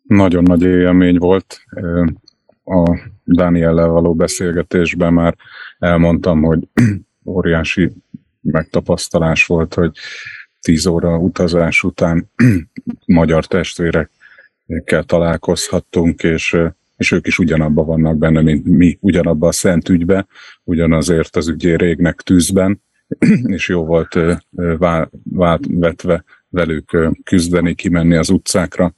Nagyon 0.06 0.42
nagy 0.42 0.62
élmény 0.62 1.18
volt. 1.18 1.64
A 2.64 2.98
Dániellel 3.24 3.88
való 3.88 4.14
beszélgetésben 4.14 5.12
már 5.12 5.36
elmondtam, 5.78 6.42
hogy 6.42 6.68
óriási 7.24 7.92
megtapasztalás 8.40 9.46
volt, 9.46 9.74
hogy 9.74 9.96
tíz 10.60 10.86
óra 10.86 11.18
utazás 11.18 11.82
után 11.82 12.30
magyar 13.06 13.46
testvérekkel 13.46 15.02
találkozhattunk, 15.06 16.22
és 16.22 16.56
és 16.96 17.12
ők 17.12 17.26
is 17.26 17.38
ugyanabban 17.38 17.86
vannak 17.86 18.18
benne, 18.18 18.40
mint 18.40 18.64
mi, 18.64 18.98
ugyanabban 19.00 19.48
a 19.48 19.52
szent 19.52 19.88
ügybe, 19.88 20.26
ugyanazért 20.64 21.36
az 21.36 21.48
ügyé 21.48 21.74
régnek 21.74 22.20
tűzben, 22.20 22.82
és 23.56 23.68
jó 23.68 23.84
volt 23.84 24.18
vá, 24.78 25.08
vá, 25.22 25.58
vetve 25.68 26.24
velük 26.48 26.96
küzdeni, 27.24 27.74
kimenni 27.74 28.16
az 28.16 28.30
utcákra, 28.30 28.94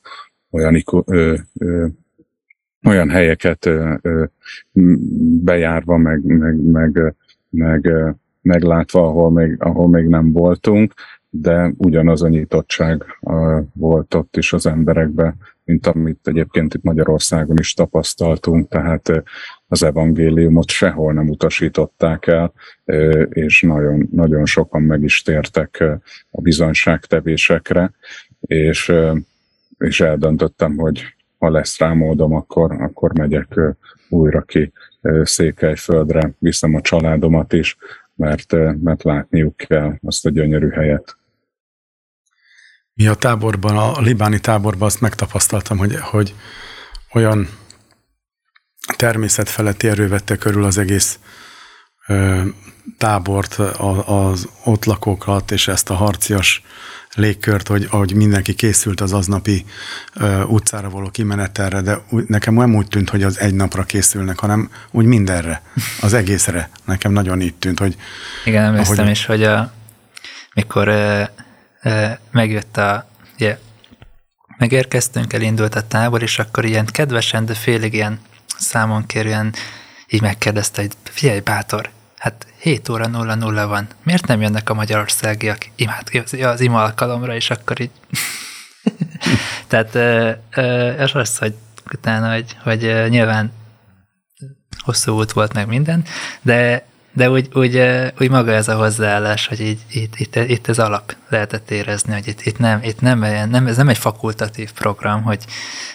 olyan, 0.51 0.83
ö, 1.05 1.35
ö, 1.59 1.87
olyan 2.87 3.11
helyeket 3.11 3.67
ö, 3.67 3.95
ö, 4.03 4.25
bejárva, 5.43 5.97
meg, 5.97 6.25
meg, 6.25 6.57
meg, 6.57 7.15
meg 7.51 7.91
meglátva, 8.43 9.07
ahol 9.07 9.31
még, 9.31 9.57
ahol 9.59 9.89
még 9.89 10.07
nem 10.07 10.33
voltunk, 10.33 10.95
de 11.31 11.73
ugyanaz 11.77 12.23
a 12.23 12.29
nyitottság 12.29 13.05
volt 13.73 14.15
ott 14.15 14.37
is 14.37 14.53
az 14.53 14.67
emberekben, 14.67 15.37
mint 15.65 15.87
amit 15.87 16.29
egyébként 16.29 16.75
itt 16.75 16.83
Magyarországon 16.83 17.57
is 17.59 17.75
tapasztaltunk, 17.75 18.69
tehát 18.69 19.23
az 19.69 19.83
evangéliumot 19.83 20.69
sehol 20.69 21.13
nem 21.13 21.29
utasították 21.29 22.27
el, 22.27 22.53
és 23.29 23.63
nagyon, 23.63 24.09
nagyon 24.13 24.47
sokan 24.47 24.83
meg 24.83 25.03
is 25.03 25.23
tértek 25.23 25.85
a 26.31 26.41
bizonyságtevésekre, 26.41 27.93
és, 28.41 28.93
és 29.79 30.01
eldöntöttem, 30.01 30.77
hogy 30.77 31.17
ha 31.39 31.51
lesz 31.51 31.79
rá 31.79 31.93
módom, 31.93 32.35
akkor, 32.35 32.73
akkor 32.73 33.19
megyek 33.19 33.61
újra 34.09 34.43
ki 34.43 34.73
Székelyföldre, 35.23 36.33
viszem 36.39 36.75
a 36.75 36.81
családomat 36.81 37.53
is, 37.53 37.77
mert, 38.15 38.53
mert 38.83 39.03
látniuk 39.03 39.57
kell 39.57 39.99
azt 40.03 40.27
a 40.27 40.31
gyönyörű 40.31 40.69
helyet. 40.69 41.17
Mi 42.95 43.07
a 43.07 43.15
táborban, 43.15 43.77
a 43.77 44.01
libáni 44.01 44.41
táborban 44.41 44.89
azt 44.89 45.01
megtapasztaltam, 45.01 45.79
hogy, 45.79 45.97
hogy 45.97 46.35
olyan 47.13 47.49
természetfeletti 48.97 49.89
erő 49.89 50.09
vette 50.09 50.37
körül 50.37 50.65
az 50.65 50.79
egész 50.79 51.19
ö, 52.07 52.43
tábort, 52.99 53.59
a, 53.59 54.27
az 54.29 54.49
ott 54.65 54.85
lakókat 54.85 55.51
és 55.51 55.69
ezt 55.69 55.91
a 55.91 55.95
harcias 55.95 56.63
légkört, 57.15 57.69
hogy 57.69 57.87
ahogy 57.91 58.15
mindenki 58.15 58.55
készült 58.55 59.01
az 59.01 59.13
aznapi 59.13 59.65
ö, 60.15 60.43
utcára 60.43 60.91
való 60.91 61.09
kimenetelre, 61.11 61.81
de 61.81 61.99
úgy, 62.11 62.25
nekem 62.27 62.55
nem 62.55 62.75
úgy 62.75 62.89
tűnt, 62.89 63.11
hogy 63.11 63.23
az 63.23 63.41
egy 63.41 63.55
napra 63.55 63.83
készülnek, 63.83 64.39
hanem 64.39 64.71
úgy 64.91 65.05
mindenre, 65.05 65.63
az 66.01 66.13
egészre. 66.13 66.71
Nekem 66.85 67.13
nagyon 67.13 67.41
így 67.41 67.55
tűnt, 67.55 67.79
hogy... 67.79 67.97
Igen, 68.45 68.65
emlékszem 68.65 68.99
ahogy, 68.99 69.11
is, 69.11 69.27
hogy 69.27 69.43
a, 69.45 69.73
mikor 70.55 70.93
megjött 72.31 72.77
a, 72.77 73.09
ugye, 73.35 73.59
megérkeztünk, 74.59 75.33
elindult 75.33 75.75
a 75.75 75.87
tábor, 75.87 76.23
és 76.23 76.39
akkor 76.39 76.65
ilyen 76.65 76.87
kedvesen, 76.87 77.47
de 77.47 77.55
félig 77.55 77.95
ilyen 77.95 78.21
számon 78.59 79.07
kérően 79.07 79.55
így 80.09 80.21
megkérdezte, 80.21 80.81
hogy 80.81 80.93
figyelj 81.03 81.41
bátor, 81.41 81.91
hát 82.19 82.47
7 82.59 82.89
óra 82.89 83.07
0 83.07 83.67
van, 83.67 83.87
miért 84.03 84.27
nem 84.27 84.41
jönnek 84.41 84.71
a 84.71 84.75
magyarországiak? 84.75 85.67
Imád, 85.75 86.09
az 86.43 86.61
ima 86.61 86.83
alkalomra, 86.83 87.35
és 87.35 87.51
akkor 87.51 87.81
így... 87.81 87.91
Tehát 89.69 89.95
ez 90.99 91.11
az, 91.15 91.39
hogy 91.39 91.55
utána, 91.93 92.33
hogy, 92.33 92.57
hogy 92.63 93.07
nyilván 93.09 93.53
hosszú 94.79 95.19
út 95.19 95.33
volt 95.33 95.53
meg 95.53 95.67
minden, 95.67 96.05
de 96.43 96.87
de 97.19 97.31
úgy, 97.31 97.49
úgy, 97.55 97.83
úgy 98.19 98.31
maga 98.31 98.53
ez 98.53 98.69
a 98.69 98.75
hozzáállás, 98.75 99.47
hogy 99.47 99.61
így, 99.61 99.81
itt, 99.91 100.17
itt, 100.17 100.37
itt 100.37 100.69
ez 100.69 100.79
alap 100.79 101.17
lehetett 101.29 101.71
érezni, 101.71 102.13
hogy 102.13 102.29
itt, 102.29 102.41
itt, 102.41 102.59
nem, 102.59 102.83
itt 102.83 103.01
nem, 103.01 103.19
nem, 103.51 103.67
ez 103.67 103.77
nem 103.77 103.89
egy 103.89 103.99
fakultatív 103.99 104.73
program, 104.73 105.23
hogy, 105.23 105.45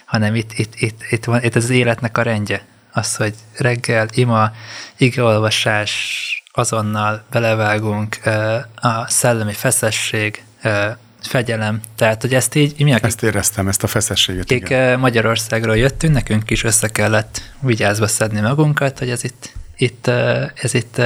hanem 0.05 0.35
itt, 0.35 0.51
itt, 0.53 0.73
itt, 0.75 1.01
itt, 1.09 1.25
van, 1.25 1.43
itt 1.43 1.55
az 1.55 1.69
életnek 1.69 2.17
a 2.17 2.21
rendje. 2.21 2.65
Az, 2.93 3.15
hogy 3.15 3.33
reggel 3.57 4.07
ima, 4.11 4.51
igeolvasás, 4.97 6.43
azonnal 6.51 7.23
belevágunk, 7.31 8.17
a 8.75 9.07
szellemi 9.07 9.53
feszesség, 9.53 10.43
fegyelem. 11.21 11.81
Tehát, 11.95 12.21
hogy 12.21 12.33
ezt 12.33 12.55
így... 12.55 12.83
Mi 12.83 12.91
akik, 12.93 13.05
ezt 13.05 13.23
éreztem, 13.23 13.67
ezt 13.67 13.83
a 13.83 13.87
feszességet. 13.87 14.43
Akik 14.43 14.63
igen. 14.63 14.99
Magyarországról 14.99 15.77
jöttünk, 15.77 16.13
nekünk 16.13 16.49
is 16.49 16.63
össze 16.63 16.87
kellett 16.87 17.41
vigyázva 17.59 18.07
szedni 18.07 18.39
magunkat, 18.39 18.99
hogy 18.99 19.09
ez 19.09 19.23
itt 19.23 19.51
itt, 19.77 20.07
ez, 20.53 20.73
itt, 20.73 20.97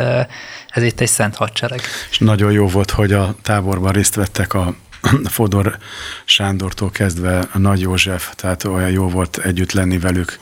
ez 0.68 0.84
itt 0.84 1.00
egy 1.00 1.08
szent 1.08 1.36
hadsereg. 1.36 1.82
És 2.10 2.20
nagyon 2.20 2.52
jó 2.52 2.68
volt, 2.68 2.92
hogy 2.92 3.14
a 3.14 3.36
táborban 3.42 3.92
részt 3.92 4.16
vettek 4.16 4.54
a 4.54 4.76
Fodor 5.26 5.78
Sándortól 6.26 6.90
kezdve 6.90 7.48
a 7.54 7.58
Nagy 7.58 7.82
József, 7.82 8.36
tehát 8.36 8.64
olyan 8.64 8.90
jó 8.90 9.10
volt 9.10 9.38
együtt 9.38 9.72
lenni 9.72 9.98
velük, 9.98 10.40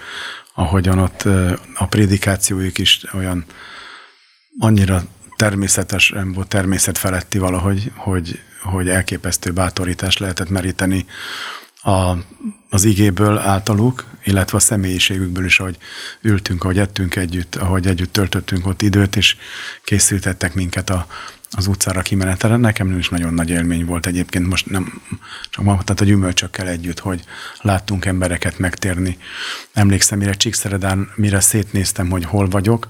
ahogyan 0.56 1.00
ott 1.00 1.22
a 1.76 1.86
prédikációjuk 1.90 2.78
is 2.78 3.04
olyan 3.14 3.46
annyira 4.60 5.04
természetes, 5.36 6.14
volt 6.34 6.48
természetfeletti 6.48 7.38
valahogy, 7.38 7.92
hogy, 7.96 8.40
hogy 8.64 8.90
elképesztő 8.90 9.52
bátorítást 9.52 10.20
lehetett 10.20 10.50
meríteni 10.50 11.06
a, 11.86 12.18
az 12.70 12.84
igéből 12.84 13.38
általuk, 13.38 14.06
illetve 14.24 14.58
a 14.58 14.62
személyiségükből 14.62 15.46
is, 15.46 15.60
ahogy 15.60 15.78
ültünk, 16.22 16.64
ahogy 16.64 16.80
ettünk 16.80 17.16
együtt, 17.16 17.56
ahogy 17.56 17.88
együtt 17.88 18.14
töltöttünk 18.14 18.68
ott 18.68 18.82
időt, 18.82 19.16
és 19.16 19.36
készültettek 19.84 20.54
minket 20.54 20.90
a, 20.90 21.08
az 21.56 21.68
utcára 21.68 22.02
kimenetre. 22.02 22.58
Nekem 22.58 22.98
is 22.98 23.10
nagyon 23.10 23.34
nagy 23.34 23.50
élmény 23.50 23.86
volt 23.86 24.06
egyébként, 24.06 24.48
most 24.48 24.70
nem 24.70 25.02
csak 25.50 25.64
ma, 25.64 25.84
tehát 25.84 26.02
a 26.02 26.06
gyümölcsökkel 26.06 26.68
együtt, 26.68 27.00
hogy 27.00 27.24
láttunk 27.62 28.06
embereket 28.06 28.60
megtérni. 28.60 29.18
Emlékszem, 29.74 30.18
mire 30.18 30.34
Csíkszeredán, 30.34 31.12
mire 31.16 31.40
szétnéztem, 31.40 32.10
hogy 32.10 32.26
hol 32.26 32.48
vagyok, 32.48 32.88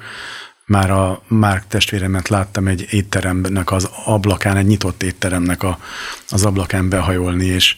már 0.65 0.91
a 0.91 1.21
Márk 1.27 1.67
testvéremet 1.67 2.27
láttam 2.27 2.67
egy 2.67 2.87
étteremnek 2.89 3.71
az 3.71 3.89
ablakán, 4.05 4.57
egy 4.57 4.65
nyitott 4.65 5.03
étteremnek 5.03 5.63
a, 5.63 5.79
az 6.29 6.45
ablakán 6.45 6.89
behajolni, 6.89 7.45
és 7.45 7.75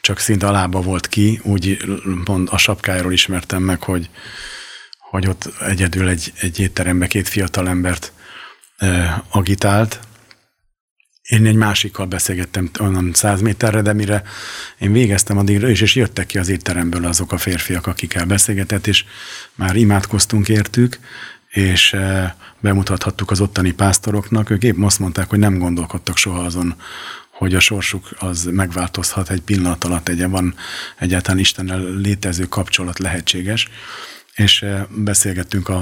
csak 0.00 0.18
szinte 0.18 0.46
a 0.46 0.52
lába 0.52 0.80
volt 0.80 1.08
ki, 1.08 1.40
úgy 1.42 1.84
mond, 2.24 2.48
a 2.50 2.58
sapkájáról 2.58 3.12
ismertem 3.12 3.62
meg, 3.62 3.82
hogy, 3.82 4.10
hogy 4.98 5.28
ott 5.28 5.52
egyedül 5.60 6.08
egy, 6.08 6.32
egy 6.40 6.60
étterembe 6.60 7.06
két 7.06 7.28
fiatal 7.28 7.68
embert 7.68 8.12
e, 8.76 9.22
agitált. 9.28 10.00
Én 11.30 11.46
egy 11.46 11.54
másikkal 11.54 12.06
beszélgettem 12.06 12.70
onnan 12.78 13.10
száz 13.14 13.40
méterre, 13.40 13.82
de 13.82 13.92
mire 13.92 14.22
én 14.78 14.92
végeztem 14.92 15.38
addigra 15.38 15.68
is, 15.68 15.80
és 15.80 15.94
jöttek 15.94 16.26
ki 16.26 16.38
az 16.38 16.48
étteremből 16.48 17.04
azok 17.04 17.32
a 17.32 17.38
férfiak, 17.38 17.86
akikkel 17.86 18.24
beszélgetett, 18.24 18.86
és 18.86 19.04
már 19.54 19.76
imádkoztunk 19.76 20.48
értük, 20.48 20.98
és 21.48 21.92
e, 21.92 22.36
bemutathattuk 22.60 23.30
az 23.30 23.40
ottani 23.40 23.72
pásztoroknak. 23.72 24.50
Ők 24.50 24.62
épp 24.62 24.82
azt 24.82 24.98
mondták, 24.98 25.28
hogy 25.28 25.38
nem 25.38 25.58
gondolkodtak 25.58 26.16
soha 26.16 26.40
azon, 26.40 26.74
hogy 27.30 27.54
a 27.54 27.60
sorsuk 27.60 28.08
az 28.18 28.44
megváltozhat 28.44 29.30
egy 29.30 29.42
pillanat 29.42 29.84
alatt, 29.84 30.08
egy 30.08 30.28
van 30.28 30.54
egyáltalán 30.98 31.38
Istennel 31.38 31.80
létező 31.80 32.44
kapcsolat 32.44 32.98
lehetséges, 32.98 33.68
és 34.34 34.62
eh, 34.62 34.82
beszélgettünk 34.88 35.68
a, 35.68 35.80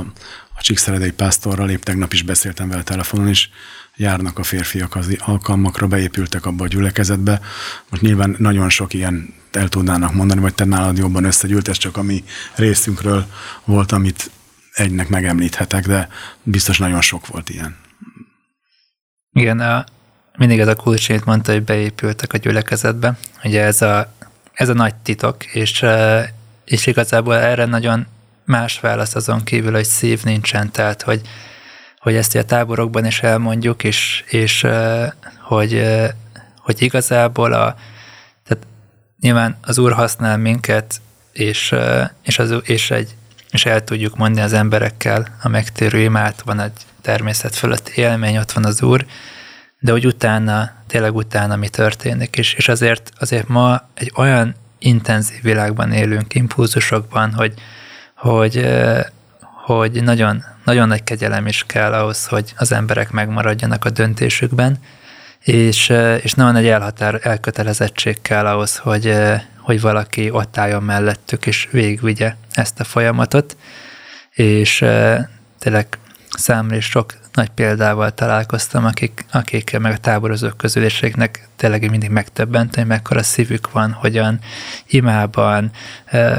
a 0.54 0.60
Csíkszeredei 0.60 1.12
pásztorral, 1.12 1.70
épp 1.70 1.82
tegnap 1.82 2.12
is 2.12 2.22
beszéltem 2.22 2.68
vele 2.68 2.82
telefonon, 2.82 3.28
és 3.28 3.48
járnak 3.98 4.38
a 4.38 4.42
férfiak 4.42 4.96
az 4.96 5.16
alkalmakra, 5.18 5.86
beépültek 5.86 6.46
abba 6.46 6.64
a 6.64 6.68
gyülekezetbe. 6.68 7.40
Most 7.88 8.02
nyilván 8.02 8.36
nagyon 8.38 8.68
sok 8.68 8.94
ilyen 8.94 9.34
el 9.52 9.68
tudnának 9.68 10.14
mondani, 10.14 10.40
vagy 10.40 10.54
te 10.54 10.64
nálad 10.64 10.98
jobban 10.98 11.24
összegyűlt, 11.24 11.68
ez 11.68 11.76
csak 11.76 11.96
a 11.96 12.02
mi 12.02 12.24
részünkről 12.54 13.26
volt, 13.64 13.92
amit 13.92 14.30
egynek 14.72 15.08
megemlíthetek, 15.08 15.86
de 15.86 16.08
biztos 16.42 16.78
nagyon 16.78 17.00
sok 17.00 17.26
volt 17.26 17.50
ilyen. 17.50 17.76
Igen, 19.32 19.60
a, 19.60 19.84
mindig 20.36 20.58
ez 20.58 20.68
a 20.68 20.74
kulcsét 20.74 21.24
mondta, 21.24 21.52
hogy 21.52 21.62
beépültek 21.62 22.32
a 22.32 22.38
gyülekezetbe. 22.38 23.18
Ugye 23.44 23.62
ez 23.62 23.82
a, 23.82 24.12
ez 24.52 24.68
a 24.68 24.74
nagy 24.74 24.94
titok, 24.94 25.44
és, 25.44 25.84
és 26.64 26.86
igazából 26.86 27.34
erre 27.34 27.64
nagyon 27.64 28.06
más 28.44 28.80
válasz 28.80 29.14
azon 29.14 29.44
kívül, 29.44 29.72
hogy 29.72 29.84
szív 29.84 30.22
nincsen, 30.22 30.70
tehát 30.72 31.02
hogy, 31.02 31.20
hogy 31.98 32.14
ezt 32.14 32.34
a 32.34 32.44
táborokban 32.44 33.06
is 33.06 33.22
elmondjuk, 33.22 33.84
és, 33.84 34.24
és 34.28 34.66
hogy, 35.40 35.84
hogy 36.56 36.82
igazából 36.82 37.52
a, 37.52 37.76
tehát 38.44 38.66
nyilván 39.20 39.56
az 39.62 39.78
Úr 39.78 39.92
használ 39.92 40.36
minket, 40.36 41.00
és, 41.32 41.74
és, 42.22 42.38
az, 42.38 42.54
és, 42.62 42.90
egy, 42.90 43.14
és 43.50 43.66
el 43.66 43.84
tudjuk 43.84 44.16
mondani 44.16 44.44
az 44.44 44.52
emberekkel 44.52 45.26
a 45.42 45.48
megtérő 45.48 45.98
imát, 45.98 46.42
van 46.44 46.60
egy 46.60 46.86
természet 47.02 47.54
fölött 47.54 47.88
élmény, 47.88 48.38
ott 48.38 48.52
van 48.52 48.64
az 48.64 48.82
Úr, 48.82 49.06
de 49.80 49.92
hogy 49.92 50.06
utána, 50.06 50.70
tényleg 50.86 51.14
utána 51.14 51.56
mi 51.56 51.68
történik, 51.68 52.36
és, 52.36 52.54
és 52.54 52.68
azért, 52.68 53.12
azért 53.18 53.48
ma 53.48 53.88
egy 53.94 54.12
olyan 54.16 54.54
intenzív 54.78 55.42
világban 55.42 55.92
élünk, 55.92 56.34
impulzusokban, 56.34 57.32
hogy, 57.32 57.54
hogy, 58.14 58.68
hogy 59.76 60.02
nagyon, 60.02 60.44
nagyon 60.64 60.88
nagy 60.88 61.04
kegyelem 61.04 61.46
is 61.46 61.64
kell 61.66 61.92
ahhoz, 61.92 62.26
hogy 62.26 62.54
az 62.56 62.72
emberek 62.72 63.10
megmaradjanak 63.10 63.84
a 63.84 63.90
döntésükben, 63.90 64.78
és, 65.40 65.92
és 66.22 66.32
nagyon 66.32 66.56
egy 66.56 66.66
elhatár, 66.66 67.20
elkötelezettség 67.22 68.22
kell 68.22 68.46
ahhoz, 68.46 68.76
hogy, 68.76 69.14
hogy 69.56 69.80
valaki 69.80 70.30
ott 70.30 70.58
álljon 70.58 70.82
mellettük, 70.82 71.46
és 71.46 71.68
végigvigye 71.70 72.34
ezt 72.52 72.80
a 72.80 72.84
folyamatot, 72.84 73.56
és 74.30 74.84
tényleg 75.58 75.86
számra 76.38 76.76
is 76.76 76.84
sok 76.84 77.14
nagy 77.32 77.48
példával 77.48 78.14
találkoztam, 78.14 78.84
akik, 78.84 79.24
akik 79.32 79.78
meg 79.78 79.92
a 79.92 79.96
táborozók 79.96 80.56
közül, 80.56 80.84
és 80.84 81.10
tényleg 81.56 81.90
mindig 81.90 82.10
megtöbbent, 82.10 82.74
hogy 82.74 82.86
mekkora 82.86 83.22
szívük 83.22 83.72
van, 83.72 83.92
hogyan 83.92 84.38
imában, 84.86 85.70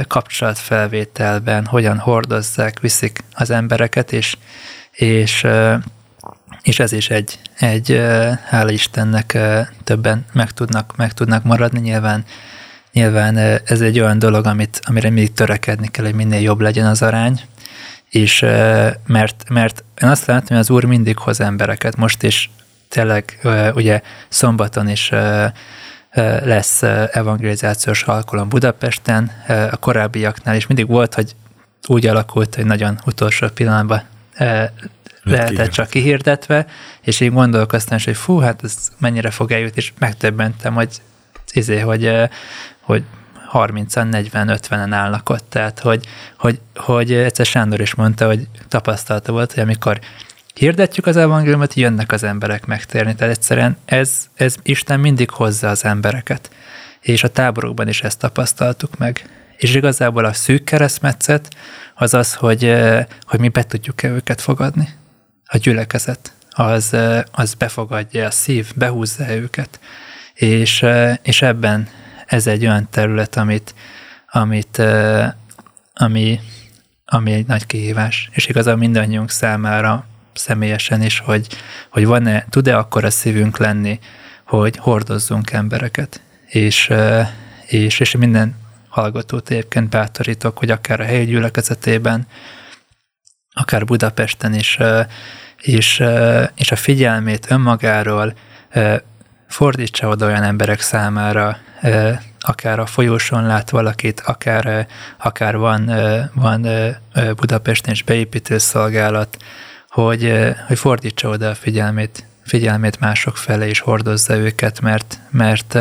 kapcsolatfelvételben, 0.08 1.66
hogyan 1.66 1.98
hordozzák, 1.98 2.80
viszik 2.80 3.24
az 3.34 3.50
embereket, 3.50 4.12
és, 4.12 4.38
és, 4.92 5.48
és 6.62 6.80
ez 6.80 6.92
is 6.92 7.10
egy, 7.10 7.40
egy 7.58 8.02
hála 8.46 8.72
Istennek 8.72 9.38
többen 9.84 10.26
meg 10.34 10.52
tudnak, 10.52 10.94
meg 10.96 11.14
tudnak 11.14 11.44
maradni. 11.44 11.80
Nyilván, 11.80 12.26
nyilván 12.92 13.38
ez 13.66 13.82
egy 13.82 14.00
olyan 14.00 14.20
dolog, 14.20 14.46
amit, 14.46 14.80
amire 14.84 15.10
mindig 15.10 15.34
törekedni 15.34 15.88
kell, 15.88 16.06
hogy 16.06 16.14
minél 16.14 16.42
jobb 16.42 16.60
legyen 16.60 16.86
az 16.86 17.02
arány, 17.02 17.42
és 18.10 18.40
mert, 19.06 19.50
mert 19.50 19.84
én 20.02 20.10
azt 20.10 20.26
látom, 20.26 20.48
hogy 20.48 20.58
az 20.58 20.70
Úr 20.70 20.84
mindig 20.84 21.18
hoz 21.18 21.40
embereket. 21.40 21.96
Most 21.96 22.24
is 22.24 22.50
tényleg 22.88 23.40
ugye 23.74 24.02
szombaton 24.28 24.90
is 24.90 25.12
lesz 26.44 26.82
evangelizációs 27.12 28.04
alkalom 28.04 28.50
Budapesten, 28.50 29.32
a 29.48 29.78
korábbiaknál 29.78 30.56
is 30.56 30.68
mindig 30.68 30.88
volt, 30.88 31.14
hogy 31.14 31.36
úgy 31.88 32.08
alakult, 32.08 32.56
hogy 32.56 32.66
nagyon 32.66 33.00
utolsó 33.06 33.48
pillanatban 33.48 34.02
lehetett 35.24 35.72
csak 35.72 35.90
kihirdetve, 35.90 36.66
és 37.02 37.20
így 37.20 37.32
gondolkoztam, 37.32 37.98
hogy 38.04 38.18
fú, 38.18 38.38
hát 38.38 38.64
ez 38.64 38.92
mennyire 38.98 39.32
fog 39.32 39.52
eljutni, 39.52 39.82
és 39.82 39.94
megtöbbentem, 40.00 40.74
hogy 40.74 40.90
izé, 41.52 41.80
hogy, 41.80 42.12
hogy 42.82 43.04
30-an, 43.54 44.30
40-50-en 44.32 44.90
állnak 44.92 45.30
ott, 45.30 45.46
tehát 45.50 45.80
hogy, 45.80 46.06
hogy, 46.38 46.60
hogy 46.76 47.14
egyszer 47.14 47.46
Sándor 47.46 47.82
is 47.82 47.96
mondta, 47.96 48.26
hogy 48.26 48.48
tapasztalata 48.68 49.32
volt, 49.32 49.54
hogy 49.54 49.64
amikor 49.64 50.00
hirdetjük 50.54 51.06
az 51.06 51.18
evangéliumot, 51.18 51.74
jönnek 51.74 52.12
az 52.12 52.24
emberek 52.24 52.66
megtérni. 52.66 53.16
Tehát 53.16 53.36
egyszerűen 53.36 53.78
ez, 53.86 54.12
ez 54.36 54.56
Isten 54.64 55.00
mindig 55.00 55.30
hozza 55.30 55.70
az 55.70 55.86
embereket. 55.86 56.50
És 57.00 57.24
a 57.24 57.28
táborokban 57.28 57.88
is 57.88 58.02
ezt 58.02 58.20
tapasztaltuk 58.20 58.98
meg. 58.98 59.30
És 59.58 59.76
igazából 59.76 60.26
a 60.26 60.34
szűk 60.34 60.64
keresztmetszet 60.64 61.48
az 61.96 62.14
az, 62.14 62.34
hogy, 62.34 62.76
hogy 63.22 63.40
mi 63.40 63.50
be 63.50 63.64
tudjuk-e 63.64 64.08
őket 64.08 64.42
fogadni. 64.42 64.90
A 65.46 65.58
gyülekezet 65.58 66.34
az, 66.50 66.96
az 67.32 67.54
befogadja 67.54 68.26
a 68.26 68.32
szív, 68.32 68.72
behúzza 68.76 69.30
őket. 69.36 69.80
És, 70.34 70.86
és 71.22 71.42
ebben 71.42 71.88
ez 72.30 72.48
egy 72.48 72.66
olyan 72.66 72.88
terület, 72.90 73.36
amit, 73.36 73.74
amit 74.32 74.82
ami, 75.94 76.40
ami 77.06 77.32
egy 77.32 77.48
nagy 77.48 77.66
kihívás, 77.66 78.30
és 78.32 78.48
igazából 78.48 78.80
mindannyiunk 78.80 79.30
számára 79.30 80.06
személyesen 80.34 81.02
is, 81.02 81.20
hogy, 81.20 81.48
hogy 81.90 82.06
van-e, 82.06 82.46
tud-e 82.50 82.78
akkor 82.78 83.06
a 83.06 83.10
szívünk 83.10 83.58
lenni, 83.58 84.00
hogy 84.44 84.78
hordozzunk 84.78 85.52
embereket, 85.52 86.22
és, 86.46 86.94
és, 87.66 88.00
és 88.00 88.16
minden 88.16 88.56
hallgatót 88.90 89.50
egyébként 89.50 89.90
bátorítok, 89.90 90.58
hogy 90.58 90.72
akár 90.72 91.00
a 91.00 91.04
helyi 91.04 91.26
gyülekezetében, 91.26 92.28
akár 93.54 93.86
Budapesten 93.86 94.54
is, 94.54 94.78
és, 95.58 96.04
és 96.56 96.72
a 96.72 96.76
figyelmét 96.76 97.52
önmagáról 97.52 98.34
fordítsa 99.50 100.08
oda 100.08 100.26
olyan 100.26 100.44
emberek 100.44 100.82
számára, 100.82 101.58
akár 102.40 102.80
a 102.80 102.86
folyóson 102.86 103.46
lát 103.46 103.70
valakit, 103.70 104.20
akár, 104.20 104.88
akár 105.18 105.58
van, 105.58 105.92
van 106.34 106.68
Budapesten 107.36 107.94
is 107.94 108.04
beépítő 108.04 108.58
szolgálat, 108.58 109.38
hogy, 109.90 110.34
hogy 110.68 110.80
fordítsa 110.80 111.30
oda 111.30 111.50
a 111.50 111.56
figyelmét, 111.56 112.26
figyelmét 112.44 113.00
mások 113.00 113.38
felé, 113.38 113.70
és 113.70 113.80
hordozza 113.80 114.36
őket, 114.36 114.82
mert, 114.82 115.20
mert, 115.30 115.78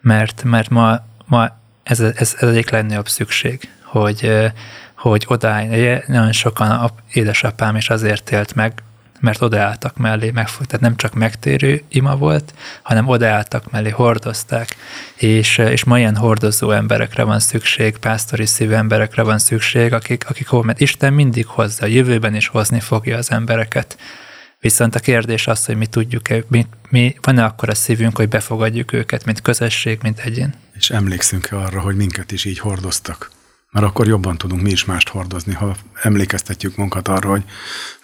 mert, 0.00 0.42
mert 0.44 0.68
ma, 0.68 0.98
ma 1.26 1.58
ez, 1.82 2.00
ez, 2.00 2.36
ez 2.40 2.48
egyik 2.48 2.70
legnagyobb 2.70 3.08
szükség, 3.08 3.70
hogy, 3.82 4.50
hogy 4.96 5.24
odállj. 5.28 5.98
Nagyon 6.06 6.32
sokan 6.32 6.90
édesapám 7.12 7.76
is 7.76 7.90
azért 7.90 8.30
élt 8.30 8.54
meg, 8.54 8.82
mert 9.20 9.42
odaálltak 9.42 9.96
mellé, 9.96 10.30
meg, 10.30 10.46
tehát 10.50 10.80
nem 10.80 10.96
csak 10.96 11.14
megtérő 11.14 11.82
ima 11.88 12.16
volt, 12.16 12.54
hanem 12.82 13.08
odaálltak 13.08 13.70
mellé, 13.70 13.90
hordozták, 13.90 14.76
és, 15.14 15.58
és 15.58 15.84
ma 15.84 15.98
ilyen 15.98 16.16
hordozó 16.16 16.70
emberekre 16.70 17.22
van 17.22 17.40
szükség, 17.40 17.96
pásztori 17.96 18.46
szívű 18.46 18.72
emberekre 18.72 19.22
van 19.22 19.38
szükség, 19.38 19.92
akik, 19.92 20.24
akik 20.28 20.50
mert 20.50 20.80
Isten 20.80 21.12
mindig 21.12 21.46
hozza, 21.46 21.84
a 21.84 21.88
jövőben 21.88 22.34
is 22.34 22.48
hozni 22.48 22.80
fogja 22.80 23.16
az 23.16 23.30
embereket. 23.30 23.98
Viszont 24.60 24.94
a 24.94 25.00
kérdés 25.00 25.46
az, 25.46 25.64
hogy 25.64 25.76
mi 25.76 25.86
tudjuk-e, 25.86 26.42
mi, 26.48 26.66
mi, 26.88 27.14
van-e 27.22 27.44
akkor 27.44 27.68
a 27.68 27.74
szívünk, 27.74 28.16
hogy 28.16 28.28
befogadjuk 28.28 28.92
őket, 28.92 29.24
mint 29.24 29.42
közösség, 29.42 29.98
mint 30.02 30.18
egyén. 30.18 30.54
És 30.74 30.90
emlékszünk-e 30.90 31.56
arra, 31.56 31.80
hogy 31.80 31.96
minket 31.96 32.32
is 32.32 32.44
így 32.44 32.58
hordoztak? 32.58 33.30
Mert 33.70 33.86
akkor 33.86 34.06
jobban 34.06 34.38
tudunk 34.38 34.62
mi 34.62 34.70
is 34.70 34.84
mást 34.84 35.08
hordozni, 35.08 35.52
ha 35.54 35.76
emlékeztetjük 36.02 36.76
magunkat 36.76 37.08
arra, 37.08 37.28
hogy 37.28 37.44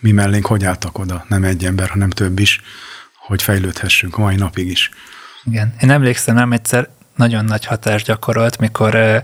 mi 0.00 0.12
mellénk 0.12 0.46
hogy 0.46 0.64
álltak 0.64 0.98
oda, 0.98 1.24
nem 1.28 1.44
egy 1.44 1.64
ember, 1.64 1.88
hanem 1.88 2.10
több 2.10 2.38
is, 2.38 2.60
hogy 3.26 3.42
fejlődhessünk 3.42 4.18
a 4.18 4.20
mai 4.20 4.36
napig 4.36 4.70
is. 4.70 4.90
Igen. 5.44 5.74
Én 5.80 5.90
emlékszem, 5.90 6.34
nem 6.34 6.52
egyszer 6.52 6.88
nagyon 7.16 7.44
nagy 7.44 7.64
hatást 7.64 8.06
gyakorolt, 8.06 8.58
mikor 8.58 8.94
uh, 8.94 9.16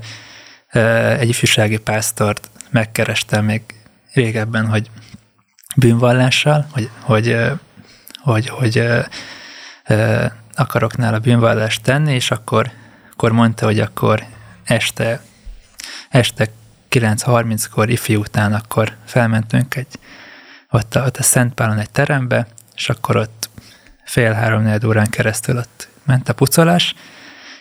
uh, 0.74 1.20
egy 1.20 1.28
ifjúsági 1.28 1.78
pásztort 1.78 2.50
megkerestem 2.70 3.44
még 3.44 3.62
régebben, 4.12 4.66
hogy 4.66 4.90
bűnvallással, 5.76 6.66
hogy, 6.70 6.90
hogy, 7.00 7.28
uh, 7.28 7.50
hogy, 8.22 8.48
hogy 8.48 8.78
uh, 8.78 9.04
uh, 9.88 10.24
akarok 10.54 10.96
nála 10.96 11.18
bűnvallást 11.18 11.82
tenni, 11.82 12.14
és 12.14 12.30
akkor, 12.30 12.70
akkor 13.12 13.32
mondta, 13.32 13.64
hogy 13.64 13.80
akkor 13.80 14.24
este 14.64 15.20
este 16.08 16.48
9.30-kor 16.90 17.90
ifjú 17.90 18.20
után 18.20 18.52
akkor 18.52 18.96
felmentünk 19.04 19.74
egy, 19.74 19.98
ott 20.70 20.94
a, 20.94 21.04
ott 21.04 21.16
a 21.16 21.22
Szent 21.22 21.54
Pálon 21.54 21.78
egy 21.78 21.90
terembe, 21.90 22.46
és 22.74 22.88
akkor 22.88 23.16
ott 23.16 23.50
fél 24.04 24.32
három 24.32 24.78
órán 24.86 25.10
keresztül 25.10 25.56
ott 25.56 25.88
ment 26.04 26.28
a 26.28 26.34
pucolás, 26.34 26.94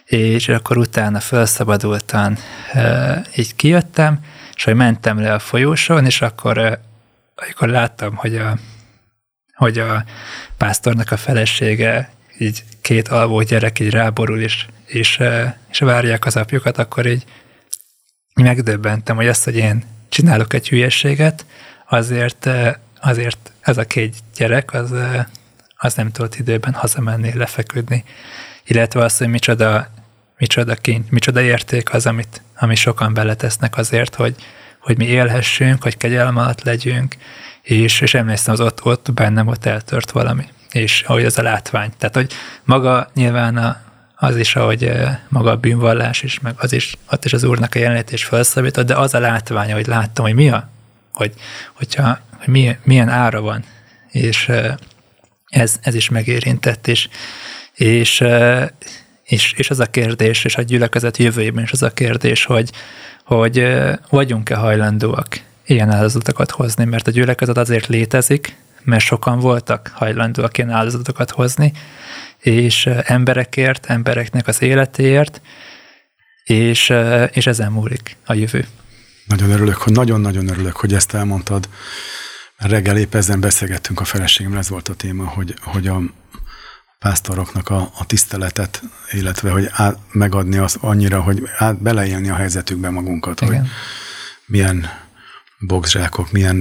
és 0.06 0.48
akkor 0.48 0.78
utána 0.78 1.20
felszabadultan 1.20 2.38
e, 2.74 3.22
így 3.36 3.56
kijöttem, 3.56 4.20
és 4.56 4.64
hogy 4.64 4.76
mentem 4.76 5.20
le 5.20 5.34
a 5.34 5.40
folyóson, 5.40 6.06
és 6.06 6.22
akkor, 6.22 6.58
e, 6.58 6.82
amikor 7.36 7.68
láttam, 7.68 8.16
hogy 8.16 8.36
a, 8.36 8.58
hogy 9.54 9.80
a 9.80 10.04
pásztornak 10.58 11.12
a 11.12 11.18
felesége 11.18 12.10
így 12.38 12.64
két 12.82 13.08
alvó 13.08 13.42
gyerek 13.42 13.80
így 13.80 13.90
ráborul, 13.90 14.40
és, 14.40 14.66
és, 14.86 15.20
és 15.72 15.80
várják 15.80 16.26
az 16.26 16.36
apjukat, 16.36 16.78
akkor 16.78 17.06
így 17.06 17.24
megdöbbentem, 18.34 19.16
hogy 19.16 19.28
azt, 19.28 19.44
hogy 19.44 19.56
én 19.56 19.84
csinálok 20.10 20.54
egy 20.54 20.70
hülyességet, 20.70 21.46
azért, 21.90 22.50
azért 23.02 23.52
ez 23.60 23.78
a 23.78 23.84
két 23.84 24.16
gyerek, 24.36 24.74
az, 24.74 24.94
az 25.78 25.94
nem 25.94 26.12
tudott 26.12 26.36
időben 26.36 26.74
hazamenni, 26.74 27.34
lefeküdni. 27.34 28.04
Illetve 28.66 29.04
az, 29.04 29.18
hogy 29.18 29.28
micsoda, 29.28 29.88
micsoda 30.38 30.76
kint, 30.76 31.12
micsoda 31.12 31.42
érték 31.42 31.94
az, 31.94 32.06
amit, 32.06 32.42
ami 32.58 32.76
sokan 32.76 33.14
beletesznek 33.14 33.78
azért, 33.78 34.16
hogy, 34.16 34.36
hogy 34.80 34.98
mi 34.98 35.06
élhessünk, 35.06 35.84
hogy 35.84 35.98
kegyelem 35.98 36.38
alatt 36.38 36.64
legyünk, 36.64 37.16
és, 37.62 38.02
és 38.02 38.14
emlékszem, 38.14 38.54
az 38.54 38.60
ott, 38.60 38.86
ott 38.86 39.14
bennem 39.14 39.48
ott 39.48 39.66
eltört 39.66 40.12
valami, 40.12 40.48
és 40.72 41.02
ahogy 41.02 41.26
az 41.26 41.38
a 41.38 41.42
látvány. 41.42 41.92
Tehát, 41.98 42.16
hogy 42.16 42.34
maga 42.64 43.10
nyilván 43.14 43.58
a, 43.58 43.82
az 44.22 44.36
is, 44.36 44.56
ahogy 44.56 44.92
maga 45.28 45.52
a 45.52 45.56
bűnvallás 45.56 46.22
is, 46.22 46.40
meg 46.40 46.54
az 46.58 46.74
is, 46.74 46.98
ott 47.12 47.26
is 47.26 47.34
az 47.34 47.44
Úrnak 47.44 47.76
a 47.76 47.80
jelenítés 47.80 48.24
felszabított, 48.24 48.86
de 48.86 48.96
az 48.96 49.14
a 49.14 49.20
látványa, 49.20 49.76
hogy 49.76 49.88
láttam, 49.88 50.26
hogy 50.26 50.34
mi 50.34 50.50
a, 50.50 50.70
hogy, 51.14 51.34
hogyha, 51.74 52.20
hogy 52.38 52.48
milyen, 52.48 52.78
milyen 52.84 53.10
ára 53.10 53.42
van, 53.42 53.64
és 54.12 54.52
ez, 55.50 55.76
ez 55.82 55.96
is 55.96 56.10
megérintett, 56.10 56.88
és, 56.88 57.10
és, 57.74 58.24
és, 59.24 59.54
és 59.58 59.70
az 59.70 59.80
a 59.80 59.86
kérdés, 59.86 60.46
és 60.46 60.56
a 60.56 60.62
gyülekezet 60.62 61.18
jövőjében 61.18 61.64
is 61.64 61.72
az 61.72 61.84
a 61.84 61.90
kérdés, 61.90 62.46
hogy, 62.46 62.72
hogy 63.24 63.68
vagyunk-e 64.10 64.56
hajlandóak 64.56 65.42
ilyen 65.66 65.90
áldozatokat 65.90 66.52
hozni, 66.52 66.86
mert 66.86 67.08
a 67.08 67.12
gyülekezet 67.12 67.58
azért 67.58 67.88
létezik, 67.88 68.56
mert 68.84 69.04
sokan 69.04 69.40
voltak 69.40 69.92
hajlandóak 69.94 70.58
ilyen 70.58 70.70
áldozatokat 70.70 71.32
hozni, 71.32 71.74
és 72.40 72.86
emberekért, 73.04 73.86
embereknek 73.86 74.48
az 74.48 74.62
életéért, 74.62 75.42
és, 76.44 76.94
és 77.32 77.48
ezen 77.48 77.72
múlik 77.72 78.16
a 78.26 78.34
jövő. 78.34 78.68
Nagyon 79.26 79.50
örülök, 79.50 79.76
hogy 79.76 79.94
nagyon-nagyon 79.94 80.48
örülök, 80.48 80.76
hogy 80.76 80.94
ezt 80.94 81.14
elmondtad. 81.14 81.70
Reggel 82.58 82.98
épp 82.98 83.16
ezen 83.16 83.40
beszélgettünk 83.40 84.00
a 84.00 84.04
feleségemmel, 84.04 84.60
ez 84.60 84.70
volt 84.70 84.88
a 84.88 84.94
téma, 84.94 85.28
hogy, 85.28 85.54
hogy 85.62 85.88
a 85.88 86.02
pásztoroknak 87.00 87.70
a, 87.70 87.92
a 87.98 88.06
tiszteletet, 88.06 88.82
illetve 89.12 89.52
hogy 89.52 89.70
át, 89.72 89.98
megadni 90.12 90.58
az 90.58 90.78
annyira, 90.80 91.22
hogy 91.22 91.44
át, 91.58 91.82
beleélni 91.82 92.30
a 92.30 92.36
helyzetükbe 92.36 92.90
magunkat, 92.90 93.42
Igen. 93.42 93.60
hogy 93.60 93.70
milyen 94.46 94.90
boxzsákok, 95.60 96.32
milyen, 96.32 96.56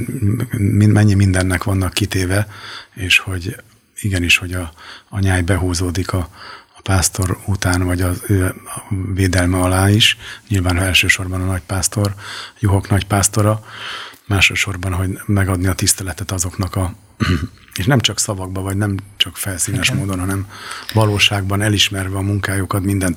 mennyi 0.69 1.15
mindennek 1.15 1.65
vannak 1.65 1.93
kitéve, 1.93 2.49
és 2.95 3.19
hogy 3.19 3.57
igenis, 4.01 4.37
hogy 4.37 4.53
a, 4.53 4.73
a 5.09 5.19
nyáj 5.19 5.43
behúzódik 5.43 6.13
a, 6.13 6.29
a 6.77 6.81
pásztor 6.83 7.39
után, 7.47 7.83
vagy 7.83 8.01
az 8.01 8.23
ő 8.27 8.45
a 8.45 8.95
védelme 9.15 9.59
alá 9.59 9.91
is. 9.91 10.17
Nyilván 10.49 10.79
elsősorban 10.79 11.41
a 11.41 11.45
nagypásztor, 11.45 12.15
juhok 12.59 12.89
nagypásztora, 12.89 13.65
másodszorban, 14.27 14.93
hogy 14.93 15.19
megadni 15.27 15.67
a 15.67 15.75
tiszteletet 15.75 16.31
azoknak 16.31 16.77
a 16.77 16.95
és 17.79 17.87
nem 17.87 18.01
csak 18.01 18.19
szavakban, 18.19 18.63
vagy 18.63 18.77
nem 18.77 18.97
csak 19.17 19.37
felszínes 19.37 19.89
okay. 19.89 20.01
módon, 20.01 20.19
hanem 20.19 20.47
valóságban 20.93 21.63
elismerve 21.63 22.17
a 22.17 22.21
munkájukat 22.21 22.83
minden 22.83 23.15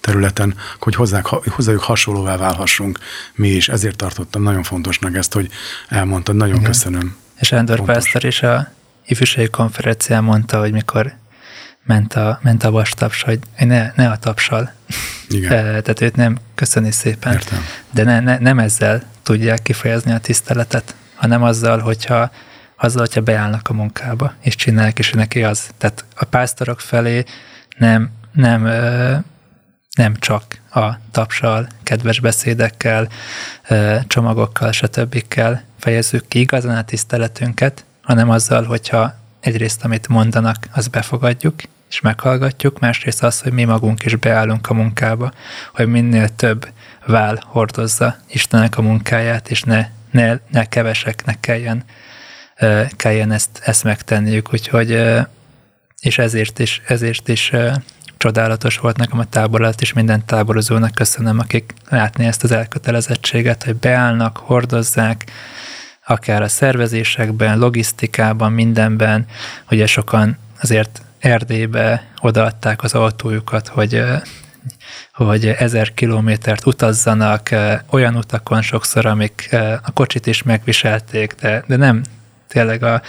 területen, 0.00 0.54
hogy 0.78 0.94
hozzák, 0.94 1.26
hozzájuk 1.26 1.82
hasonlóvá 1.82 2.36
válhassunk 2.36 2.98
mi 3.34 3.48
is. 3.48 3.68
Ezért 3.68 3.96
tartottam 3.96 4.42
nagyon 4.42 4.62
fontosnak 4.62 5.16
ezt, 5.16 5.32
hogy 5.32 5.50
elmondtad. 5.88 6.36
Nagyon 6.36 6.56
Igen. 6.56 6.70
köszönöm. 6.70 7.16
És 7.38 7.52
Endor 7.52 7.84
Pásztor 7.84 8.24
is 8.24 8.42
a 8.42 8.72
ifjúsági 9.06 9.48
konferencián 9.48 10.24
mondta, 10.24 10.58
hogy 10.58 10.72
mikor 10.72 11.12
ment 11.84 12.14
a, 12.14 12.38
ment 12.42 12.64
a 12.64 12.70
vastaps, 12.70 13.22
hogy 13.22 13.38
ne, 13.58 13.92
ne 13.96 14.10
a 14.10 14.16
tapsal. 14.16 14.72
Igen. 15.28 15.50
Tehát 15.82 16.00
őt 16.00 16.16
nem 16.16 16.38
köszöni 16.54 16.90
szépen. 16.90 17.32
Értem. 17.32 17.64
De 17.90 18.04
ne, 18.04 18.20
ne, 18.20 18.38
nem 18.38 18.58
ezzel 18.58 19.02
tudják 19.22 19.62
kifejezni 19.62 20.12
a 20.12 20.18
tiszteletet, 20.18 20.94
hanem 21.14 21.42
azzal, 21.42 21.78
hogyha 21.78 22.30
azzal, 22.76 23.00
hogyha 23.00 23.20
beállnak 23.20 23.68
a 23.68 23.72
munkába, 23.72 24.34
és 24.40 24.54
csinálják, 24.54 24.98
és 24.98 25.10
neki 25.10 25.42
az. 25.42 25.70
Tehát 25.78 26.04
a 26.14 26.24
pásztorok 26.24 26.80
felé 26.80 27.24
nem, 27.78 28.10
nem, 28.32 28.62
nem 29.96 30.16
csak 30.16 30.42
a 30.70 30.98
tapsal, 31.10 31.66
kedves 31.82 32.20
beszédekkel, 32.20 33.08
csomagokkal, 34.06 34.72
stb. 34.72 35.24
fejezzük 35.78 36.28
ki 36.28 36.40
igazán 36.40 36.76
a 36.76 36.84
tiszteletünket, 36.84 37.84
hanem 38.06 38.30
azzal, 38.30 38.64
hogyha 38.64 39.14
egyrészt, 39.40 39.84
amit 39.84 40.08
mondanak, 40.08 40.68
az 40.72 40.88
befogadjuk, 40.88 41.62
és 41.88 42.00
meghallgatjuk, 42.00 42.78
másrészt 42.78 43.22
az, 43.22 43.40
hogy 43.40 43.52
mi 43.52 43.64
magunk 43.64 44.04
is 44.04 44.16
beállunk 44.16 44.68
a 44.68 44.74
munkába, 44.74 45.32
hogy 45.74 45.86
minél 45.86 46.28
több 46.28 46.68
vál 47.06 47.42
hordozza 47.44 48.16
Istenek 48.28 48.78
a 48.78 48.82
munkáját, 48.82 49.50
és 49.50 49.62
ne, 49.62 49.88
ne, 50.10 50.38
ne 50.50 50.64
keveseknek 50.64 51.40
kelljen, 51.40 51.84
kelljen 52.96 53.32
ezt, 53.32 53.60
ezt 53.64 53.84
megtenniük. 53.84 54.52
Úgyhogy, 54.52 55.02
és 56.00 56.18
ezért 56.18 56.58
is, 56.58 56.82
ezért 56.86 57.28
is 57.28 57.52
csodálatos 58.16 58.78
volt 58.78 58.96
nekem 58.96 59.18
a 59.18 59.24
táborat, 59.24 59.80
és 59.80 59.92
minden 59.92 60.24
táborozónak 60.24 60.94
köszönöm, 60.94 61.38
akik 61.38 61.74
látni 61.88 62.26
ezt 62.26 62.44
az 62.44 62.50
elkötelezettséget, 62.50 63.64
hogy 63.64 63.76
beállnak, 63.76 64.36
hordozzák, 64.36 65.24
akár 66.06 66.42
a 66.42 66.48
szervezésekben, 66.48 67.58
logisztikában, 67.58 68.52
mindenben. 68.52 69.26
Ugye 69.70 69.86
sokan 69.86 70.38
azért 70.60 71.02
Erdélybe 71.18 72.06
odaadták 72.20 72.82
az 72.82 72.94
autójukat, 72.94 73.68
hogy 73.68 74.02
hogy 75.12 75.46
ezer 75.46 75.94
kilométert 75.94 76.66
utazzanak 76.66 77.50
olyan 77.90 78.16
utakon 78.16 78.62
sokszor, 78.62 79.06
amik 79.06 79.48
a 79.82 79.90
kocsit 79.90 80.26
is 80.26 80.42
megviselték, 80.42 81.34
de, 81.40 81.64
de 81.66 81.76
nem 81.76 82.02
tényleg 82.48 82.82
a, 82.82 83.02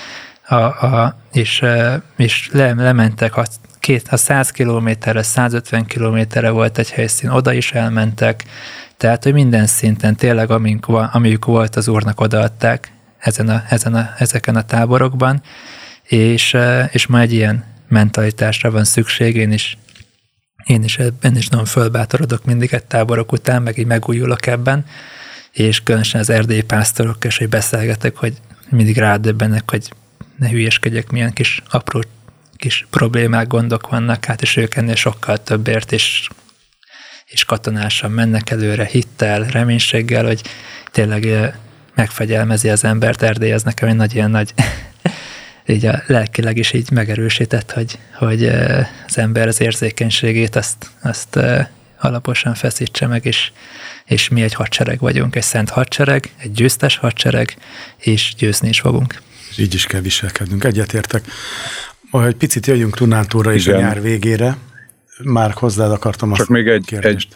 a, 0.47 0.55
a 0.55 1.17
és, 1.31 1.65
és 2.17 2.49
le, 2.51 2.73
lementek 2.73 3.37
a, 3.37 3.43
két, 3.79 4.07
a 4.09 4.17
100 4.17 4.51
kilométerre, 4.51 5.23
150 5.23 5.85
kilométerre 5.85 6.49
volt 6.49 6.77
egy 6.77 6.91
helyszín, 6.91 7.29
oda 7.29 7.53
is 7.53 7.71
elmentek, 7.71 8.43
tehát, 8.97 9.23
hogy 9.23 9.33
minden 9.33 9.65
szinten 9.65 10.15
tényleg, 10.15 10.51
amink, 10.51 10.87
amiük 10.87 11.45
volt, 11.45 11.75
az 11.75 11.87
úrnak 11.87 12.21
odaadták 12.21 12.91
ezen 13.17 13.49
a, 13.49 13.63
ezen 13.69 13.93
a, 13.93 14.13
ezeken 14.17 14.55
a 14.55 14.65
táborokban, 14.65 15.41
és, 16.03 16.57
és 16.91 17.07
ma 17.07 17.19
egy 17.19 17.33
ilyen 17.33 17.63
mentalitásra 17.87 18.71
van 18.71 18.83
szükség, 18.83 19.35
én 19.35 19.51
is 19.51 19.77
én 20.67 20.83
is 20.83 20.97
ebben 20.97 21.35
is 21.35 21.47
nagyon 21.47 21.65
fölbátorodok 21.65 22.45
mindig 22.45 22.73
egy 22.73 22.83
táborok 22.83 23.31
után, 23.31 23.61
meg 23.61 23.77
így 23.77 23.85
megújulok 23.85 24.45
ebben, 24.45 24.85
és 25.51 25.83
különösen 25.83 26.19
az 26.19 26.29
erdélyi 26.29 26.61
pásztorok, 26.61 27.25
és 27.25 27.37
hogy 27.37 27.49
beszélgetek, 27.49 28.15
hogy 28.15 28.33
mindig 28.69 28.97
rádöbbenek, 28.97 29.69
hogy 29.69 29.93
ne 30.37 30.49
hülyeskedjek, 30.49 31.11
milyen 31.11 31.33
kis 31.33 31.63
apró 31.69 32.03
kis 32.55 32.87
problémák, 32.89 33.47
gondok 33.47 33.89
vannak, 33.89 34.25
hát 34.25 34.41
és 34.41 34.55
ők 34.55 34.75
ennél 34.75 34.95
sokkal 34.95 35.43
többért, 35.43 35.91
és, 35.91 36.29
és 37.27 37.45
katonásan 37.45 38.11
mennek 38.11 38.49
előre 38.49 38.85
hittel, 38.85 39.43
reménységgel, 39.43 40.25
hogy 40.25 40.41
tényleg 40.91 41.53
megfegyelmezi 41.95 42.69
az 42.69 42.83
embert, 42.83 43.21
Erdély, 43.21 43.51
ez 43.51 43.63
nekem 43.63 43.89
egy 43.89 43.95
nagy 43.95 44.15
ilyen 44.15 44.31
nagy 44.31 44.53
így 45.65 45.85
a 45.85 46.03
lelkileg 46.05 46.57
is 46.57 46.73
így 46.73 46.91
megerősített, 46.91 47.71
hogy, 47.71 47.99
hogy 48.13 48.45
az 49.07 49.17
ember 49.17 49.47
az 49.47 49.61
érzékenységét 49.61 50.55
azt, 50.55 50.89
azt 51.01 51.39
alaposan 51.99 52.53
feszítse 52.53 53.07
meg, 53.07 53.25
és, 53.25 53.51
és 54.05 54.27
mi 54.27 54.41
egy 54.41 54.53
hadsereg 54.53 54.99
vagyunk, 54.99 55.35
egy 55.35 55.43
szent 55.43 55.69
hadsereg, 55.69 56.29
egy 56.37 56.51
győztes 56.51 56.97
hadsereg, 56.97 57.57
és 57.97 58.33
győzni 58.37 58.67
is 58.67 58.79
fogunk. 58.79 59.21
És 59.49 59.57
így 59.57 59.73
is 59.73 59.85
kell 59.85 60.01
viselkednünk, 60.01 60.63
egyetértek. 60.63 61.25
Egy 62.11 62.35
picit 62.35 62.65
jöjjünk 62.65 62.95
Tunántúra 62.95 63.53
is 63.53 63.67
a 63.67 63.79
nyár 63.79 64.01
végére. 64.01 64.57
Már 65.23 65.51
hozzád 65.51 65.91
akartam 65.91 66.31
azt 66.31 66.39
Csak 66.39 66.49
még 66.49 66.67
egy, 66.67 66.85
kérdést. 66.85 67.33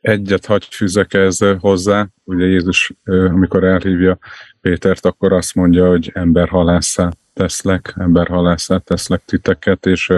egy, 0.00 0.10
egyet 0.12 0.46
hagy 0.46 0.64
fűzek 0.70 1.14
ezzel 1.14 1.56
hozzá. 1.60 2.08
Ugye 2.24 2.44
Jézus, 2.44 2.92
amikor 3.04 3.64
elhívja 3.64 4.18
Pétert, 4.60 5.04
akkor 5.04 5.32
azt 5.32 5.54
mondja, 5.54 5.88
hogy 5.88 6.10
ember 6.14 6.48
halásszá 6.48 7.10
teszlek, 7.32 7.94
emberhalászát 7.98 8.84
teszlek 8.84 9.22
titeket, 9.24 9.86
és 9.86 10.12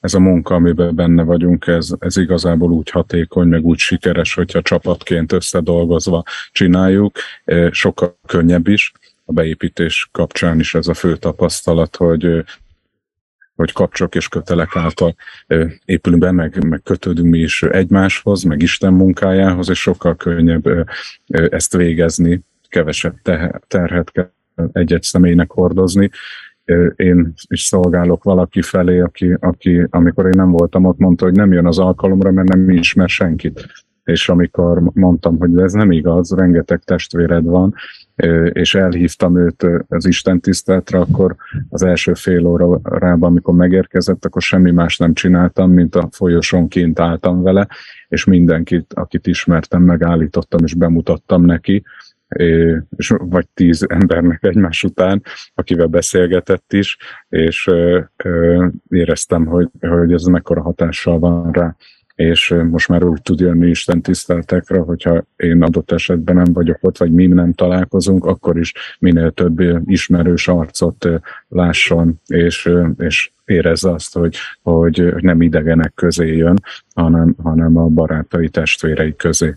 ez 0.00 0.14
a 0.14 0.20
munka, 0.20 0.54
amiben 0.54 0.94
benne 0.94 1.22
vagyunk, 1.22 1.66
ez, 1.66 1.88
ez 1.98 2.16
igazából 2.16 2.70
úgy 2.70 2.90
hatékony, 2.90 3.48
meg 3.48 3.64
úgy 3.64 3.78
sikeres, 3.78 4.34
hogyha 4.34 4.62
csapatként 4.62 5.32
összedolgozva 5.32 6.22
csináljuk, 6.52 7.18
sokkal 7.70 8.18
könnyebb 8.26 8.68
is. 8.68 8.92
A 9.24 9.32
beépítés 9.32 10.08
kapcsán 10.12 10.58
is 10.58 10.74
ez 10.74 10.88
a 10.88 10.94
fő 10.94 11.16
tapasztalat, 11.16 11.96
hogy 11.96 12.44
hogy 13.60 13.72
kapcsok 13.72 14.14
és 14.14 14.28
kötelek 14.28 14.76
által 14.76 15.14
épülünk 15.84 16.22
be, 16.22 16.30
meg, 16.30 16.64
meg 16.64 16.82
kötődünk 16.82 17.28
mi 17.28 17.38
is 17.38 17.62
egymáshoz, 17.62 18.42
meg 18.42 18.62
Isten 18.62 18.92
munkájához, 18.92 19.68
és 19.68 19.80
sokkal 19.80 20.16
könnyebb 20.16 20.88
ezt 21.26 21.76
végezni, 21.76 22.40
kevesebb 22.68 23.14
terhet 23.66 24.10
kell 24.10 24.30
egy-egy 24.72 25.02
személynek 25.02 25.50
hordozni, 25.50 26.10
én 26.96 27.32
is 27.48 27.62
szolgálok 27.62 28.24
valaki 28.24 28.62
felé, 28.62 29.00
aki, 29.00 29.36
aki 29.40 29.86
amikor 29.90 30.24
én 30.24 30.32
nem 30.36 30.50
voltam 30.50 30.84
ott, 30.84 30.98
mondta, 30.98 31.24
hogy 31.24 31.34
nem 31.34 31.52
jön 31.52 31.66
az 31.66 31.78
alkalomra, 31.78 32.30
mert 32.30 32.48
nem 32.48 32.70
ismer 32.70 33.08
senkit. 33.08 33.66
És 34.04 34.28
amikor 34.28 34.80
mondtam, 34.94 35.38
hogy 35.38 35.58
ez 35.58 35.72
nem 35.72 35.90
igaz, 35.90 36.34
rengeteg 36.34 36.82
testvéred 36.84 37.44
van, 37.44 37.74
és 38.52 38.74
elhívtam 38.74 39.38
őt 39.38 39.66
az 39.88 40.06
Isten 40.06 40.40
tiszteletre, 40.40 40.98
akkor 40.98 41.36
az 41.68 41.82
első 41.82 42.14
fél 42.14 42.46
órában, 42.46 43.30
amikor 43.30 43.54
megérkezett, 43.54 44.24
akkor 44.24 44.42
semmi 44.42 44.70
más 44.70 44.96
nem 44.96 45.14
csináltam, 45.14 45.70
mint 45.70 45.94
a 45.94 46.08
folyosón 46.12 46.68
kint 46.68 47.00
álltam 47.00 47.42
vele, 47.42 47.68
és 48.08 48.24
mindenkit, 48.24 48.92
akit 48.94 49.26
ismertem, 49.26 49.82
megállítottam 49.82 50.64
és 50.64 50.74
bemutattam 50.74 51.44
neki, 51.44 51.82
és 52.96 53.14
vagy 53.18 53.48
tíz 53.54 53.86
embernek 53.88 54.42
egymás 54.42 54.84
után, 54.84 55.22
akivel 55.54 55.86
beszélgetett 55.86 56.72
is, 56.72 56.96
és 57.28 57.70
éreztem, 58.88 59.46
hogy, 59.46 59.68
hogy 59.80 60.12
ez 60.12 60.22
mekkora 60.22 60.62
hatással 60.62 61.18
van 61.18 61.52
rá 61.52 61.76
és 62.20 62.54
most 62.70 62.88
már 62.88 63.04
úgy 63.04 63.22
tud 63.22 63.40
jönni 63.40 63.68
Isten 63.68 64.02
tiszteltekre, 64.02 64.78
hogyha 64.78 65.24
én 65.36 65.62
adott 65.62 65.90
esetben 65.90 66.34
nem 66.34 66.52
vagyok 66.52 66.78
ott, 66.80 66.98
vagy 66.98 67.12
mi 67.12 67.26
nem 67.26 67.52
találkozunk, 67.52 68.24
akkor 68.24 68.58
is 68.58 68.72
minél 68.98 69.30
több 69.30 69.88
ismerős 69.90 70.48
arcot 70.48 71.08
lásson, 71.48 72.20
és, 72.26 72.70
és 72.98 73.30
érezze 73.44 73.90
azt, 73.90 74.14
hogy, 74.14 74.36
hogy 74.62 75.14
nem 75.20 75.42
idegenek 75.42 75.92
közé 75.94 76.36
jön, 76.36 76.62
hanem, 76.94 77.34
hanem 77.42 77.76
a 77.76 77.86
barátai 77.86 78.48
testvérei 78.48 79.16
közé. 79.16 79.54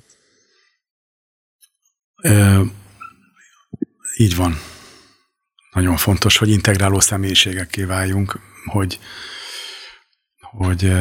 E, 2.15 2.59
így 4.17 4.35
van. 4.35 4.53
Nagyon 5.73 5.95
fontos, 5.95 6.37
hogy 6.37 6.49
integráló 6.49 6.99
személyiségekké 6.99 7.83
váljunk, 7.83 8.39
hogy, 8.65 8.99
hogy 10.57 10.93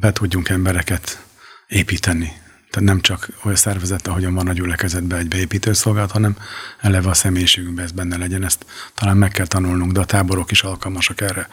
be 0.00 0.12
tudjunk 0.12 0.48
embereket 0.48 1.24
építeni. 1.68 2.32
Tehát 2.70 2.88
nem 2.88 3.00
csak 3.00 3.28
olyan 3.42 3.56
szervezet, 3.56 4.06
ahogyan 4.06 4.34
van 4.34 4.48
a 4.48 4.52
gyülekezetben 4.52 5.18
egy 5.18 5.28
beépítő 5.28 5.72
szolgálat, 5.72 6.10
hanem 6.10 6.36
eleve 6.80 7.08
a 7.08 7.14
személyiségünkben 7.14 7.84
ez 7.84 7.92
benne 7.92 8.16
legyen. 8.16 8.44
Ezt 8.44 8.66
talán 8.94 9.16
meg 9.16 9.30
kell 9.30 9.46
tanulnunk, 9.46 9.92
de 9.92 10.00
a 10.00 10.04
táborok 10.04 10.50
is 10.50 10.62
alkalmasak 10.62 11.20
erre. 11.20 11.48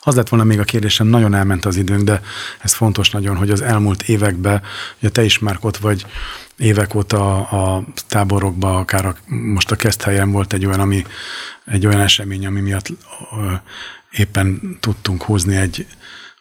Az 0.00 0.14
lett 0.14 0.28
volna 0.28 0.44
még 0.44 0.58
a 0.58 0.64
kérdésem, 0.64 1.06
nagyon 1.06 1.34
elment 1.34 1.64
az 1.64 1.76
időnk, 1.76 2.02
de 2.02 2.20
ez 2.60 2.72
fontos 2.72 3.10
nagyon, 3.10 3.36
hogy 3.36 3.50
az 3.50 3.60
elmúlt 3.60 4.02
években, 4.02 4.62
ugye 4.98 5.08
te 5.08 5.24
is 5.24 5.38
már 5.38 5.58
ott 5.60 5.76
vagy 5.76 6.06
évek 6.56 6.94
óta 6.94 7.48
a 7.48 7.84
táborokban, 8.08 8.76
akár 8.76 9.06
a, 9.06 9.16
most 9.26 9.70
a 9.70 9.76
kezdhelyen 9.76 10.30
volt 10.30 10.52
egy 10.52 10.66
olyan, 10.66 10.80
ami, 10.80 11.04
egy 11.64 11.86
olyan 11.86 12.00
esemény, 12.00 12.46
ami 12.46 12.60
miatt 12.60 12.88
éppen 14.10 14.76
tudtunk 14.80 15.22
húzni 15.22 15.56
egy 15.56 15.86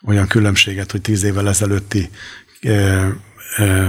olyan 0.07 0.27
különbséget, 0.27 0.91
hogy 0.91 1.01
tíz 1.01 1.23
évvel 1.23 1.47
ezelőtti 1.47 2.09
ö, 2.63 3.07
ö, 3.57 3.87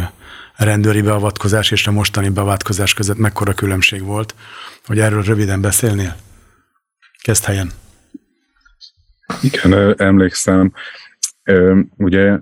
rendőri 0.57 1.03
beavatkozás 1.03 1.71
és 1.71 1.87
a 1.87 1.91
mostani 1.91 2.29
beavatkozás 2.29 2.95
között 2.95 3.19
mekkora 3.19 3.55
különbség 3.55 4.03
volt, 4.03 4.35
hogy 4.85 4.99
erről 4.99 5.23
röviden 5.23 5.61
beszélnél? 5.61 6.17
Kezd 7.23 7.45
helyen. 7.45 7.71
Igen, 9.43 9.95
emlékszem. 9.97 10.73
Ugye 11.97 12.39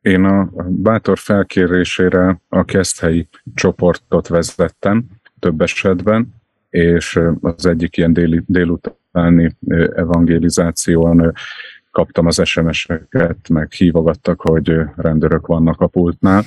én 0.00 0.24
a 0.24 0.50
bátor 0.68 1.18
felkérésére 1.18 2.40
a 2.48 2.64
keszthelyi 2.64 3.28
csoportot 3.54 4.28
vezettem 4.28 5.04
több 5.38 5.60
esetben, 5.60 6.34
és 6.70 7.20
az 7.40 7.66
egyik 7.66 7.96
ilyen 7.96 8.12
déli, 8.12 8.42
délutáni 8.46 9.56
evangelizáción 9.94 11.34
kaptam 11.90 12.26
az 12.26 12.40
SMS-eket, 12.44 13.48
meg 13.48 13.72
hívogattak, 13.72 14.40
hogy 14.40 14.80
rendőrök 14.96 15.46
vannak 15.46 15.80
a 15.80 15.86
pultnál, 15.86 16.42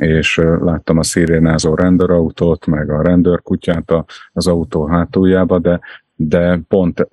és 0.00 0.36
láttam 0.60 0.98
a 0.98 1.02
szirénázó 1.02 1.74
rendőrautót, 1.74 2.66
meg 2.66 2.90
a 2.90 3.02
rendőrkutyát 3.02 3.92
az 4.32 4.46
autó 4.46 4.86
hátuljába, 4.86 5.58
de, 5.58 5.80
de 6.16 6.60
pont 6.68 7.08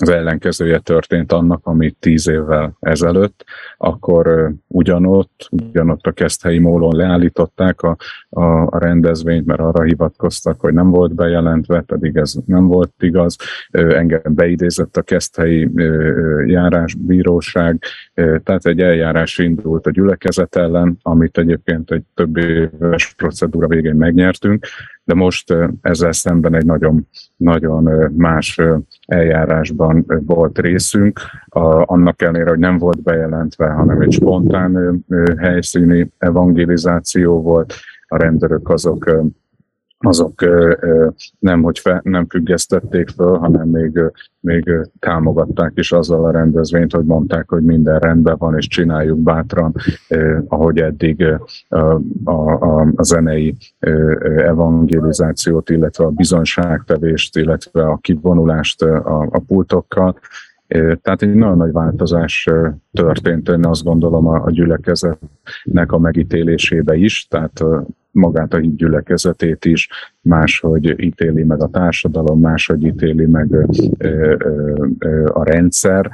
az 0.00 0.08
ellenkezője 0.08 0.78
történt 0.78 1.32
annak, 1.32 1.60
amit 1.62 1.96
tíz 2.00 2.28
évvel 2.28 2.76
ezelőtt, 2.80 3.44
akkor 3.76 4.52
ugyanott, 4.66 5.48
ugyanott 5.50 6.06
a 6.06 6.12
keszthelyi 6.12 6.58
mólon 6.58 6.96
leállították 6.96 7.82
a, 7.82 7.96
a, 8.28 8.44
a 8.44 8.78
rendezvényt, 8.78 9.46
mert 9.46 9.60
arra 9.60 9.82
hivatkoztak, 9.82 10.60
hogy 10.60 10.72
nem 10.72 10.90
volt 10.90 11.14
bejelentve, 11.14 11.80
pedig 11.80 12.16
ez 12.16 12.34
nem 12.46 12.66
volt 12.66 12.92
igaz. 12.98 13.36
Engem 13.70 14.20
beidézett 14.24 14.96
a 14.96 15.02
keszthelyi 15.02 15.70
járásbíróság, 16.46 17.82
tehát 18.14 18.66
egy 18.66 18.80
eljárás 18.80 19.38
indult 19.38 19.86
a 19.86 19.90
gyülekezet 19.90 20.56
ellen, 20.56 20.98
amit 21.02 21.38
egyébként 21.38 21.90
egy 21.90 22.02
több 22.14 22.36
éves 22.36 23.14
procedúra 23.16 23.66
végén 23.66 23.94
megnyertünk, 23.94 24.66
de 25.04 25.14
most 25.14 25.54
ezzel 25.80 26.12
szemben 26.12 26.54
egy 26.54 26.64
nagyon, 26.64 27.08
nagyon 27.36 28.12
más 28.16 28.60
eljárásban 29.06 30.04
volt 30.26 30.58
részünk, 30.58 31.20
annak 31.84 32.22
ellenére, 32.22 32.50
hogy 32.50 32.58
nem 32.58 32.78
volt 32.78 33.02
bejelentve, 33.02 33.68
hanem 33.68 34.00
egy 34.00 34.12
spontán 34.12 35.04
helyszíni 35.38 36.12
evangelizáció 36.18 37.42
volt, 37.42 37.74
a 38.06 38.16
rendőrök 38.16 38.68
azok 38.68 39.10
azok 40.02 40.44
nem, 41.38 41.62
hogy 41.62 41.78
fe, 41.78 42.00
nem 42.04 42.26
függesztették 42.28 43.08
föl, 43.08 43.36
hanem 43.36 43.68
még, 43.68 44.00
még 44.40 44.70
támogatták 44.98 45.72
is 45.74 45.92
azzal 45.92 46.24
a 46.24 46.30
rendezvényt, 46.30 46.92
hogy 46.92 47.04
mondták, 47.04 47.48
hogy 47.48 47.62
minden 47.62 47.98
rendben 47.98 48.36
van, 48.38 48.56
és 48.56 48.66
csináljuk 48.66 49.18
bátran, 49.18 49.74
ahogy 50.48 50.78
eddig 50.78 51.26
a, 51.68 52.00
a, 52.24 52.80
a 52.96 53.02
zenei 53.02 53.56
evangelizációt, 54.36 55.70
illetve 55.70 56.04
a 56.04 56.10
bizonságtevést, 56.10 57.36
illetve 57.36 57.86
a 57.86 57.96
kivonulást 57.96 58.82
a, 58.82 59.28
a 59.30 59.38
pultokkal. 59.46 60.18
Tehát 61.02 61.22
egy 61.22 61.34
nagyon 61.34 61.56
nagy 61.56 61.72
változás 61.72 62.48
történt, 62.92 63.48
én 63.48 63.66
azt 63.66 63.84
gondolom 63.84 64.26
a 64.26 64.50
gyülekezetnek 64.50 65.92
a 65.92 65.98
megítélésébe 65.98 66.94
is, 66.94 67.26
tehát 67.30 67.64
magát 68.12 68.54
a 68.54 68.60
gyülekezetét 68.60 69.64
is, 69.64 69.88
máshogy 70.22 71.02
ítéli 71.04 71.42
meg 71.42 71.62
a 71.62 71.68
társadalom, 71.68 72.40
máshogy 72.40 72.84
ítéli 72.84 73.26
meg 73.26 73.56
a 75.32 75.44
rendszer, 75.44 76.10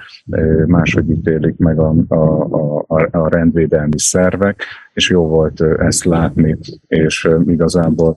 máshogy 0.66 1.11
ítélik 1.11 1.57
meg 1.57 1.78
a, 1.78 1.94
a, 2.09 2.84
a, 2.86 3.09
a 3.11 3.28
rendvédelmi 3.28 3.99
szervek, 3.99 4.62
és 4.94 5.11
jó 5.11 5.26
volt 5.26 5.61
ezt 5.61 6.05
látni, 6.05 6.57
és 6.86 7.28
igazából 7.47 8.16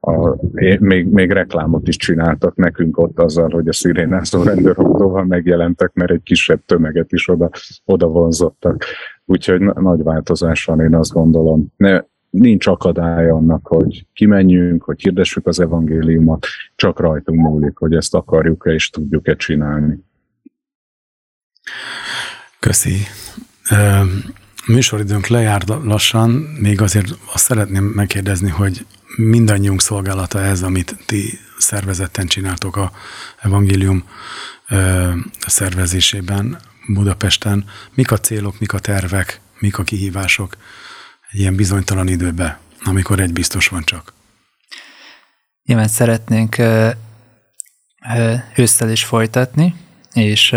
a, 0.00 0.36
még, 0.78 1.06
még 1.06 1.30
reklámot 1.30 1.88
is 1.88 1.96
csináltak 1.96 2.56
nekünk 2.56 2.98
ott 2.98 3.18
azzal, 3.18 3.48
hogy 3.50 3.68
a 3.68 3.72
szirénázó 3.72 4.42
rendőrautóval 4.42 5.24
megjelentek, 5.24 5.92
mert 5.94 6.10
egy 6.10 6.22
kisebb 6.22 6.60
tömeget 6.66 7.12
is 7.12 7.28
oda, 7.28 7.50
oda 7.84 8.06
vonzottak. 8.06 8.84
Úgyhogy 9.24 9.60
nagy 9.60 10.02
változás 10.02 10.64
van, 10.64 10.80
én 10.80 10.94
azt 10.94 11.12
gondolom. 11.12 11.72
Ne, 11.76 12.00
nincs 12.30 12.66
akadály 12.66 13.30
annak, 13.30 13.66
hogy 13.66 14.06
kimenjünk, 14.12 14.82
hogy 14.82 15.00
hirdessük 15.00 15.46
az 15.46 15.60
evangéliumot, 15.60 16.46
csak 16.76 17.00
rajtunk 17.00 17.40
múlik, 17.40 17.76
hogy 17.76 17.94
ezt 17.94 18.14
akarjuk-e 18.14 18.72
és 18.72 18.90
tudjuk-e 18.90 19.36
csinálni. 19.36 19.98
Köszi. 22.58 22.96
Műsoridőnk 24.66 25.26
lejár 25.26 25.62
lassan, 25.66 26.30
még 26.60 26.80
azért 26.80 27.18
azt 27.32 27.44
szeretném 27.44 27.84
megkérdezni, 27.84 28.48
hogy 28.48 28.86
mindannyiunk 29.16 29.80
szolgálata 29.80 30.40
ez, 30.40 30.62
amit 30.62 30.96
ti 31.06 31.38
szervezetten 31.58 32.26
csináltok 32.26 32.76
a 32.76 32.92
evangélium 33.38 34.04
szervezésében 35.46 36.58
Budapesten. 36.86 37.64
Mik 37.94 38.10
a 38.10 38.16
célok, 38.16 38.60
mik 38.60 38.72
a 38.72 38.78
tervek, 38.78 39.40
mik 39.58 39.78
a 39.78 39.82
kihívások? 39.82 40.56
Egy 41.30 41.38
ilyen 41.38 41.56
bizonytalan 41.56 42.08
időbe, 42.08 42.58
amikor 42.84 43.20
egy 43.20 43.32
biztos 43.32 43.68
van 43.68 43.84
csak? 43.84 44.12
Nyilván 45.64 45.88
szeretnénk 45.88 46.56
ősszel 48.56 48.90
is 48.90 49.04
folytatni, 49.04 49.74
és, 50.12 50.54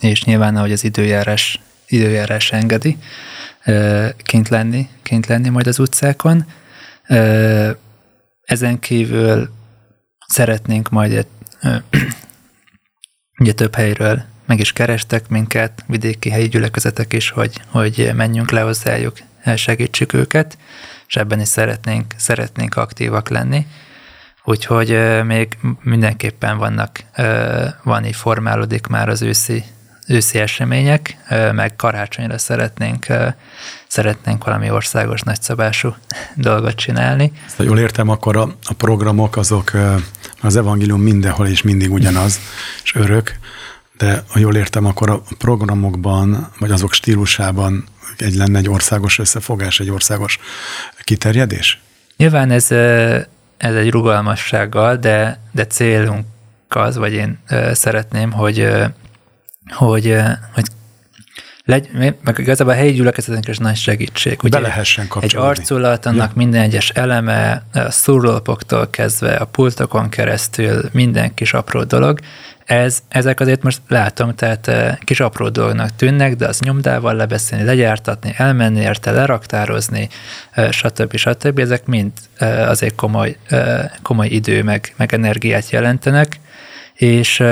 és 0.00 0.24
nyilván, 0.24 0.56
ahogy 0.56 0.72
az 0.72 0.84
időjárás, 0.84 1.60
időjárás 1.86 2.52
engedi, 2.52 2.98
kint 4.16 4.48
lenni, 4.48 4.88
kint 5.02 5.26
lenni 5.26 5.48
majd 5.48 5.66
az 5.66 5.78
utcákon. 5.78 6.44
Ezen 8.42 8.78
kívül 8.78 9.50
szeretnénk 10.26 10.90
majd 10.90 11.26
ugye 13.40 13.52
több 13.52 13.74
helyről 13.74 14.22
meg 14.46 14.60
is 14.60 14.72
kerestek 14.72 15.28
minket, 15.28 15.84
vidéki 15.86 16.30
helyi 16.30 16.48
gyülekezetek 16.48 17.12
is, 17.12 17.30
hogy, 17.30 17.60
hogy 17.66 18.10
menjünk 18.14 18.50
le 18.50 18.60
hozzájuk, 18.60 19.18
segítsük 19.56 20.12
őket, 20.12 20.58
és 21.08 21.16
ebben 21.16 21.40
is 21.40 21.48
szeretnénk, 21.48 22.14
szeretnénk 22.16 22.76
aktívak 22.76 23.28
lenni. 23.28 23.66
Úgyhogy 24.44 25.22
még 25.24 25.58
mindenképpen 25.82 26.58
vannak, 26.58 27.00
van 27.82 28.04
így 28.04 28.16
formálódik 28.16 28.86
már 28.86 29.08
az 29.08 29.22
őszi, 29.22 29.64
őszi 30.06 30.38
események, 30.38 31.16
meg 31.52 31.76
karácsonyra 31.76 32.38
szeretnénk, 32.38 33.06
szeretnénk 33.88 34.44
valami 34.44 34.70
országos 34.70 35.20
nagyszabású 35.20 35.94
dolgot 36.36 36.74
csinálni. 36.74 37.32
Ezt, 37.46 37.56
ha 37.56 37.62
jól 37.62 37.78
értem, 37.78 38.08
akkor 38.08 38.36
a, 38.36 38.42
a 38.64 38.72
programok 38.76 39.36
azok 39.36 39.72
az 40.40 40.56
evangélium 40.56 41.00
mindenhol 41.00 41.46
és 41.46 41.62
mindig 41.62 41.92
ugyanaz, 41.92 42.40
és 42.82 42.94
örök, 42.94 43.38
de 43.98 44.24
ha 44.28 44.38
jól 44.38 44.56
értem, 44.56 44.86
akkor 44.86 45.10
a 45.10 45.22
programokban, 45.38 46.48
vagy 46.58 46.70
azok 46.70 46.92
stílusában 46.92 47.84
egy 48.18 48.34
lenne 48.34 48.58
egy 48.58 48.68
országos 48.68 49.18
összefogás, 49.18 49.80
egy 49.80 49.90
országos 49.90 50.38
kiterjedés? 51.02 51.80
Nyilván 52.16 52.50
ez, 52.50 52.70
ez 53.56 53.74
egy 53.74 53.90
rugalmassággal, 53.90 54.96
de, 54.96 55.38
de 55.50 55.66
célunk 55.66 56.24
az, 56.68 56.96
vagy 56.96 57.12
én 57.12 57.38
szeretném, 57.72 58.32
hogy, 58.32 58.68
hogy, 59.68 60.16
hogy 60.54 60.64
legy, 61.72 62.14
meg 62.24 62.38
igazából 62.38 62.72
a 62.72 62.76
helyi 62.76 62.92
gyülekezetnek 62.92 63.48
is 63.48 63.58
nagy 63.58 63.76
segítség. 63.76 64.38
Ugye 64.42 64.58
Be 64.58 64.62
lehessen 64.62 65.08
kapcsolódni. 65.08 65.50
Egy 65.50 65.58
arculat, 65.58 66.06
annak 66.06 66.28
ja. 66.28 66.32
minden 66.34 66.62
egyes 66.62 66.88
eleme, 66.88 67.62
a 67.72 67.90
szurlópoktól 67.90 68.90
kezdve, 68.90 69.34
a 69.34 69.44
pultokon 69.44 70.08
keresztül, 70.08 70.88
minden 70.92 71.34
kis 71.34 71.52
apró 71.52 71.82
dolog, 71.82 72.18
ez, 72.64 72.98
ezek 73.08 73.40
azért 73.40 73.62
most 73.62 73.80
látom, 73.88 74.34
tehát 74.34 74.68
eh, 74.68 74.96
kis 75.00 75.20
apró 75.20 75.48
dolognak 75.48 75.96
tűnnek, 75.96 76.36
de 76.36 76.46
az 76.46 76.60
nyomdával 76.60 77.14
lebeszélni, 77.14 77.64
legyártatni, 77.64 78.34
elmenni 78.36 78.80
érte, 78.80 79.10
leraktározni, 79.10 80.08
eh, 80.50 80.70
stb. 80.70 81.16
stb. 81.16 81.58
Ezek 81.58 81.86
mind 81.86 82.12
eh, 82.36 82.68
azért 82.68 82.94
komoly, 82.94 83.36
komoly 84.02 84.26
idő 84.26 84.62
meg, 84.62 84.94
meg 84.96 85.14
energiát 85.14 85.70
jelentenek, 85.70 86.40
és, 86.94 87.42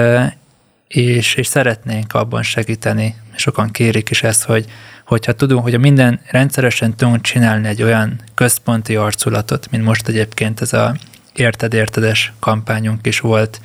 és, 0.95 1.35
és 1.35 1.47
szeretnénk 1.47 2.15
abban 2.15 2.43
segíteni, 2.43 3.15
sokan 3.37 3.71
kérik 3.71 4.11
is 4.11 4.23
ezt, 4.23 4.45
hogy 4.45 4.65
hogyha 5.05 5.33
tudunk, 5.33 5.63
hogy 5.63 5.75
a 5.75 5.79
minden 5.79 6.21
rendszeresen 6.31 6.97
tudunk 6.97 7.21
csinálni 7.21 7.69
egy 7.69 7.83
olyan 7.83 8.21
központi 8.35 8.97
arculatot, 8.97 9.71
mint 9.71 9.85
most 9.85 10.09
egyébként 10.09 10.61
ez 10.61 10.73
a 10.73 10.97
érted-értedes 11.35 12.33
kampányunk 12.39 13.07
is 13.07 13.21
volt, 13.21 13.61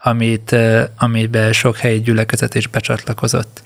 amit, 0.00 0.56
amiben 0.96 1.52
sok 1.52 1.76
helyi 1.76 2.00
gyülekezet 2.00 2.54
is 2.54 2.66
becsatlakozott 2.66 3.62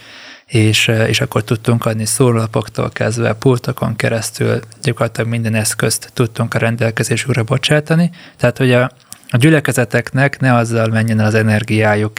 és, 0.46 0.88
és 1.06 1.20
akkor 1.20 1.44
tudtunk 1.44 1.86
adni 1.86 2.04
szólapoktól 2.04 2.90
kezdve, 2.90 3.32
pultokon 3.32 3.96
keresztül, 3.96 4.60
gyakorlatilag 4.82 5.30
minden 5.30 5.54
eszközt 5.54 6.10
tudtunk 6.14 6.54
a 6.54 6.58
rendelkezésükre 6.58 7.42
bocsátani. 7.42 8.10
Tehát, 8.36 8.58
hogy 8.58 8.72
a, 8.72 8.90
a 9.30 9.36
gyülekezeteknek 9.36 10.40
ne 10.40 10.54
azzal 10.54 10.88
menjen 10.88 11.18
az 11.18 11.34
energiájuk, 11.34 12.12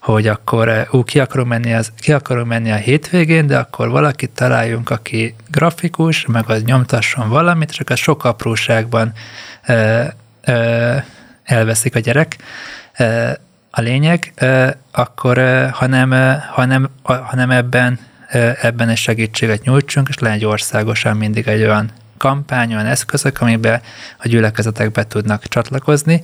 hogy 0.00 0.26
akkor 0.26 0.88
ú, 0.90 1.04
ki 1.04 1.20
akarom 1.20 1.48
menni, 1.48 1.74
az, 1.74 1.92
ki 1.98 2.12
akarom 2.12 2.48
menni 2.48 2.70
a 2.70 2.76
hétvégén, 2.76 3.46
de 3.46 3.58
akkor 3.58 3.88
valakit 3.88 4.30
találjunk, 4.30 4.90
aki 4.90 5.34
grafikus, 5.50 6.26
meg 6.26 6.44
az 6.46 6.62
nyomtasson 6.62 7.28
valamit, 7.28 7.70
csak 7.70 7.90
a 7.90 7.96
sok 7.96 8.24
apróságban 8.24 9.12
ö, 9.66 10.02
ö, 10.44 10.96
elveszik 11.44 11.94
a 11.94 11.98
gyerek. 11.98 12.36
A 13.70 13.80
lényeg, 13.80 14.32
akkor 14.90 15.68
hanem, 15.72 16.40
hanem, 16.52 16.88
hanem 17.02 17.50
ebben, 17.50 17.98
ebben 18.60 18.88
egy 18.88 18.96
segítséget 18.96 19.62
nyújtsunk, 19.62 20.08
és 20.08 20.18
legyen 20.18 20.36
egy 20.36 20.44
országosan 20.44 21.16
mindig 21.16 21.48
egy 21.48 21.62
olyan 21.62 21.90
kampány, 22.16 22.74
olyan 22.74 22.86
eszközök, 22.86 23.40
amiben 23.40 23.80
a 24.18 24.28
gyülekezetek 24.28 24.92
be 24.92 25.06
tudnak 25.06 25.46
csatlakozni. 25.48 26.20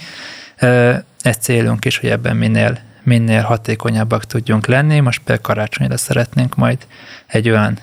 Ez 1.20 1.36
célunk 1.40 1.84
is, 1.84 1.98
hogy 1.98 2.08
ebben 2.08 2.36
minél, 2.36 2.78
minél 3.02 3.42
hatékonyabbak 3.42 4.24
tudjunk 4.24 4.66
lenni. 4.66 5.00
Most 5.00 5.18
például 5.18 5.46
karácsonyra 5.46 5.96
szeretnénk 5.96 6.56
majd 6.56 6.86
egy 7.26 7.48
olyan 7.48 7.78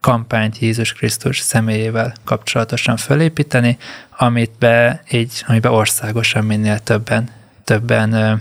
kampányt 0.00 0.58
Jézus 0.58 0.92
Krisztus 0.92 1.38
személyével 1.38 2.12
kapcsolatosan 2.24 2.96
felépíteni, 2.96 3.78
amit 4.16 4.50
be, 4.58 5.02
így, 5.10 5.44
amiben 5.46 5.72
országosan 5.72 6.44
minél 6.44 6.78
többen, 6.78 7.28
többen 7.64 8.40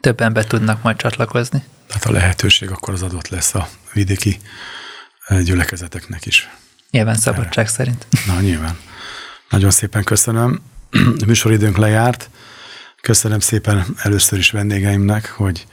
többen 0.00 0.32
be 0.32 0.44
tudnak 0.44 0.82
majd 0.82 0.96
csatlakozni. 0.96 1.62
Tehát 1.86 2.04
a 2.04 2.10
lehetőség 2.12 2.70
akkor 2.70 2.94
az 2.94 3.02
adott 3.02 3.28
lesz 3.28 3.54
a 3.54 3.68
vidéki 3.92 4.40
gyülekezeteknek 5.44 6.26
is. 6.26 6.50
Nyilván 6.90 7.14
szabadság 7.16 7.64
Erre. 7.64 7.74
szerint. 7.74 8.06
Na, 8.26 8.40
nyilván. 8.40 8.78
Nagyon 9.50 9.70
szépen 9.70 10.04
köszönöm. 10.04 10.60
A 10.90 11.24
műsoridőnk 11.26 11.76
lejárt. 11.76 12.30
Köszönöm 13.00 13.40
szépen 13.40 13.86
először 13.96 14.38
is 14.38 14.50
vendégeimnek, 14.50 15.30
hogy 15.30 15.66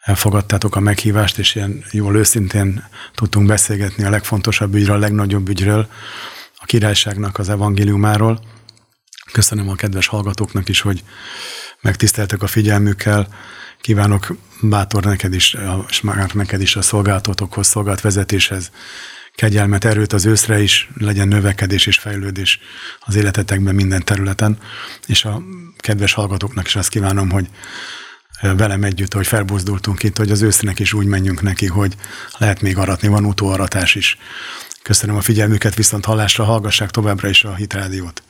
elfogadtátok 0.00 0.76
a 0.76 0.80
meghívást, 0.80 1.38
és 1.38 1.54
ilyen 1.54 1.84
jól 1.90 2.16
őszintén 2.16 2.84
tudtunk 3.14 3.46
beszélgetni 3.46 4.04
a 4.04 4.10
legfontosabb 4.10 4.74
ügyről, 4.74 4.96
a 4.96 4.98
legnagyobb 4.98 5.48
ügyről, 5.48 5.88
a 6.56 6.64
királyságnak 6.64 7.38
az 7.38 7.48
evangéliumáról. 7.48 8.40
Köszönöm 9.32 9.68
a 9.68 9.74
kedves 9.74 10.06
hallgatóknak 10.06 10.68
is, 10.68 10.80
hogy 10.80 11.04
megtiszteltek 11.80 12.42
a 12.42 12.46
figyelmükkel. 12.46 13.28
Kívánok 13.80 14.36
bátor 14.60 15.04
neked 15.04 15.34
is, 15.34 15.56
és 15.88 16.00
már 16.00 16.34
neked 16.34 16.60
is 16.60 16.76
a 16.76 16.82
szolgáltatokhoz, 16.82 17.66
szolgált 17.66 18.00
vezetéshez 18.00 18.70
kegyelmet, 19.40 19.84
erőt 19.84 20.12
az 20.12 20.26
őszre 20.26 20.62
is, 20.62 20.88
legyen 20.98 21.28
növekedés 21.28 21.86
és 21.86 21.98
fejlődés 21.98 22.60
az 23.00 23.14
életetekben 23.14 23.74
minden 23.74 24.04
területen, 24.04 24.58
és 25.06 25.24
a 25.24 25.42
kedves 25.76 26.12
hallgatóknak 26.12 26.66
is 26.66 26.76
azt 26.76 26.88
kívánom, 26.88 27.30
hogy 27.30 27.46
velem 28.40 28.84
együtt, 28.84 29.14
hogy 29.14 29.26
felbuzdultunk 29.26 30.02
itt, 30.02 30.16
hogy 30.16 30.30
az 30.30 30.42
ősznek 30.42 30.78
is 30.78 30.92
úgy 30.92 31.06
menjünk 31.06 31.42
neki, 31.42 31.66
hogy 31.66 31.94
lehet 32.38 32.60
még 32.60 32.76
aratni, 32.76 33.08
van 33.08 33.24
utóaratás 33.24 33.94
is. 33.94 34.18
Köszönöm 34.82 35.16
a 35.16 35.20
figyelmüket, 35.20 35.74
viszont 35.74 36.04
hallásra 36.04 36.44
hallgassák 36.44 36.90
továbbra 36.90 37.28
is 37.28 37.44
a 37.44 37.54
Hit 37.54 37.72
Rádiót. 37.72 38.22